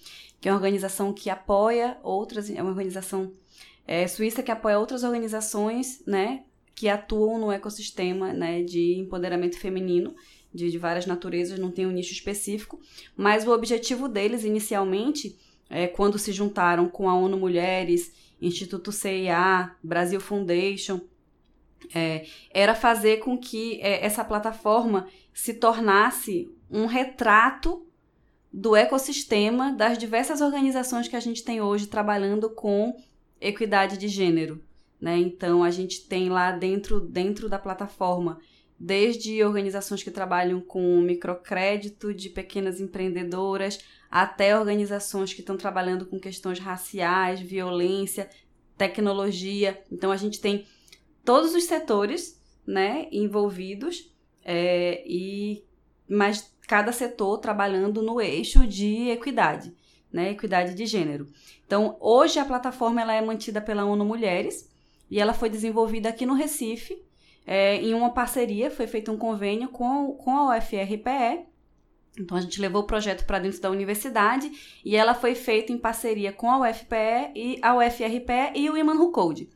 que 0.40 0.48
é 0.48 0.52
uma 0.52 0.56
organização 0.56 1.12
que 1.12 1.28
apoia 1.28 1.98
outras, 2.02 2.50
é 2.50 2.60
uma 2.62 2.70
organização 2.70 3.30
é, 3.86 4.06
suíça 4.08 4.42
que 4.42 4.50
apoia 4.50 4.78
outras 4.78 5.02
organizações, 5.02 6.02
né, 6.06 6.44
que 6.74 6.88
atuam 6.88 7.38
no 7.38 7.52
ecossistema, 7.52 8.32
né, 8.32 8.62
de 8.62 8.98
empoderamento 8.98 9.58
feminino 9.58 10.14
de, 10.52 10.70
de 10.70 10.78
várias 10.78 11.06
naturezas, 11.06 11.58
não 11.58 11.70
tem 11.70 11.86
um 11.86 11.90
nicho 11.90 12.12
específico, 12.12 12.80
mas 13.16 13.46
o 13.46 13.52
objetivo 13.52 14.08
deles 14.08 14.44
inicialmente, 14.44 15.38
é, 15.68 15.86
quando 15.86 16.18
se 16.18 16.32
juntaram 16.32 16.88
com 16.88 17.08
a 17.08 17.14
ONU 17.14 17.36
Mulheres, 17.36 18.12
Instituto 18.40 18.90
CIA, 18.92 19.74
Brasil 19.82 20.20
Foundation, 20.20 21.00
é, 21.94 22.26
era 22.50 22.74
fazer 22.74 23.18
com 23.18 23.38
que 23.38 23.80
é, 23.80 24.04
essa 24.04 24.24
plataforma 24.24 25.06
se 25.32 25.54
tornasse 25.54 26.50
um 26.70 26.86
retrato 26.86 27.86
do 28.52 28.76
ecossistema 28.76 29.72
das 29.72 29.96
diversas 29.96 30.40
organizações 30.40 31.08
que 31.08 31.16
a 31.16 31.20
gente 31.20 31.42
tem 31.42 31.60
hoje 31.60 31.86
trabalhando 31.86 32.50
com 32.50 32.94
equidade 33.40 33.96
de 33.96 34.08
gênero. 34.08 34.62
Né? 35.00 35.16
Então, 35.16 35.64
a 35.64 35.70
gente 35.70 36.06
tem 36.06 36.28
lá 36.28 36.52
dentro, 36.52 37.00
dentro 37.00 37.48
da 37.48 37.58
plataforma 37.58 38.38
desde 38.84 39.44
organizações 39.44 40.02
que 40.02 40.10
trabalham 40.10 40.60
com 40.60 41.00
microcrédito 41.00 42.12
de 42.12 42.28
pequenas 42.28 42.80
empreendedoras 42.80 43.78
até 44.10 44.58
organizações 44.58 45.32
que 45.32 45.38
estão 45.38 45.56
trabalhando 45.56 46.04
com 46.04 46.18
questões 46.18 46.58
raciais, 46.58 47.38
violência, 47.38 48.28
tecnologia. 48.76 49.80
Então 49.90 50.10
a 50.10 50.16
gente 50.16 50.40
tem 50.40 50.66
todos 51.24 51.54
os 51.54 51.62
setores, 51.62 52.42
né, 52.66 53.06
envolvidos 53.12 54.12
é, 54.44 55.04
e 55.06 55.64
mas 56.08 56.52
cada 56.66 56.90
setor 56.90 57.38
trabalhando 57.38 58.02
no 58.02 58.20
eixo 58.20 58.66
de 58.66 59.10
equidade, 59.10 59.72
né, 60.12 60.32
equidade 60.32 60.74
de 60.74 60.86
gênero. 60.86 61.28
Então 61.64 61.96
hoje 62.00 62.40
a 62.40 62.44
plataforma 62.44 63.00
ela 63.00 63.14
é 63.14 63.20
mantida 63.20 63.60
pela 63.60 63.84
ONU 63.84 64.04
Mulheres 64.04 64.68
e 65.08 65.20
ela 65.20 65.32
foi 65.32 65.48
desenvolvida 65.48 66.08
aqui 66.08 66.26
no 66.26 66.34
Recife 66.34 67.00
é, 67.46 67.76
em 67.76 67.94
uma 67.94 68.10
parceria, 68.10 68.70
foi 68.70 68.86
feito 68.86 69.10
um 69.10 69.16
convênio 69.16 69.68
com, 69.68 70.12
com 70.14 70.36
a 70.36 70.56
UFRPE. 70.56 71.46
Então 72.18 72.36
a 72.36 72.40
gente 72.40 72.60
levou 72.60 72.82
o 72.82 72.86
projeto 72.86 73.24
para 73.24 73.38
dentro 73.38 73.60
da 73.60 73.70
universidade 73.70 74.50
e 74.84 74.94
ela 74.94 75.14
foi 75.14 75.34
feita 75.34 75.72
em 75.72 75.78
parceria 75.78 76.32
com 76.32 76.50
a 76.50 76.68
UFPE 76.68 77.32
e 77.34 77.58
a 77.62 77.74
UFRPE 77.74 78.52
e 78.54 78.68
o 78.68 78.76
Iman 78.76 79.10
Code. 79.10 79.48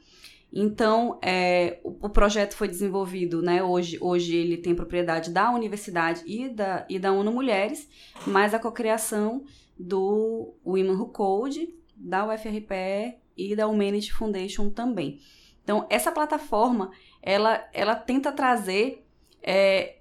Então, 0.53 1.18
é, 1.20 1.80
o, 1.84 1.91
o, 2.07 2.09
projeto 2.09 2.55
foi 2.55 2.66
desenvolvido, 2.66 3.43
né? 3.43 3.62
Hoje, 3.62 3.99
hoje 4.01 4.34
ele 4.34 4.57
tem 4.57 4.74
propriedade 4.74 5.30
da 5.30 5.51
universidade 5.51 6.22
e 6.24 6.49
da, 6.49 6.87
e 6.89 6.99
da 6.99 7.12
ONU 7.12 7.30
Mulheres, 7.30 7.87
mas 8.26 8.55
a 8.55 8.59
cocriação 8.59 9.45
do 9.78 10.55
Women 10.64 10.93
Who 10.93 11.09
Code, 11.09 11.74
da 11.95 12.26
UFRPE 12.26 13.18
e 13.37 13.55
da 13.55 13.68
Humanity 13.68 14.12
Foundation 14.12 14.70
também. 14.70 15.20
Então, 15.62 15.87
essa 15.91 16.12
plataforma, 16.12 16.91
ela, 17.26 17.68
ela 17.72 17.96
tenta 17.96 18.30
trazer 18.30 19.04
é, 19.42 19.96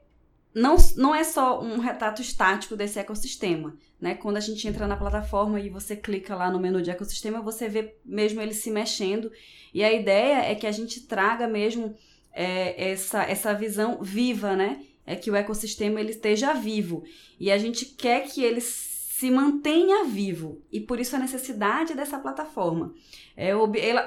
não, 0.53 0.77
não 0.95 1.13
é 1.13 1.23
só 1.23 1.61
um 1.61 1.79
retrato 1.79 2.21
estático 2.21 2.77
desse 2.77 2.99
ecossistema. 2.99 3.75
Né? 3.99 4.13
Quando 4.13 4.37
a 4.37 4.41
gente 4.41 4.65
entra 4.67 4.87
na 4.87 4.95
plataforma 4.95 5.59
e 5.59 5.69
você 5.69 5.95
clica 5.95 6.35
lá 6.35 6.51
no 6.51 6.59
menu 6.59 6.81
de 6.81 6.91
ecossistema, 6.91 7.41
você 7.41 7.67
vê 7.67 7.95
mesmo 8.05 8.39
ele 8.39 8.53
se 8.53 8.69
mexendo. 8.69 9.31
E 9.73 9.83
a 9.83 9.91
ideia 9.91 10.49
é 10.49 10.55
que 10.55 10.67
a 10.67 10.71
gente 10.71 11.01
traga 11.01 11.47
mesmo 11.47 11.95
é, 12.31 12.91
essa, 12.91 13.23
essa 13.23 13.53
visão 13.53 13.97
viva, 14.01 14.55
né? 14.55 14.85
É 15.05 15.15
que 15.15 15.29
o 15.29 15.35
ecossistema 15.35 15.99
ele 15.99 16.11
esteja 16.11 16.53
vivo. 16.53 17.03
E 17.39 17.51
a 17.51 17.57
gente 17.57 17.85
quer 17.85 18.27
que 18.27 18.41
ele 18.41 18.61
se 18.61 19.29
mantenha 19.31 20.05
vivo. 20.05 20.61
E 20.71 20.79
por 20.79 20.99
isso 20.99 21.15
a 21.15 21.19
necessidade 21.19 21.93
dessa 21.95 22.19
plataforma. 22.19 22.93
É, 23.35 23.51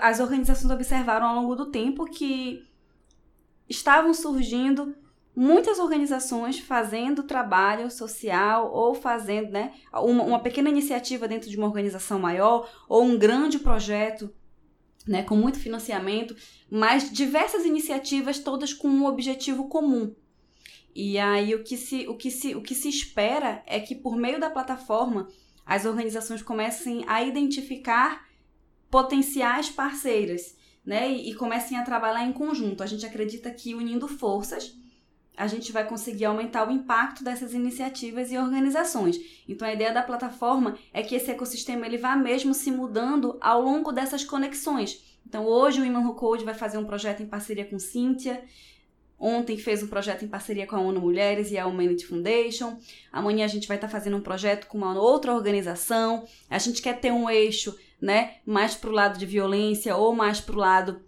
as 0.00 0.20
organizações 0.20 0.70
observaram 0.72 1.26
ao 1.26 1.36
longo 1.36 1.54
do 1.54 1.70
tempo 1.70 2.04
que 2.04 2.66
estavam 3.68 4.14
surgindo 4.14 4.94
muitas 5.34 5.78
organizações 5.78 6.58
fazendo 6.58 7.22
trabalho 7.22 7.90
social 7.90 8.72
ou 8.72 8.94
fazendo 8.94 9.50
né, 9.50 9.72
uma, 9.92 10.24
uma, 10.24 10.40
pequena 10.40 10.68
iniciativa 10.68 11.28
dentro 11.28 11.48
de 11.48 11.56
uma 11.56 11.66
organização 11.66 12.18
maior 12.18 12.68
ou 12.88 13.04
um 13.04 13.16
grande 13.16 13.60
projeto 13.60 14.34
né, 15.06 15.22
com 15.22 15.36
muito 15.36 15.60
financiamento, 15.60 16.34
mas 16.68 17.10
diversas 17.10 17.64
iniciativas 17.64 18.40
todas 18.40 18.74
com 18.74 18.88
um 18.88 19.06
objetivo 19.06 19.68
comum. 19.68 20.12
E 20.92 21.16
aí 21.18 21.54
o 21.54 21.62
que 21.62 21.76
se, 21.76 22.08
o 22.08 22.16
que 22.16 22.30
se, 22.32 22.56
o 22.56 22.60
que 22.60 22.74
se 22.74 22.88
espera 22.88 23.62
é 23.64 23.78
que 23.78 23.94
por 23.94 24.16
meio 24.16 24.40
da 24.40 24.50
plataforma 24.50 25.28
as 25.64 25.84
organizações 25.84 26.42
comecem 26.42 27.04
a 27.06 27.22
identificar 27.22 28.26
potenciais 28.90 29.70
parceiras 29.70 30.57
né, 30.88 31.12
e, 31.12 31.30
e 31.30 31.34
comecem 31.34 31.76
a 31.76 31.82
trabalhar 31.82 32.24
em 32.24 32.32
conjunto. 32.32 32.82
A 32.82 32.86
gente 32.86 33.04
acredita 33.04 33.50
que 33.50 33.74
unindo 33.74 34.08
forças 34.08 34.74
a 35.36 35.46
gente 35.46 35.70
vai 35.70 35.86
conseguir 35.86 36.24
aumentar 36.24 36.66
o 36.66 36.72
impacto 36.72 37.22
dessas 37.22 37.54
iniciativas 37.54 38.32
e 38.32 38.38
organizações. 38.38 39.20
Então 39.46 39.68
a 39.68 39.72
ideia 39.72 39.92
da 39.92 40.02
plataforma 40.02 40.76
é 40.92 41.00
que 41.00 41.14
esse 41.14 41.30
ecossistema 41.30 41.86
ele 41.86 41.96
vá 41.96 42.16
mesmo 42.16 42.52
se 42.52 42.72
mudando 42.72 43.36
ao 43.40 43.62
longo 43.62 43.92
dessas 43.92 44.24
conexões. 44.24 45.00
Então 45.24 45.44
hoje 45.44 45.80
o 45.80 45.84
Iman 45.84 46.12
Code 46.14 46.44
vai 46.44 46.54
fazer 46.54 46.78
um 46.78 46.84
projeto 46.84 47.22
em 47.22 47.26
parceria 47.26 47.66
com 47.66 47.78
Cíntia. 47.78 48.42
Ontem 49.16 49.56
fez 49.56 49.80
um 49.82 49.86
projeto 49.88 50.24
em 50.24 50.28
parceria 50.28 50.66
com 50.66 50.74
a 50.74 50.80
ONU 50.80 51.00
Mulheres 51.00 51.52
e 51.52 51.58
a 51.58 51.66
Humanity 51.66 52.06
Foundation. 52.06 52.78
Amanhã 53.12 53.44
a 53.44 53.48
gente 53.48 53.68
vai 53.68 53.76
estar 53.76 53.88
fazendo 53.88 54.16
um 54.16 54.20
projeto 54.20 54.66
com 54.66 54.78
uma 54.78 54.98
outra 54.98 55.34
organização. 55.34 56.24
A 56.50 56.58
gente 56.58 56.82
quer 56.82 56.98
ter 56.98 57.12
um 57.12 57.30
eixo, 57.30 57.76
né, 58.00 58.36
mais 58.46 58.74
para 58.74 58.90
o 58.90 58.92
lado 58.92 59.18
de 59.18 59.26
violência 59.26 59.96
ou 59.96 60.14
mais 60.14 60.40
para 60.40 60.54
o 60.54 60.58
lado 60.58 61.00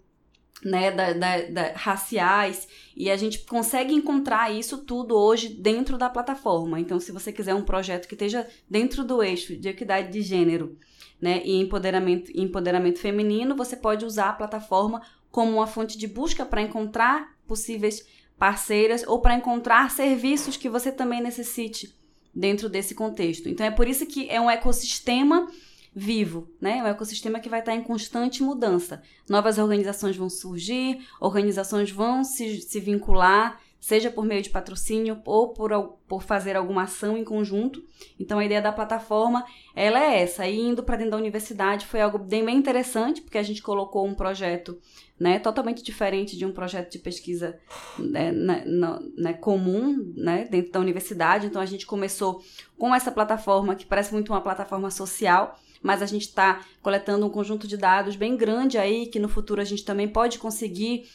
né, 0.63 0.91
da, 0.91 1.13
da, 1.13 1.41
da, 1.49 1.73
raciais, 1.73 2.67
e 2.95 3.09
a 3.09 3.17
gente 3.17 3.39
consegue 3.39 3.93
encontrar 3.93 4.51
isso 4.51 4.79
tudo 4.79 5.17
hoje 5.17 5.49
dentro 5.49 5.97
da 5.97 6.09
plataforma. 6.09 6.79
Então, 6.79 6.99
se 6.99 7.11
você 7.11 7.31
quiser 7.31 7.55
um 7.55 7.63
projeto 7.63 8.07
que 8.07 8.15
esteja 8.15 8.47
dentro 8.69 9.03
do 9.03 9.23
eixo 9.23 9.55
de 9.55 9.69
equidade 9.69 10.11
de 10.11 10.21
gênero 10.21 10.77
né, 11.19 11.41
e 11.43 11.59
empoderamento, 11.59 12.31
empoderamento 12.35 12.99
feminino, 12.99 13.55
você 13.55 13.75
pode 13.75 14.05
usar 14.05 14.29
a 14.29 14.33
plataforma 14.33 15.01
como 15.31 15.53
uma 15.53 15.67
fonte 15.67 15.97
de 15.97 16.07
busca 16.07 16.45
para 16.45 16.61
encontrar 16.61 17.35
possíveis 17.47 18.05
parceiras 18.37 19.03
ou 19.07 19.19
para 19.19 19.35
encontrar 19.35 19.89
serviços 19.89 20.57
que 20.57 20.69
você 20.69 20.91
também 20.91 21.21
necessite 21.21 21.95
dentro 22.33 22.69
desse 22.69 22.93
contexto. 22.93 23.49
Então, 23.49 23.65
é 23.65 23.71
por 23.71 23.87
isso 23.87 24.05
que 24.05 24.29
é 24.29 24.39
um 24.39 24.49
ecossistema 24.49 25.47
vivo, 25.93 26.49
né? 26.59 26.77
É 26.77 26.83
um 26.83 26.87
ecossistema 26.87 27.39
que 27.39 27.49
vai 27.49 27.59
estar 27.59 27.75
em 27.75 27.83
constante 27.83 28.41
mudança. 28.41 29.01
Novas 29.29 29.57
organizações 29.57 30.15
vão 30.15 30.29
surgir, 30.29 31.05
organizações 31.19 31.91
vão 31.91 32.23
se, 32.23 32.61
se 32.61 32.79
vincular, 32.79 33.59
seja 33.81 34.11
por 34.11 34.23
meio 34.23 34.43
de 34.43 34.49
patrocínio 34.49 35.19
ou 35.25 35.49
por, 35.49 35.71
por 36.07 36.21
fazer 36.21 36.55
alguma 36.55 36.83
ação 36.83 37.17
em 37.17 37.23
conjunto. 37.23 37.83
Então 38.17 38.39
a 38.39 38.45
ideia 38.45 38.61
da 38.61 38.71
plataforma 38.71 39.43
ela 39.75 39.99
é 39.99 40.21
essa. 40.21 40.47
E 40.47 40.57
indo 40.57 40.83
para 40.83 40.95
dentro 40.95 41.11
da 41.11 41.17
universidade 41.17 41.87
foi 41.87 41.99
algo 41.99 42.19
bem, 42.19 42.45
bem 42.45 42.55
interessante, 42.55 43.21
porque 43.21 43.39
a 43.39 43.43
gente 43.43 43.61
colocou 43.61 44.05
um 44.05 44.13
projeto 44.13 44.79
né, 45.19 45.39
totalmente 45.39 45.83
diferente 45.83 46.37
de 46.37 46.45
um 46.45 46.53
projeto 46.53 46.91
de 46.91 46.99
pesquisa 46.99 47.59
né, 47.99 48.31
na, 48.31 48.63
na, 48.65 48.99
né, 49.17 49.33
comum 49.33 50.13
né, 50.15 50.47
dentro 50.49 50.71
da 50.71 50.79
universidade. 50.79 51.47
Então 51.47 51.61
a 51.61 51.65
gente 51.65 51.85
começou 51.85 52.41
com 52.77 52.95
essa 52.95 53.11
plataforma 53.11 53.75
que 53.75 53.85
parece 53.85 54.13
muito 54.13 54.31
uma 54.31 54.41
plataforma 54.41 54.89
social 54.89 55.59
mas 55.81 56.01
a 56.01 56.05
gente 56.05 56.27
está 56.27 56.65
coletando 56.81 57.25
um 57.25 57.29
conjunto 57.29 57.67
de 57.67 57.77
dados 57.77 58.15
bem 58.15 58.35
grande 58.35 58.77
aí, 58.77 59.07
que 59.07 59.19
no 59.19 59.29
futuro 59.29 59.61
a 59.61 59.65
gente 59.65 59.83
também 59.83 60.07
pode 60.07 60.39
conseguir 60.39 61.05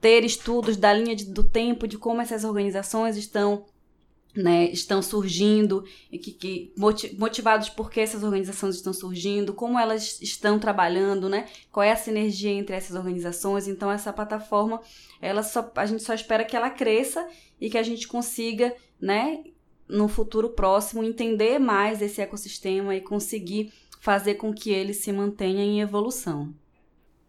ter 0.00 0.24
estudos 0.24 0.76
da 0.76 0.92
linha 0.92 1.14
de, 1.14 1.26
do 1.26 1.44
tempo 1.44 1.86
de 1.86 1.96
como 1.96 2.20
essas 2.20 2.44
organizações 2.44 3.16
estão 3.16 3.64
né, 4.34 4.64
estão 4.70 5.02
surgindo 5.02 5.84
e 6.10 6.18
que, 6.18 6.32
que 6.32 6.72
motivados 7.18 7.68
por 7.68 7.90
que 7.90 8.00
essas 8.00 8.22
organizações 8.22 8.76
estão 8.76 8.92
surgindo, 8.92 9.52
como 9.52 9.78
elas 9.78 10.20
estão 10.22 10.58
trabalhando, 10.58 11.28
né? 11.28 11.48
Qual 11.70 11.84
é 11.84 11.92
a 11.92 11.96
sinergia 11.96 12.50
entre 12.50 12.74
essas 12.74 12.96
organizações? 12.96 13.68
Então 13.68 13.90
essa 13.90 14.12
plataforma, 14.12 14.80
ela 15.20 15.42
só 15.42 15.70
a 15.76 15.84
gente 15.84 16.02
só 16.02 16.14
espera 16.14 16.44
que 16.44 16.56
ela 16.56 16.70
cresça 16.70 17.26
e 17.60 17.68
que 17.68 17.76
a 17.76 17.82
gente 17.82 18.08
consiga, 18.08 18.74
né, 18.98 19.44
no 19.86 20.08
futuro 20.08 20.48
próximo 20.48 21.04
entender 21.04 21.58
mais 21.58 22.00
esse 22.00 22.20
ecossistema 22.20 22.96
e 22.96 23.02
conseguir 23.02 23.70
fazer 24.02 24.34
com 24.34 24.52
que 24.52 24.72
ele 24.72 24.92
se 24.92 25.12
mantenha 25.12 25.62
em 25.62 25.80
evolução. 25.80 26.52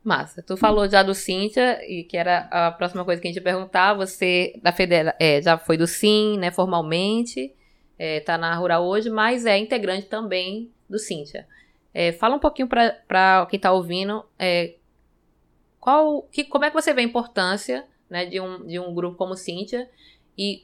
Massa. 0.04 0.42
Tu 0.42 0.58
falou 0.58 0.90
já 0.90 1.04
do 1.04 1.14
Cíntia, 1.14 1.80
e 1.88 2.04
que 2.04 2.18
era 2.18 2.48
a 2.52 2.72
próxima 2.72 3.06
coisa 3.06 3.22
que 3.22 3.28
a 3.28 3.30
gente 3.30 3.38
ia 3.38 3.44
perguntar. 3.44 3.94
Você 3.94 4.60
da 4.60 4.72
Federa, 4.72 5.16
é, 5.20 5.40
já 5.40 5.56
foi 5.56 5.78
do 5.78 5.86
Sim, 5.86 6.40
né, 6.40 6.50
formalmente, 6.50 7.54
é, 7.98 8.22
tá 8.22 8.40
na 8.40 8.56
Rural 8.56 8.84
hoje, 8.84 9.08
mas 9.08 9.46
é 9.46 9.56
integrante 9.56 10.08
também 10.08 10.72
do 10.90 10.98
Cíntia. 10.98 11.48
É, 11.94 12.12
fala 12.12 12.38
um 12.38 12.40
pouquinho 12.40 12.68
para 12.68 13.46
quem 13.52 13.58
está 13.58 13.72
ouvindo, 13.72 14.26
é, 14.40 14.74
qual, 15.80 16.24
que, 16.24 16.44
como 16.44 16.66
é 16.66 16.70
que 16.70 16.76
você 16.76 16.92
vê 16.92 17.02
a 17.02 17.06
importância 17.06 17.86
né, 18.10 18.26
de, 18.26 18.42
um, 18.42 18.66
de 18.66 18.80
um 18.80 18.96
grupo 18.96 19.16
como 19.16 19.36
Cíntia 19.36 19.88
e 20.36 20.64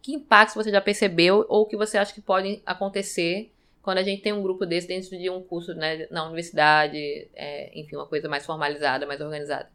que 0.00 0.14
impactos 0.14 0.54
você 0.54 0.70
já 0.70 0.80
percebeu 0.80 1.44
ou 1.48 1.66
que 1.66 1.76
você 1.76 1.98
acha 1.98 2.14
que 2.14 2.20
podem 2.20 2.62
acontecer 2.64 3.50
quando 3.86 3.98
a 3.98 4.02
gente 4.02 4.20
tem 4.20 4.32
um 4.32 4.42
grupo 4.42 4.66
desse 4.66 4.88
dentro 4.88 5.16
de 5.16 5.30
um 5.30 5.40
curso 5.40 5.72
né, 5.72 6.08
na 6.10 6.24
universidade, 6.24 6.98
é, 7.36 7.70
enfim, 7.78 7.94
uma 7.94 8.08
coisa 8.08 8.28
mais 8.28 8.44
formalizada, 8.44 9.06
mais 9.06 9.20
organizada. 9.20 9.70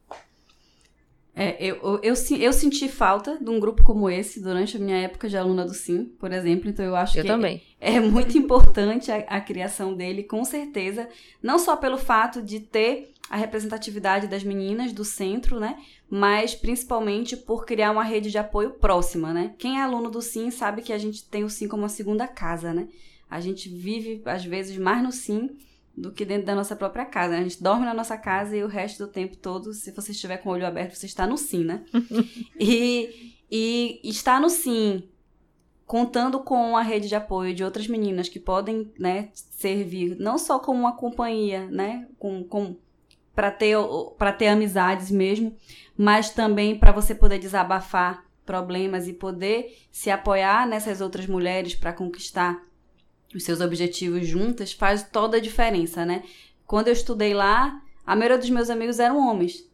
É, 1.34 1.56
eu, 1.64 1.78
eu, 1.78 2.00
eu, 2.04 2.38
eu, 2.38 2.52
senti 2.52 2.90
falta 2.90 3.38
de 3.42 3.50
um 3.50 3.58
grupo 3.58 3.84
como 3.84 4.10
esse 4.10 4.42
durante 4.42 4.76
a 4.76 4.80
minha 4.82 4.98
época 4.98 5.30
de 5.30 5.38
aluna 5.38 5.64
do 5.64 5.74
SIM, 5.74 6.04
por 6.20 6.34
exemplo, 6.34 6.70
então 6.70 6.84
eu 6.84 6.94
acho 6.94 7.18
eu 7.18 7.22
que 7.22 7.28
também. 7.30 7.64
É, 7.80 7.96
é 7.96 8.00
muito 8.02 8.36
importante 8.38 9.10
a, 9.10 9.20
a, 9.20 9.40
criação 9.40 9.96
dele, 9.96 10.24
com 10.24 10.44
certeza, 10.44 11.08
não 11.42 11.58
só 11.58 11.78
pelo 11.78 11.98
fato 11.98 12.42
de 12.42 12.60
ter 12.60 13.14
a 13.30 13.38
representatividade 13.38 14.28
das 14.28 14.44
meninas 14.44 14.92
do 14.92 15.06
centro, 15.06 15.58
né, 15.58 15.78
mas 16.10 16.54
principalmente 16.54 17.38
por 17.38 17.66
criar 17.66 17.92
uma 17.92 18.04
rede 18.04 18.30
de 18.30 18.38
apoio 18.38 18.72
próxima, 18.72 19.34
né. 19.34 19.54
Quem 19.58 19.80
é 19.80 19.84
aluno 19.84 20.12
do 20.12 20.22
SIM 20.22 20.52
sabe 20.52 20.82
que 20.82 20.92
a 20.92 20.98
gente 20.98 21.24
tem 21.24 21.46
o 21.46 21.50
SIM 21.50 21.70
como 21.70 21.84
uma 21.84 21.88
segunda 21.88 22.28
casa, 22.28 22.74
né. 22.74 22.90
A 23.32 23.40
gente 23.40 23.70
vive, 23.70 24.22
às 24.26 24.44
vezes, 24.44 24.78
mais 24.78 25.02
no 25.02 25.10
sim 25.10 25.58
do 25.96 26.12
que 26.12 26.26
dentro 26.26 26.46
da 26.46 26.54
nossa 26.54 26.76
própria 26.76 27.06
casa. 27.06 27.34
Né? 27.34 27.40
A 27.40 27.44
gente 27.44 27.64
dorme 27.64 27.86
na 27.86 27.94
nossa 27.94 28.18
casa 28.18 28.58
e 28.58 28.62
o 28.62 28.68
resto 28.68 29.06
do 29.06 29.12
tempo 29.12 29.38
todo, 29.38 29.74
se 29.74 29.90
você 29.92 30.12
estiver 30.12 30.36
com 30.38 30.50
o 30.50 30.52
olho 30.52 30.68
aberto, 30.68 30.96
você 30.96 31.06
está 31.06 31.26
no 31.26 31.38
sim, 31.38 31.64
né? 31.64 31.86
e, 32.60 33.40
e 33.50 34.02
estar 34.04 34.42
no 34.42 34.50
sim, 34.50 35.08
contando 35.86 36.42
com 36.42 36.76
a 36.76 36.82
rede 36.82 37.08
de 37.08 37.16
apoio 37.16 37.56
de 37.56 37.64
outras 37.64 37.88
meninas 37.88 38.28
que 38.28 38.40
podem 38.40 38.92
né, 39.00 39.30
servir 39.34 40.18
não 40.20 40.38
só 40.38 40.60
como 40.60 40.82
uma 40.82 40.98
companhia, 40.98 41.68
né? 41.68 42.10
Com, 42.20 42.44
com, 42.44 42.76
para 43.34 43.50
ter, 43.50 43.78
ter 44.38 44.48
amizades 44.48 45.10
mesmo, 45.10 45.56
mas 45.98 46.32
também 46.32 46.78
para 46.78 46.92
você 46.92 47.16
poder 47.16 47.40
desabafar 47.40 48.26
problemas 48.46 49.08
e 49.08 49.14
poder 49.14 49.78
se 49.90 50.10
apoiar 50.10 50.68
nessas 50.68 51.00
outras 51.00 51.28
mulheres 51.28 51.76
para 51.76 51.94
conquistar 51.94 52.62
os 53.34 53.44
seus 53.44 53.62
objetivos 53.62 54.28
juntas, 54.28 54.74
faz 54.74 55.04
toda 55.04 55.38
a 55.38 55.42
diferença, 55.42 56.06
né? 56.06 56.24
Quando 56.66 56.88
eu 56.88 56.94
estudei 56.94 57.34
lá, 57.34 57.82
a 58.06 58.16
maioria 58.16 58.38
dos 58.38 58.50
meus 58.50 58.70
amigos 58.70 59.00
eram 59.00 59.18
homens. 59.28 59.70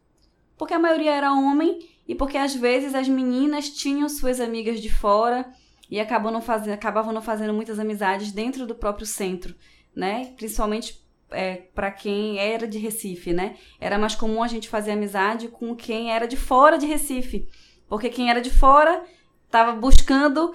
Porque 0.57 0.73
a 0.73 0.79
maioria 0.79 1.11
era 1.11 1.33
homem 1.33 1.79
e 2.07 2.15
porque 2.15 2.37
às 2.37 2.55
vezes 2.55 2.95
as 2.95 3.07
meninas 3.07 3.69
tinham 3.69 4.07
suas 4.09 4.39
amigas 4.39 4.79
de 4.79 4.91
fora 4.91 5.45
e 5.89 5.99
acabavam 5.99 6.31
não 6.31 6.41
fazendo, 6.41 6.73
acabavam 6.73 7.13
não 7.13 7.21
fazendo 7.21 7.53
muitas 7.53 7.79
amizades 7.79 8.31
dentro 8.31 8.65
do 8.65 8.75
próprio 8.75 9.05
centro, 9.05 9.55
né? 9.95 10.33
Principalmente 10.35 11.03
é, 11.31 11.55
para 11.73 11.91
quem 11.91 12.39
era 12.39 12.67
de 12.67 12.77
Recife, 12.77 13.33
né? 13.33 13.55
Era 13.79 13.97
mais 13.97 14.15
comum 14.15 14.41
a 14.41 14.47
gente 14.47 14.69
fazer 14.69 14.91
amizade 14.91 15.47
com 15.47 15.75
quem 15.75 16.11
era 16.11 16.27
de 16.27 16.37
fora 16.37 16.77
de 16.77 16.85
Recife. 16.85 17.47
Porque 17.87 18.09
quem 18.09 18.29
era 18.29 18.41
de 18.41 18.49
fora 18.49 19.03
estava 19.45 19.73
buscando 19.73 20.53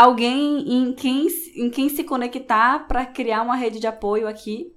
alguém 0.00 0.72
em 0.72 0.92
quem, 0.92 1.28
em 1.54 1.70
quem 1.70 1.88
se 1.88 2.04
conectar 2.04 2.86
para 2.88 3.06
criar 3.06 3.42
uma 3.42 3.56
rede 3.56 3.78
de 3.78 3.86
apoio 3.86 4.26
aqui. 4.28 4.72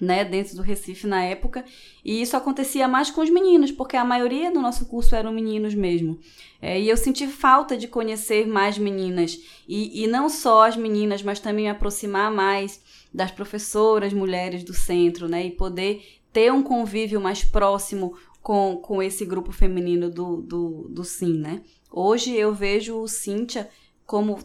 né, 0.00 0.24
dentro 0.24 0.56
do 0.56 0.62
Recife 0.62 1.06
na 1.06 1.22
época, 1.22 1.64
e 2.04 2.20
isso 2.20 2.36
acontecia 2.36 2.88
mais 2.88 3.08
com 3.08 3.20
os 3.20 3.30
meninos, 3.30 3.70
porque 3.70 3.96
a 3.96 4.04
maioria 4.04 4.50
do 4.50 4.60
nosso 4.60 4.86
curso 4.86 5.14
eram 5.14 5.30
meninos 5.32 5.74
mesmo. 5.76 6.18
É, 6.60 6.80
e 6.80 6.88
eu 6.88 6.96
senti 6.96 7.26
falta 7.28 7.76
de 7.76 7.86
conhecer 7.86 8.44
mais 8.46 8.76
meninas, 8.76 9.38
e, 9.68 10.02
e 10.02 10.08
não 10.08 10.28
só 10.28 10.66
as 10.66 10.76
meninas, 10.76 11.22
mas 11.22 11.38
também 11.38 11.66
me 11.66 11.70
aproximar 11.70 12.32
mais 12.32 12.80
das 13.14 13.30
professoras 13.30 14.12
mulheres 14.12 14.64
do 14.64 14.74
centro, 14.74 15.28
né, 15.28 15.46
e 15.46 15.50
poder 15.52 16.02
ter 16.32 16.52
um 16.52 16.64
convívio 16.64 17.20
mais 17.20 17.44
próximo 17.44 18.16
com, 18.42 18.78
com 18.82 19.00
esse 19.00 19.24
grupo 19.24 19.52
feminino 19.52 20.10
do, 20.10 20.38
do, 20.42 20.88
do 20.88 21.04
SIM, 21.04 21.38
né. 21.38 21.62
Hoje 21.92 22.34
eu 22.34 22.52
vejo 22.52 22.98
o 22.98 23.06
Cíntia 23.06 23.68
como, 24.06 24.38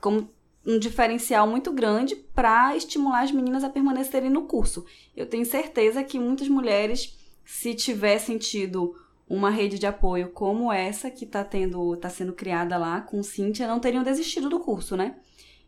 como 0.00 0.28
um 0.64 0.78
diferencial 0.78 1.46
muito 1.46 1.72
grande 1.72 2.14
para 2.16 2.76
estimular 2.76 3.22
as 3.22 3.32
meninas 3.32 3.64
a 3.64 3.70
permanecerem 3.70 4.30
no 4.30 4.42
curso. 4.42 4.84
Eu 5.16 5.26
tenho 5.26 5.44
certeza 5.44 6.04
que 6.04 6.18
muitas 6.18 6.48
mulheres, 6.48 7.18
se 7.44 7.74
tivessem 7.74 8.38
tido 8.38 8.96
uma 9.28 9.50
rede 9.50 9.78
de 9.78 9.86
apoio 9.86 10.30
como 10.30 10.72
essa 10.72 11.10
que 11.10 11.24
está 11.24 11.42
tendo, 11.42 11.96
tá 11.96 12.08
sendo 12.08 12.32
criada 12.32 12.76
lá 12.76 13.00
com 13.00 13.22
Cíntia, 13.22 13.66
não 13.66 13.80
teriam 13.80 14.02
desistido 14.02 14.48
do 14.48 14.60
curso, 14.60 14.96
né? 14.96 15.16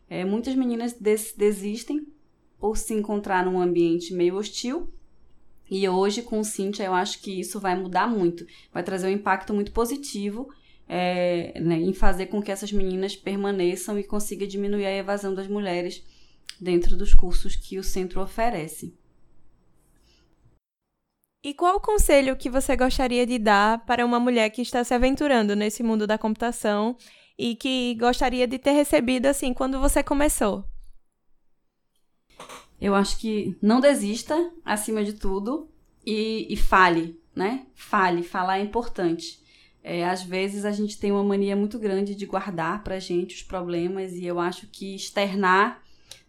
É, 0.07 0.23
muitas 0.23 0.55
meninas 0.55 0.93
des 0.93 1.33
desistem 1.35 2.07
por 2.59 2.77
se 2.77 2.93
encontrar 2.93 3.43
num 3.43 3.59
ambiente 3.59 4.13
meio 4.13 4.35
hostil. 4.35 4.93
E 5.69 5.89
hoje, 5.89 6.21
com 6.21 6.43
Cíntia, 6.43 6.83
eu 6.83 6.93
acho 6.93 7.21
que 7.21 7.39
isso 7.39 7.59
vai 7.59 7.75
mudar 7.75 8.07
muito. 8.07 8.45
Vai 8.71 8.83
trazer 8.83 9.07
um 9.07 9.11
impacto 9.11 9.51
muito 9.51 9.71
positivo 9.71 10.47
é, 10.87 11.59
né, 11.59 11.75
em 11.75 11.93
fazer 11.93 12.27
com 12.27 12.41
que 12.41 12.51
essas 12.51 12.71
meninas 12.71 13.15
permaneçam 13.15 13.97
e 13.97 14.03
consiga 14.03 14.45
diminuir 14.45 14.85
a 14.85 14.95
evasão 14.95 15.33
das 15.33 15.47
mulheres 15.47 16.03
dentro 16.59 16.95
dos 16.95 17.13
cursos 17.13 17.55
que 17.55 17.77
o 17.77 17.83
centro 17.83 18.21
oferece. 18.21 18.95
E 21.43 21.53
qual 21.53 21.75
o 21.75 21.79
conselho 21.79 22.35
que 22.35 22.49
você 22.49 22.75
gostaria 22.75 23.25
de 23.25 23.37
dar 23.37 23.85
para 23.85 24.05
uma 24.05 24.19
mulher 24.19 24.49
que 24.49 24.63
está 24.63 24.83
se 24.83 24.93
aventurando 24.93 25.55
nesse 25.55 25.83
mundo 25.83 26.07
da 26.07 26.17
computação 26.17 26.97
e 27.37 27.55
que 27.55 27.95
gostaria 27.95 28.47
de 28.47 28.57
ter 28.57 28.71
recebido 28.71 29.27
assim 29.27 29.53
quando 29.53 29.79
você 29.79 30.01
começou? 30.01 30.65
Eu 32.81 32.95
acho 32.95 33.19
que 33.19 33.55
não 33.61 33.79
desista, 33.79 34.51
acima 34.63 35.03
de 35.03 35.13
tudo, 35.13 35.69
e, 36.05 36.47
e 36.49 36.57
fale, 36.57 37.19
né? 37.35 37.67
Fale, 37.75 38.23
falar 38.23 38.57
é 38.57 38.63
importante. 38.63 39.44
É, 39.87 40.03
às 40.03 40.23
vezes 40.23 40.65
a 40.65 40.71
gente 40.71 40.97
tem 40.97 41.11
uma 41.11 41.23
mania 41.23 41.55
muito 41.55 41.77
grande 41.77 42.15
de 42.15 42.25
guardar 42.25 42.83
pra 42.83 42.97
gente 42.97 43.35
os 43.35 43.43
problemas 43.43 44.13
e 44.13 44.25
eu 44.25 44.39
acho 44.39 44.65
que 44.65 44.95
externar 44.95 45.79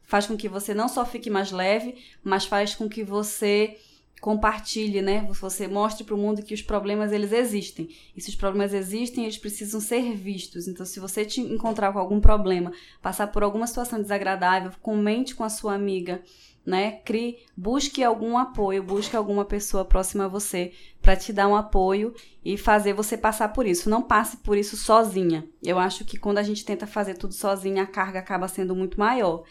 faz 0.02 0.26
com 0.26 0.36
que 0.36 0.46
você 0.46 0.74
não 0.74 0.88
só 0.88 1.07
fique 1.07 1.30
mais 1.30 1.50
leve, 1.50 1.94
mas 2.22 2.44
faz 2.44 2.74
com 2.74 2.86
que 2.86 3.02
você 3.02 3.78
compartilhe, 4.20 5.00
né? 5.00 5.26
Você 5.40 5.66
mostre 5.66 6.04
para 6.04 6.14
o 6.14 6.18
mundo 6.18 6.42
que 6.42 6.52
os 6.52 6.61
problemas 6.61 7.12
eles 7.12 7.32
existem. 7.32 7.88
E 8.14 8.20
se 8.20 8.28
os 8.28 8.34
problemas 8.34 8.74
existem, 8.74 9.24
eles 9.24 9.38
precisam 9.38 9.80
ser 9.80 10.14
vistos. 10.14 10.68
Então, 10.68 10.84
se 10.84 11.00
você 11.00 11.24
te 11.24 11.40
encontrar 11.40 11.94
com 11.94 11.98
algum 11.98 12.20
problema, 12.20 12.72
passar 13.00 13.28
por 13.28 13.42
alguma 13.42 13.66
situação 13.66 14.02
desagradável, 14.02 14.70
comente 14.82 15.34
com 15.34 15.44
a 15.44 15.48
sua 15.48 15.74
amiga, 15.74 16.22
né? 16.66 17.00
Crie, 17.04 17.38
busque 17.56 18.02
algum 18.02 18.36
apoio, 18.36 18.82
busque 18.82 19.16
alguma 19.16 19.44
pessoa 19.44 19.84
próxima 19.84 20.24
a 20.24 20.28
você 20.28 20.72
para 21.00 21.14
te 21.14 21.32
dar 21.32 21.46
um 21.46 21.54
apoio 21.54 22.12
e 22.44 22.58
fazer 22.58 22.92
você 22.92 23.16
passar 23.16 23.52
por 23.52 23.66
isso. 23.66 23.88
Não 23.88 24.02
passe 24.02 24.38
por 24.38 24.58
isso 24.58 24.76
sozinha. 24.76 25.48
Eu 25.62 25.78
acho 25.78 26.04
que 26.04 26.18
quando 26.18 26.38
a 26.38 26.42
gente 26.42 26.64
tenta 26.64 26.86
fazer 26.86 27.14
tudo 27.14 27.32
sozinha, 27.32 27.84
a 27.84 27.86
carga 27.86 28.18
acaba 28.18 28.48
sendo 28.48 28.74
muito 28.74 28.98
maior. 28.98 29.44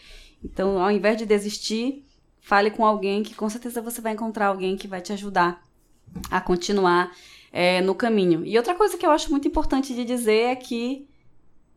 Então, 0.44 0.78
ao 0.78 0.90
invés 0.90 1.16
de 1.16 1.24
desistir, 1.24 2.04
fale 2.40 2.70
com 2.70 2.84
alguém 2.84 3.22
que 3.22 3.34
com 3.34 3.48
certeza 3.48 3.80
você 3.80 4.00
vai 4.00 4.12
encontrar 4.12 4.48
alguém 4.48 4.76
que 4.76 4.86
vai 4.86 5.00
te 5.00 5.12
ajudar 5.12 5.64
a 6.30 6.40
continuar 6.40 7.10
é, 7.50 7.80
no 7.80 7.94
caminho. 7.94 8.44
E 8.44 8.56
outra 8.58 8.74
coisa 8.74 8.98
que 8.98 9.06
eu 9.06 9.10
acho 9.10 9.30
muito 9.30 9.48
importante 9.48 9.94
de 9.94 10.04
dizer 10.04 10.50
é 10.50 10.54
que 10.54 11.08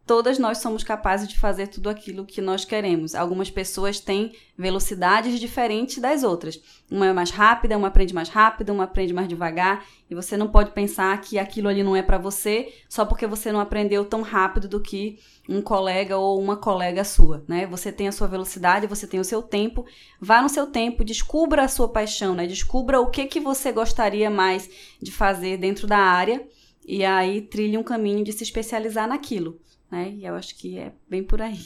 todas 0.09 0.39
nós 0.39 0.57
somos 0.57 0.83
capazes 0.83 1.27
de 1.27 1.37
fazer 1.37 1.67
tudo 1.67 1.87
aquilo 1.87 2.25
que 2.25 2.41
nós 2.41 2.65
queremos. 2.65 3.13
Algumas 3.13 3.51
pessoas 3.51 3.99
têm 3.99 4.33
velocidades 4.57 5.39
diferentes 5.39 5.99
das 5.99 6.23
outras. 6.23 6.59
Uma 6.89 7.09
é 7.09 7.13
mais 7.13 7.29
rápida, 7.29 7.77
uma 7.77 7.89
aprende 7.89 8.11
mais 8.11 8.27
rápido, 8.27 8.73
uma 8.73 8.85
aprende 8.85 9.13
mais 9.13 9.27
devagar, 9.27 9.85
e 10.09 10.15
você 10.15 10.35
não 10.35 10.47
pode 10.47 10.71
pensar 10.71 11.15
que 11.21 11.37
aquilo 11.37 11.67
ali 11.67 11.83
não 11.83 11.95
é 11.95 12.01
para 12.01 12.17
você 12.17 12.73
só 12.89 13.05
porque 13.05 13.27
você 13.27 13.51
não 13.51 13.59
aprendeu 13.59 14.03
tão 14.03 14.23
rápido 14.23 14.67
do 14.67 14.79
que 14.79 15.19
um 15.47 15.61
colega 15.61 16.17
ou 16.17 16.41
uma 16.41 16.57
colega 16.57 17.03
sua, 17.03 17.43
né? 17.47 17.67
Você 17.67 17.91
tem 17.91 18.07
a 18.07 18.11
sua 18.11 18.27
velocidade, 18.27 18.87
você 18.87 19.05
tem 19.05 19.19
o 19.19 19.23
seu 19.23 19.43
tempo, 19.43 19.85
vá 20.19 20.41
no 20.41 20.49
seu 20.49 20.65
tempo, 20.65 21.05
descubra 21.05 21.65
a 21.65 21.67
sua 21.67 21.87
paixão, 21.87 22.33
né? 22.33 22.47
Descubra 22.47 22.99
o 22.99 23.11
que 23.11 23.27
que 23.27 23.39
você 23.39 23.71
gostaria 23.71 24.31
mais 24.31 24.67
de 24.99 25.11
fazer 25.11 25.57
dentro 25.57 25.85
da 25.85 25.99
área 25.99 26.43
e 26.83 27.05
aí 27.05 27.43
trilhe 27.43 27.77
um 27.77 27.83
caminho 27.83 28.23
de 28.23 28.33
se 28.33 28.43
especializar 28.43 29.07
naquilo 29.07 29.59
né? 29.91 30.09
E 30.11 30.25
eu 30.25 30.35
acho 30.35 30.55
que 30.55 30.77
é 30.77 30.91
bem 31.07 31.23
por 31.23 31.41
aí. 31.41 31.59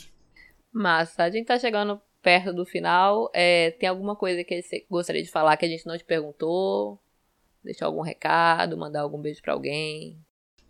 Massa. 0.71 1.23
A 1.23 1.29
gente 1.29 1.45
tá 1.45 1.59
chegando 1.59 2.01
perto 2.21 2.53
do 2.53 2.65
final. 2.65 3.29
É, 3.33 3.71
tem 3.71 3.87
alguma 3.87 4.15
coisa 4.15 4.43
que 4.43 4.61
você 4.61 4.85
gostaria 4.89 5.21
de 5.21 5.29
falar 5.29 5.57
que 5.57 5.65
a 5.65 5.69
gente 5.69 5.85
não 5.85 5.97
te 5.97 6.03
perguntou? 6.03 6.99
Deixar 7.63 7.85
algum 7.85 8.01
recado, 8.01 8.77
mandar 8.77 9.01
algum 9.01 9.21
beijo 9.21 9.41
para 9.41 9.53
alguém? 9.53 10.17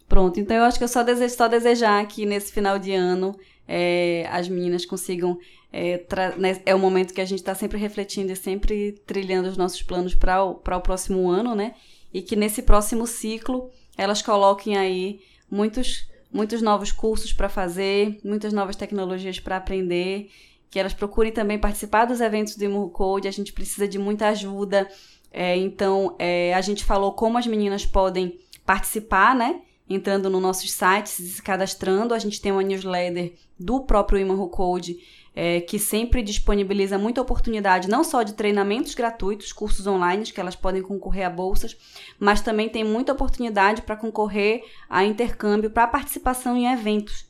Pronto, 0.08 0.40
então 0.40 0.58
eu 0.58 0.64
acho 0.64 0.78
que 0.78 0.84
eu 0.84 0.90
só 0.90 1.02
desejo 1.02 1.36
só 1.36 1.48
desejar 1.48 2.06
que 2.08 2.26
nesse 2.26 2.52
final 2.52 2.78
de 2.78 2.94
ano 2.94 3.36
é, 3.68 4.28
as 4.30 4.50
meninas 4.50 4.86
consigam. 4.86 5.38
É, 5.72 6.06
né, 6.38 6.62
é 6.68 6.76
o 6.76 6.80
momento 6.80 7.16
que 7.16 7.22
a 7.22 7.26
gente 7.26 7.40
está 7.40 7.56
sempre 7.56 7.80
refletindo 7.80 8.32
e 8.32 8.36
sempre 8.36 8.92
trilhando 9.08 9.50
os 9.50 9.58
nossos 9.58 9.82
planos 9.82 10.14
para 10.14 10.44
o, 10.44 10.52
o 10.52 10.82
próximo 10.82 11.30
ano, 11.32 11.56
né? 11.56 11.74
E 12.14 12.22
que 12.22 12.36
nesse 12.36 12.62
próximo 12.62 13.08
ciclo 13.08 13.72
elas 13.98 14.22
coloquem 14.22 14.78
aí 14.78 15.22
muitos 15.50 16.08
muitos 16.34 16.62
novos 16.62 16.92
cursos 16.92 17.32
para 17.32 17.48
fazer, 17.48 18.20
muitas 18.24 18.52
novas 18.52 18.76
tecnologias 18.76 19.40
para 19.40 19.58
aprender, 19.58 20.30
que 20.70 20.80
elas 20.80 20.94
procurem 20.94 21.32
também 21.32 21.60
participar 21.60 22.06
dos 22.06 22.20
eventos 22.20 22.56
do 22.56 22.64
Imur 22.64 22.90
Code, 22.90 23.28
a 23.28 23.32
gente 23.32 23.54
precisa 23.54 23.88
de 23.88 24.00
muita 24.00 24.30
ajuda. 24.30 24.90
É, 25.32 25.56
então, 25.56 26.16
é, 26.18 26.54
a 26.54 26.62
gente 26.62 26.84
falou 26.84 27.14
como 27.14 27.38
as 27.38 27.46
meninas 27.46 27.86
podem 27.86 28.40
participar, 28.66 29.36
né? 29.36 29.62
Entrando 29.88 30.30
no 30.30 30.40
nossos 30.40 30.72
sites 30.72 31.12
se 31.12 31.42
cadastrando. 31.42 32.14
A 32.14 32.20
gente 32.20 32.42
tem 32.42 32.52
uma 32.52 32.64
newsletter 32.64 33.34
do 33.60 33.82
próprio 33.82 34.20
Imanhu 34.20 34.48
Code 34.50 34.98
é, 35.36 35.62
que 35.62 35.80
sempre 35.80 36.22
disponibiliza 36.22 36.98
muita 36.98 37.22
oportunidade, 37.22 37.90
não 37.90 38.04
só 38.04 38.24
de 38.24 38.34
treinamentos 38.34 38.94
gratuitos, 38.94 39.52
cursos 39.52 39.88
online, 39.88 40.24
que 40.26 40.40
elas 40.40 40.56
podem 40.56 40.82
concorrer 40.82 41.26
a 41.26 41.30
bolsas, 41.30 41.76
mas 42.20 42.42
também 42.42 42.70
tem 42.70 42.84
muita 42.84 43.14
oportunidade 43.14 43.82
para 43.82 43.96
concorrer 43.96 44.64
a 44.90 45.04
intercâmbio, 45.04 45.72
para 45.72 45.88
participação 45.88 46.56
em 46.56 46.72
eventos. 46.72 47.26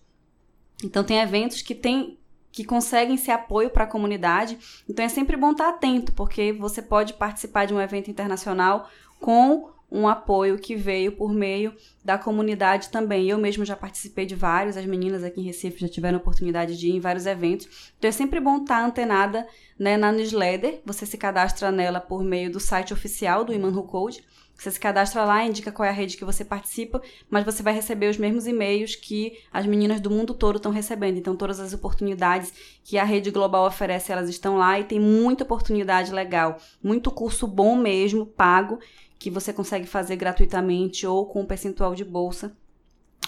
Então, 0.83 1.03
tem 1.03 1.19
eventos 1.19 1.61
que 1.61 1.73
tem, 1.73 2.17
que 2.51 2.63
conseguem 2.63 3.17
ser 3.17 3.31
apoio 3.31 3.69
para 3.69 3.85
a 3.85 3.87
comunidade. 3.87 4.59
Então 4.87 5.03
é 5.03 5.09
sempre 5.09 5.35
bom 5.35 5.51
estar 5.51 5.69
atento, 5.69 6.11
porque 6.13 6.53
você 6.53 6.81
pode 6.81 7.13
participar 7.13 7.65
de 7.65 7.73
um 7.73 7.81
evento 7.81 8.11
internacional 8.11 8.89
com 9.19 9.72
um 9.93 10.07
apoio 10.07 10.57
que 10.57 10.75
veio 10.75 11.11
por 11.11 11.31
meio 11.31 11.71
da 12.03 12.17
comunidade 12.17 12.89
também. 12.89 13.29
Eu 13.29 13.37
mesmo 13.37 13.63
já 13.63 13.75
participei 13.75 14.25
de 14.25 14.33
vários, 14.33 14.75
as 14.75 14.87
meninas 14.87 15.23
aqui 15.23 15.39
em 15.39 15.43
Recife 15.43 15.79
já 15.79 15.87
tiveram 15.87 16.17
a 16.17 16.21
oportunidade 16.21 16.75
de 16.77 16.87
ir 16.87 16.95
em 16.95 16.99
vários 16.99 17.27
eventos. 17.27 17.93
Então 17.99 18.09
é 18.09 18.11
sempre 18.11 18.39
bom 18.39 18.63
estar 18.63 18.83
antenada 18.83 19.47
né, 19.77 19.95
na 19.95 20.11
newsletter. 20.11 20.81
Você 20.83 21.05
se 21.05 21.15
cadastra 21.15 21.71
nela 21.71 22.01
por 22.01 22.23
meio 22.23 22.51
do 22.51 22.59
site 22.59 22.91
oficial 22.91 23.45
do 23.45 23.53
Imanhu 23.53 23.83
Code. 23.83 24.23
Você 24.55 24.71
se 24.71 24.79
cadastra 24.79 25.25
lá, 25.25 25.43
indica 25.43 25.71
qual 25.71 25.85
é 25.85 25.89
a 25.89 25.93
rede 25.93 26.15
que 26.15 26.23
você 26.23 26.45
participa, 26.45 27.01
mas 27.29 27.43
você 27.43 27.61
vai 27.61 27.73
receber 27.73 28.09
os 28.09 28.17
mesmos 28.17 28.47
e-mails 28.47 28.95
que 28.95 29.39
as 29.51 29.65
meninas 29.65 29.99
do 29.99 30.09
mundo 30.09 30.33
todo 30.33 30.57
estão 30.57 30.71
recebendo. 30.71 31.17
Então, 31.17 31.35
todas 31.35 31.59
as 31.59 31.73
oportunidades 31.73 32.53
que 32.83 32.97
a 32.97 33.03
rede 33.03 33.29
global 33.29 33.65
oferece, 33.65 34.11
elas 34.11 34.29
estão 34.29 34.55
lá 34.57 34.79
e 34.79 34.83
tem 34.83 34.99
muita 34.99 35.43
oportunidade 35.43 36.13
legal, 36.13 36.59
muito 36.81 37.11
curso 37.11 37.47
bom 37.47 37.75
mesmo, 37.75 38.25
pago, 38.25 38.79
que 39.23 39.29
você 39.29 39.53
consegue 39.53 39.87
fazer 39.87 40.17
gratuitamente 40.17 41.07
ou 41.07 41.25
com 41.25 41.43
um 41.43 41.45
percentual 41.45 41.95
de 41.95 42.03
bolsa 42.03 42.53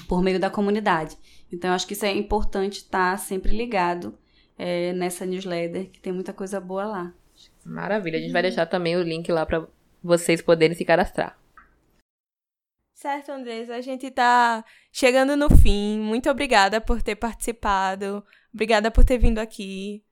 por 0.10 0.22
meio 0.22 0.38
da 0.38 0.50
comunidade. 0.50 1.16
Então, 1.50 1.70
eu 1.70 1.74
acho 1.74 1.88
que 1.88 1.94
isso 1.94 2.06
é 2.06 2.12
importante 2.12 2.80
estar 2.80 3.18
sempre 3.18 3.56
ligado 3.56 4.14
é, 4.58 4.92
nessa 4.92 5.26
newsletter, 5.26 5.90
que 5.90 6.02
tem 6.02 6.12
muita 6.12 6.34
coisa 6.34 6.60
boa 6.60 6.84
lá. 6.84 7.14
Maravilha. 7.64 8.18
A 8.18 8.22
gente 8.22 8.34
vai 8.34 8.42
deixar 8.42 8.66
também 8.66 8.98
o 8.98 9.04
link 9.04 9.32
lá 9.32 9.46
para 9.46 9.66
vocês 10.04 10.42
poderem 10.42 10.76
se 10.76 10.84
cadastrar. 10.84 11.40
Certo, 12.94 13.32
Andresa. 13.32 13.76
A 13.76 13.82
gente 13.82 14.08
está 14.08 14.66
chegando 14.92 15.38
no 15.38 15.50
fim. 15.50 15.98
Muito 15.98 16.30
obrigada 16.30 16.82
por 16.82 17.02
ter 17.02 17.16
participado. 17.16 18.22
Obrigada 18.54 18.92
por 18.92 19.06
ter 19.06 19.18
vindo 19.18 19.40
aqui 19.40 20.04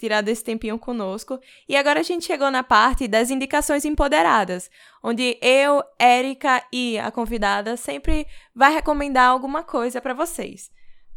tirado 0.00 0.28
esse 0.28 0.42
tempinho 0.42 0.78
conosco. 0.78 1.38
E 1.68 1.76
agora 1.76 2.00
a 2.00 2.02
gente 2.02 2.24
chegou 2.24 2.50
na 2.50 2.62
parte 2.62 3.06
das 3.06 3.30
indicações 3.30 3.84
empoderadas, 3.84 4.70
onde 5.02 5.38
eu, 5.42 5.82
Érica 5.98 6.64
e 6.72 6.98
a 6.98 7.10
convidada 7.10 7.76
sempre 7.76 8.26
vai 8.54 8.72
recomendar 8.72 9.28
alguma 9.28 9.62
coisa 9.62 10.00
para 10.00 10.14
vocês. 10.14 10.70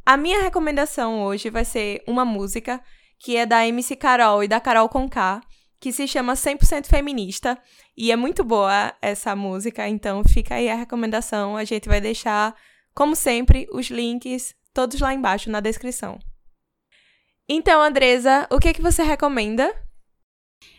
A 0.05 0.17
minha 0.17 0.41
recomendação 0.41 1.23
hoje 1.23 1.49
vai 1.49 1.63
ser 1.63 2.03
uma 2.05 2.25
música 2.25 2.81
que 3.17 3.37
é 3.37 3.45
da 3.45 3.65
MC 3.65 3.95
Carol 3.95 4.43
e 4.43 4.49
da 4.49 4.59
Carol 4.59 4.89
Conká, 4.89 5.39
que 5.79 5.93
se 5.93 6.05
chama 6.05 6.33
100% 6.33 6.87
Feminista. 6.87 7.57
E 7.95 8.11
é 8.11 8.15
muito 8.17 8.43
boa 8.43 8.93
essa 9.01 9.33
música, 9.33 9.87
então 9.87 10.23
fica 10.25 10.55
aí 10.55 10.69
a 10.69 10.75
recomendação. 10.75 11.55
A 11.55 11.63
gente 11.63 11.87
vai 11.87 12.01
deixar, 12.01 12.53
como 12.93 13.15
sempre, 13.15 13.65
os 13.71 13.87
links 13.87 14.53
todos 14.73 14.99
lá 14.99 15.13
embaixo 15.13 15.49
na 15.49 15.61
descrição. 15.61 16.19
Então, 17.47 17.81
Andresa, 17.81 18.47
o 18.49 18.57
que 18.57 18.69
é 18.69 18.73
que 18.73 18.81
você 18.81 19.03
recomenda? 19.03 19.73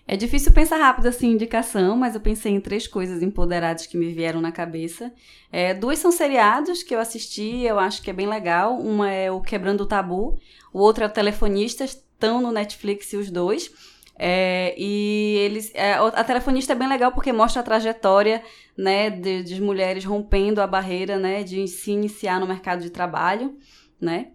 É 0.06 0.16
difícil 0.16 0.52
pensar 0.52 0.78
rápido 0.78 1.06
assim 1.06 1.30
indicação, 1.30 1.96
mas 1.96 2.14
eu 2.14 2.20
pensei 2.20 2.52
em 2.52 2.60
três 2.60 2.86
coisas 2.86 3.22
empoderadas 3.22 3.86
que 3.86 3.96
me 3.96 4.12
vieram 4.12 4.40
na 4.40 4.52
cabeça. 4.52 5.12
É, 5.52 5.74
duas 5.74 5.98
são 5.98 6.10
seriados 6.10 6.82
que 6.82 6.94
eu 6.94 6.98
assisti, 6.98 7.60
eu 7.62 7.78
acho 7.78 8.02
que 8.02 8.10
é 8.10 8.12
bem 8.12 8.26
legal. 8.26 8.78
Uma 8.78 9.10
é 9.10 9.30
o 9.30 9.40
Quebrando 9.40 9.82
o 9.82 9.86
Tabu, 9.86 10.38
o 10.72 10.78
outro 10.78 11.04
é 11.04 11.06
o 11.06 11.10
Telefonista, 11.10 11.84
estão 11.84 12.40
no 12.40 12.52
Netflix 12.52 13.12
os 13.12 13.30
dois. 13.30 13.70
É, 14.16 14.74
e 14.78 15.36
eles, 15.38 15.70
é, 15.74 15.94
a 15.94 16.22
telefonista 16.22 16.72
é 16.72 16.76
bem 16.76 16.88
legal 16.88 17.10
porque 17.10 17.32
mostra 17.32 17.60
a 17.60 17.64
trajetória 17.64 18.42
né, 18.76 19.10
de, 19.10 19.42
de 19.42 19.60
mulheres 19.60 20.04
rompendo 20.04 20.62
a 20.62 20.66
barreira 20.68 21.18
né, 21.18 21.42
de 21.42 21.66
se 21.66 21.90
iniciar 21.90 22.38
no 22.38 22.46
mercado 22.46 22.80
de 22.80 22.90
trabalho, 22.90 23.58
né? 24.00 24.28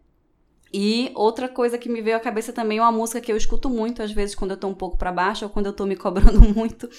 E 0.72 1.11
outra 1.15 1.49
coisa 1.49 1.78
que 1.78 1.89
me 1.89 2.01
veio 2.01 2.17
à 2.17 2.20
cabeça 2.20 2.53
também 2.53 2.78
é 2.78 2.82
uma 2.82 2.91
música 2.91 3.20
que 3.20 3.32
eu 3.32 3.38
escuto 3.38 3.70
muito, 3.70 4.03
às 4.03 4.11
vezes, 4.11 4.36
quando 4.36 4.51
eu 4.51 4.57
tô 4.57 4.67
um 4.67 4.74
pouco 4.74 4.97
para 4.97 5.11
baixo 5.11 5.45
ou 5.45 5.49
quando 5.49 5.65
eu 5.65 5.74
tô 5.74 5.86
me 5.86 5.95
cobrando 5.97 6.41
muito 6.41 6.89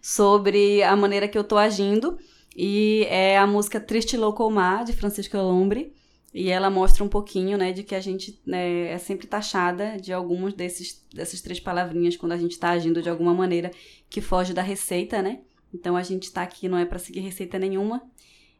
sobre 0.00 0.82
a 0.82 0.96
maneira 0.96 1.28
que 1.28 1.36
eu 1.36 1.44
tô 1.44 1.56
agindo. 1.56 2.18
E 2.56 3.06
é 3.08 3.38
a 3.38 3.46
música 3.46 3.78
Triste 3.78 4.16
Louco 4.16 4.48
Mar, 4.50 4.84
de 4.84 4.92
Francisco 4.92 5.36
Lombre. 5.36 5.92
E 6.32 6.50
ela 6.50 6.68
mostra 6.68 7.02
um 7.02 7.08
pouquinho, 7.08 7.56
né, 7.56 7.72
de 7.72 7.82
que 7.82 7.94
a 7.94 8.00
gente 8.00 8.38
né, 8.46 8.92
é 8.92 8.98
sempre 8.98 9.26
taxada 9.26 9.96
de 9.96 10.12
algumas 10.12 10.52
desses, 10.52 11.02
dessas 11.12 11.40
três 11.40 11.58
palavrinhas 11.58 12.16
quando 12.16 12.32
a 12.32 12.36
gente 12.36 12.52
está 12.52 12.70
agindo 12.70 13.00
de 13.00 13.08
alguma 13.08 13.32
maneira 13.32 13.70
que 14.10 14.20
foge 14.20 14.52
da 14.52 14.60
receita, 14.60 15.22
né? 15.22 15.40
Então 15.72 15.96
a 15.96 16.02
gente 16.02 16.24
está 16.24 16.42
aqui 16.42 16.68
não 16.68 16.78
é 16.78 16.84
para 16.84 16.98
seguir 16.98 17.20
receita 17.20 17.58
nenhuma, 17.58 18.02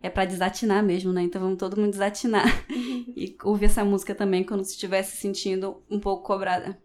é 0.03 0.09
para 0.09 0.25
desatinar 0.25 0.83
mesmo, 0.83 1.13
né? 1.13 1.23
Então 1.23 1.41
vamos 1.41 1.59
todo 1.59 1.77
mundo 1.77 1.91
desatinar. 1.91 2.47
Uhum. 2.71 3.13
e 3.17 3.37
ouvir 3.43 3.67
essa 3.67 3.85
música 3.85 4.15
também 4.15 4.45
quando 4.45 4.65
se 4.65 4.73
estivesse 4.73 5.17
sentindo 5.17 5.83
um 5.91 5.99
pouco 5.99 6.25
cobrada. 6.25 6.79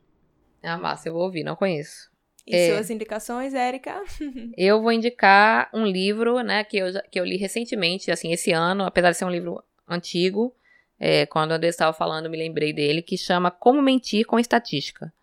Ah, 0.61 0.77
massa, 0.77 1.09
eu 1.09 1.13
vou 1.13 1.23
ouvir, 1.23 1.43
não 1.43 1.55
conheço. 1.55 2.11
E 2.45 2.55
é, 2.55 2.73
suas 2.73 2.89
indicações, 2.89 3.53
Érica? 3.53 4.01
eu 4.57 4.81
vou 4.81 4.91
indicar 4.91 5.69
um 5.73 5.85
livro, 5.85 6.41
né, 6.41 6.63
que 6.63 6.77
eu, 6.77 6.87
que 7.09 7.19
eu 7.19 7.25
li 7.25 7.37
recentemente, 7.37 8.11
assim, 8.11 8.31
esse 8.31 8.51
ano, 8.51 8.83
apesar 8.83 9.11
de 9.11 9.17
ser 9.17 9.25
um 9.25 9.29
livro 9.29 9.63
antigo, 9.87 10.53
é, 10.99 11.25
quando 11.25 11.51
o 11.51 11.53
André 11.53 11.69
estava 11.69 11.93
falando, 11.93 12.29
me 12.29 12.37
lembrei 12.37 12.73
dele, 12.73 13.01
que 13.01 13.17
chama 13.17 13.51
Como 13.51 13.81
Mentir 13.81 14.25
com 14.25 14.39
Estatística. 14.39 15.13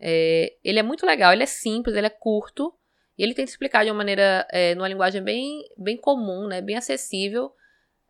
É, 0.00 0.54
ele 0.62 0.78
é 0.78 0.82
muito 0.82 1.04
legal, 1.04 1.32
ele 1.32 1.42
é 1.42 1.46
simples, 1.46 1.96
ele 1.96 2.06
é 2.06 2.10
curto, 2.10 2.72
e 3.18 3.22
ele 3.22 3.34
tenta 3.34 3.50
explicar 3.50 3.84
de 3.84 3.90
uma 3.90 3.96
maneira, 3.96 4.46
é, 4.50 4.74
numa 4.74 4.88
linguagem 4.88 5.22
bem, 5.22 5.64
bem 5.76 5.96
comum, 5.96 6.46
né, 6.46 6.62
bem 6.62 6.76
acessível, 6.76 7.52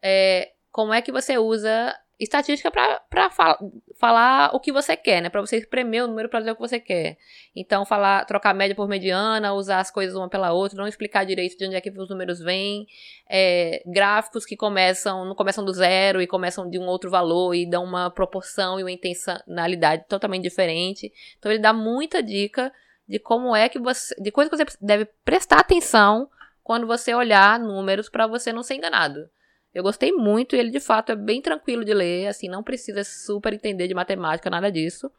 é, 0.02 0.52
como 0.70 0.92
é 0.92 1.00
que 1.00 1.10
você 1.10 1.38
usa 1.38 1.96
estatística 2.20 2.70
para 2.70 3.30
fal 3.30 3.58
falar 3.96 4.54
o 4.54 4.60
que 4.60 4.72
você 4.72 4.96
quer, 4.96 5.20
né? 5.20 5.28
Para 5.28 5.40
você 5.40 5.56
espremer 5.56 6.04
o 6.04 6.08
número 6.08 6.28
para 6.28 6.40
dizer 6.40 6.52
o 6.52 6.54
que 6.54 6.60
você 6.60 6.78
quer. 6.78 7.16
Então, 7.54 7.84
falar, 7.84 8.24
trocar 8.24 8.54
média 8.54 8.74
por 8.74 8.88
mediana, 8.88 9.52
usar 9.54 9.80
as 9.80 9.90
coisas 9.90 10.16
uma 10.16 10.28
pela 10.28 10.52
outra, 10.52 10.78
não 10.78 10.86
explicar 10.86 11.24
direito 11.24 11.56
de 11.56 11.66
onde 11.66 11.76
é 11.76 11.80
que 11.80 11.90
os 11.90 12.08
números 12.08 12.40
vêm, 12.40 12.86
é, 13.28 13.82
gráficos 13.86 14.44
que 14.44 14.56
começam, 14.56 15.24
não 15.24 15.34
começam 15.34 15.64
do 15.64 15.72
zero 15.72 16.20
e 16.22 16.26
começam 16.26 16.68
de 16.68 16.78
um 16.78 16.86
outro 16.86 17.10
valor 17.10 17.54
e 17.54 17.68
dão 17.68 17.84
uma 17.84 18.10
proporção 18.10 18.78
e 18.78 18.82
uma 18.82 18.92
intencionalidade 18.92 20.04
totalmente 20.08 20.42
diferente. 20.42 21.12
Então, 21.38 21.50
ele 21.50 21.60
dá 21.60 21.72
muita 21.72 22.22
dica 22.22 22.72
de 23.08 23.18
como 23.18 23.56
é 23.56 23.68
que 23.68 23.78
você, 23.78 24.14
de 24.20 24.30
coisas 24.30 24.50
que 24.50 24.72
você 24.72 24.78
deve 24.80 25.06
prestar 25.24 25.60
atenção 25.60 26.28
quando 26.62 26.86
você 26.86 27.14
olhar 27.14 27.58
números 27.58 28.08
para 28.08 28.26
você 28.26 28.52
não 28.52 28.62
ser 28.62 28.74
enganado. 28.74 29.28
Eu 29.74 29.82
gostei 29.82 30.12
muito 30.12 30.54
e 30.54 30.58
ele 30.58 30.70
de 30.70 30.80
fato 30.80 31.12
é 31.12 31.16
bem 31.16 31.40
tranquilo 31.40 31.84
de 31.84 31.94
ler, 31.94 32.26
assim, 32.26 32.48
não 32.48 32.62
precisa 32.62 33.02
super 33.04 33.52
entender 33.52 33.88
de 33.88 33.94
matemática, 33.94 34.50
nada 34.50 34.70
disso. 34.70 35.10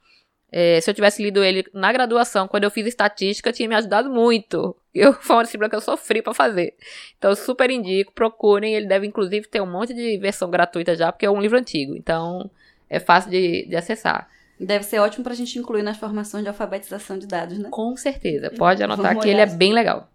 É, 0.51 0.81
se 0.81 0.89
eu 0.89 0.93
tivesse 0.93 1.21
lido 1.21 1.43
ele 1.43 1.63
na 1.73 1.91
graduação, 1.93 2.47
quando 2.47 2.63
eu 2.63 2.71
fiz 2.71 2.87
estatística, 2.87 3.53
tinha 3.53 3.69
me 3.69 3.75
ajudado 3.75 4.09
muito. 4.09 4.75
Eu, 4.91 5.13
foi 5.13 5.35
uma 5.35 5.43
disciplina 5.43 5.69
que 5.69 5.75
eu 5.75 5.81
sofri 5.81 6.19
para 6.19 6.33
fazer. 6.33 6.73
Então, 7.15 7.33
super 7.35 7.69
indico, 7.69 8.11
procurem. 8.11 8.73
Ele 8.73 8.87
deve, 8.87 9.05
inclusive, 9.05 9.47
ter 9.47 9.61
um 9.61 9.71
monte 9.71 9.93
de 9.93 10.17
versão 10.17 10.49
gratuita 10.49 10.95
já, 10.95 11.11
porque 11.11 11.27
é 11.27 11.29
um 11.29 11.39
livro 11.39 11.59
antigo. 11.59 11.95
Então, 11.95 12.49
é 12.89 12.99
fácil 12.99 13.29
de, 13.29 13.67
de 13.67 13.75
acessar. 13.75 14.27
Deve 14.59 14.83
ser 14.83 14.99
ótimo 14.99 15.23
para 15.23 15.31
a 15.31 15.35
gente 15.35 15.57
incluir 15.57 15.83
nas 15.83 15.95
formações 15.95 16.43
de 16.43 16.49
alfabetização 16.49 17.17
de 17.17 17.25
dados, 17.25 17.57
né? 17.57 17.69
Com 17.71 17.95
certeza. 17.95 18.51
Pode 18.51 18.83
anotar 18.83 19.17
que 19.17 19.29
ele 19.29 19.39
é 19.39 19.45
bem 19.45 19.71
legal. 19.71 20.11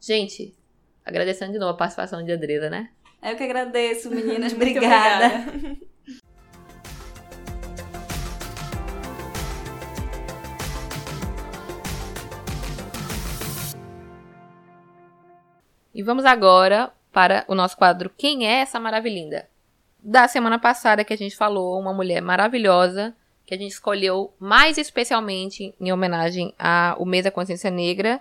Gente, 0.00 0.54
agradecendo 1.04 1.52
de 1.52 1.58
novo 1.58 1.72
a 1.72 1.76
participação 1.76 2.24
de 2.24 2.32
Andresa, 2.32 2.70
né? 2.70 2.88
Eu 3.22 3.36
que 3.36 3.42
agradeço, 3.42 4.10
meninas. 4.10 4.52
obrigada. 4.56 5.26
obrigada. 5.48 5.76
E 15.94 16.02
vamos 16.02 16.24
agora 16.24 16.90
para 17.12 17.44
o 17.46 17.54
nosso 17.54 17.76
quadro 17.76 18.10
Quem 18.16 18.48
é 18.48 18.60
essa 18.60 18.80
maravilhinda? 18.80 19.46
Da 20.02 20.26
semana 20.26 20.58
passada 20.58 21.04
que 21.04 21.12
a 21.12 21.16
gente 21.16 21.36
falou, 21.36 21.78
uma 21.78 21.92
mulher 21.92 22.22
maravilhosa 22.22 23.14
que 23.46 23.54
a 23.54 23.58
gente 23.58 23.72
escolheu 23.72 24.32
mais 24.38 24.78
especialmente 24.78 25.74
em 25.80 25.92
homenagem 25.92 26.54
ao 26.58 27.04
mês 27.04 27.24
da 27.24 27.30
consciência 27.30 27.70
negra, 27.70 28.20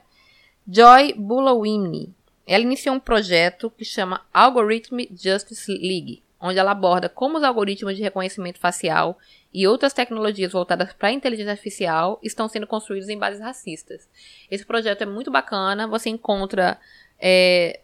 Joy 0.68 1.14
Bulawimni. 1.14 2.14
Ela 2.46 2.64
iniciou 2.64 2.96
um 2.96 3.00
projeto 3.00 3.70
que 3.70 3.86
chama 3.86 4.26
Algorithm 4.34 5.08
Justice 5.12 5.72
League, 5.72 6.22
onde 6.40 6.60
ela 6.60 6.72
aborda 6.72 7.08
como 7.08 7.38
os 7.38 7.44
algoritmos 7.44 7.96
de 7.96 8.04
reconhecimento 8.04 8.60
facial 8.60 9.18
e 9.54 9.66
outras 9.66 9.94
tecnologias 9.94 10.52
voltadas 10.52 10.92
para 10.94 11.08
a 11.08 11.14
inteligência 11.14 11.52
artificial 11.52 12.20
estão 12.22 12.50
sendo 12.50 12.68
construídos 12.68 13.08
em 13.08 13.18
bases 13.18 13.40
racistas. 13.40 14.10
Esse 14.52 14.66
projeto 14.66 15.04
é 15.04 15.06
muito 15.06 15.32
bacana, 15.32 15.88
você 15.88 16.10
encontra 16.10 16.78
é, 17.18 17.80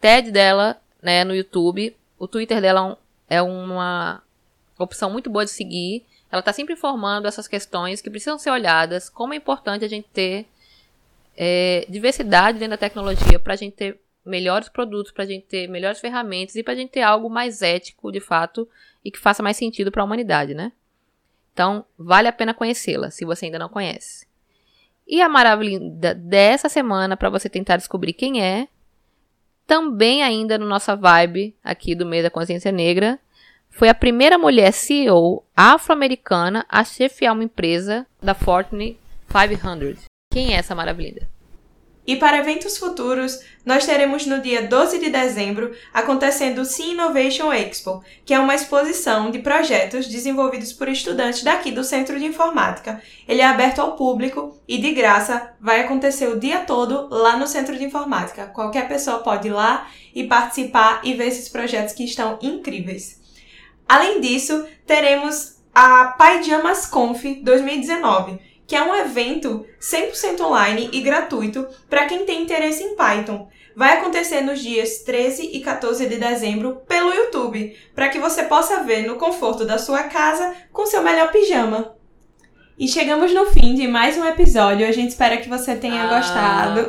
TED 0.00 0.30
dela 0.30 0.80
né, 1.02 1.24
no 1.24 1.34
YouTube, 1.34 1.96
o 2.18 2.28
Twitter 2.28 2.60
dela 2.60 2.96
é 3.28 3.42
uma 3.42 4.22
opção 4.78 5.10
muito 5.10 5.28
boa 5.28 5.44
de 5.44 5.50
seguir. 5.50 6.04
Ela 6.30 6.40
está 6.40 6.52
sempre 6.52 6.74
informando 6.74 7.28
essas 7.28 7.46
questões 7.46 8.00
que 8.00 8.10
precisam 8.10 8.38
ser 8.38 8.50
olhadas, 8.50 9.08
como 9.08 9.32
é 9.32 9.36
importante 9.36 9.84
a 9.84 9.88
gente 9.88 10.08
ter 10.12 10.46
é, 11.36 11.86
diversidade 11.88 12.58
dentro 12.58 12.72
da 12.72 12.78
tecnologia 12.78 13.38
para 13.38 13.54
a 13.54 13.56
gente 13.56 13.74
ter 13.74 14.00
melhores 14.24 14.68
produtos, 14.68 15.12
para 15.12 15.24
a 15.24 15.26
gente 15.26 15.46
ter 15.46 15.68
melhores 15.68 16.00
ferramentas 16.00 16.56
e 16.56 16.62
para 16.62 16.72
a 16.72 16.76
gente 16.76 16.90
ter 16.90 17.02
algo 17.02 17.30
mais 17.30 17.62
ético, 17.62 18.10
de 18.10 18.20
fato, 18.20 18.68
e 19.04 19.10
que 19.10 19.18
faça 19.18 19.42
mais 19.42 19.56
sentido 19.56 19.92
para 19.92 20.02
a 20.02 20.04
humanidade, 20.04 20.52
né? 20.52 20.72
Então, 21.52 21.84
vale 21.96 22.26
a 22.26 22.32
pena 22.32 22.52
conhecê-la, 22.52 23.10
se 23.10 23.24
você 23.24 23.46
ainda 23.46 23.58
não 23.58 23.68
conhece. 23.68 24.26
E 25.06 25.22
a 25.22 25.28
maravilha 25.28 25.78
dessa 26.14 26.68
semana, 26.68 27.16
para 27.16 27.30
você 27.30 27.48
tentar 27.48 27.76
descobrir 27.76 28.12
quem 28.12 28.42
é, 28.42 28.66
também 29.66 30.22
ainda 30.22 30.58
no 30.58 30.66
nossa 30.66 30.96
vibe 30.96 31.54
aqui 31.62 31.94
do 31.94 32.04
mês 32.04 32.24
da 32.24 32.30
consciência 32.30 32.72
negra, 32.72 33.18
foi 33.76 33.90
a 33.90 33.94
primeira 33.94 34.38
mulher 34.38 34.72
CEO 34.72 35.44
afro-americana 35.54 36.64
a 36.66 36.82
chefiar 36.82 37.34
uma 37.34 37.44
empresa 37.44 38.06
da 38.22 38.34
Fortune 38.34 38.98
500. 39.28 40.04
Quem 40.32 40.54
é 40.54 40.56
essa 40.56 40.74
maravilha? 40.74 41.28
E 42.06 42.16
para 42.16 42.38
eventos 42.38 42.78
futuros, 42.78 43.38
nós 43.66 43.84
teremos 43.84 44.24
no 44.24 44.40
dia 44.40 44.66
12 44.66 44.98
de 44.98 45.10
dezembro 45.10 45.72
acontecendo 45.92 46.60
o 46.60 46.64
Sea 46.64 46.92
Innovation 46.92 47.52
Expo, 47.52 48.02
que 48.24 48.32
é 48.32 48.38
uma 48.38 48.54
exposição 48.54 49.30
de 49.30 49.40
projetos 49.40 50.06
desenvolvidos 50.06 50.72
por 50.72 50.88
estudantes 50.88 51.42
daqui 51.42 51.70
do 51.70 51.84
Centro 51.84 52.18
de 52.18 52.24
Informática. 52.24 53.02
Ele 53.28 53.42
é 53.42 53.44
aberto 53.44 53.80
ao 53.80 53.94
público 53.94 54.56
e 54.66 54.78
de 54.78 54.92
graça 54.92 55.52
vai 55.60 55.82
acontecer 55.82 56.28
o 56.28 56.40
dia 56.40 56.60
todo 56.60 57.08
lá 57.10 57.36
no 57.36 57.46
Centro 57.46 57.76
de 57.76 57.84
Informática. 57.84 58.46
Qualquer 58.46 58.88
pessoa 58.88 59.18
pode 59.18 59.48
ir 59.48 59.52
lá 59.52 59.86
e 60.14 60.24
participar 60.24 61.02
e 61.04 61.12
ver 61.12 61.26
esses 61.26 61.50
projetos 61.50 61.92
que 61.92 62.04
estão 62.04 62.38
incríveis. 62.40 63.25
Além 63.88 64.20
disso, 64.20 64.66
teremos 64.86 65.56
a 65.74 66.16
Pyjamas 66.18 66.86
Conf 66.86 67.22
2019, 67.42 68.38
que 68.66 68.74
é 68.74 68.82
um 68.82 68.94
evento 68.94 69.64
100% 69.80 70.40
online 70.40 70.88
e 70.92 71.00
gratuito 71.00 71.66
para 71.88 72.06
quem 72.06 72.24
tem 72.24 72.42
interesse 72.42 72.82
em 72.82 72.96
Python. 72.96 73.48
Vai 73.76 73.98
acontecer 73.98 74.40
nos 74.40 74.60
dias 74.60 75.00
13 75.04 75.50
e 75.52 75.60
14 75.60 76.06
de 76.06 76.16
dezembro 76.16 76.82
pelo 76.88 77.12
YouTube, 77.12 77.76
para 77.94 78.08
que 78.08 78.18
você 78.18 78.44
possa 78.44 78.82
ver 78.82 79.06
no 79.06 79.16
conforto 79.16 79.66
da 79.66 79.76
sua 79.76 80.04
casa 80.04 80.54
com 80.72 80.86
seu 80.86 81.02
melhor 81.02 81.30
pijama. 81.30 81.94
E 82.78 82.88
chegamos 82.88 83.32
no 83.32 83.46
fim 83.46 83.74
de 83.74 83.86
mais 83.86 84.18
um 84.18 84.24
episódio. 84.26 84.86
A 84.86 84.92
gente 84.92 85.10
espera 85.10 85.36
que 85.38 85.48
você 85.48 85.76
tenha 85.76 86.04
ah. 86.04 86.18
gostado. 86.18 86.88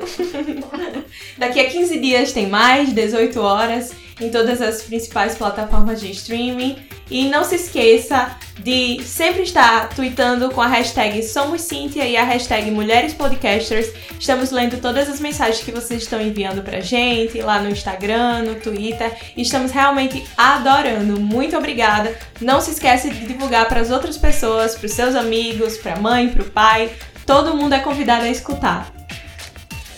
Daqui 1.38 1.60
a 1.60 1.70
15 1.70 2.00
dias 2.00 2.34
tem 2.34 2.48
mais, 2.48 2.92
18 2.92 3.40
horas. 3.40 3.92
Em 4.20 4.30
todas 4.30 4.62
as 4.62 4.82
principais 4.82 5.36
plataformas 5.36 6.00
de 6.00 6.12
streaming. 6.12 6.78
E 7.10 7.30
não 7.30 7.44
se 7.44 7.56
esqueça 7.56 8.36
de 8.60 9.02
sempre 9.04 9.44
estar 9.44 9.90
tweetando 9.90 10.50
com 10.52 10.62
a 10.62 10.68
hashtag 10.68 11.24
Somos 11.24 11.62
Cíntia 11.62 12.06
e 12.06 12.18
a 12.18 12.24
hashtag 12.24 12.70
Mulheres 12.70 13.14
Podcasters. 13.14 13.94
Estamos 14.20 14.52
lendo 14.52 14.82
todas 14.82 15.08
as 15.08 15.22
mensagens 15.22 15.64
que 15.64 15.72
vocês 15.72 16.04
estão 16.04 16.22
enviando 16.22 16.62
pra 16.62 16.82
gente 16.82 17.40
lá 17.42 17.62
no 17.62 17.70
Instagram, 17.70 18.44
no 18.44 18.56
Twitter. 18.56 19.16
Estamos 19.38 19.72
realmente 19.72 20.22
adorando. 20.36 21.20
Muito 21.20 21.56
obrigada. 21.56 22.14
Não 22.42 22.60
se 22.60 22.72
esqueça 22.72 23.10
de 23.10 23.26
divulgar 23.26 23.70
para 23.70 23.80
as 23.80 23.90
outras 23.90 24.18
pessoas, 24.18 24.76
para 24.76 24.88
os 24.88 24.94
seus 24.94 25.16
amigos, 25.16 25.78
para 25.78 25.94
a 25.94 26.00
mãe, 26.00 26.30
para 26.30 26.44
o 26.44 26.50
pai. 26.50 26.92
Todo 27.26 27.56
mundo 27.56 27.74
é 27.74 27.80
convidado 27.80 28.26
a 28.26 28.30
escutar. 28.30 28.92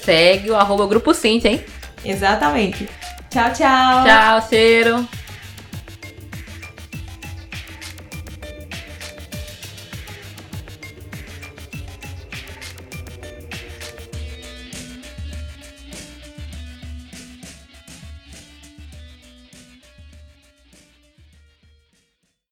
Segue 0.03 0.51
o 0.51 0.55
arroba 0.55 0.85
Grupo 0.85 1.13
Cintia, 1.13 1.51
hein? 1.51 1.63
Exatamente. 2.03 2.87
Tchau, 3.29 3.49
tchau. 3.53 4.05
Tchau, 4.05 4.41
cheiro. 4.49 5.05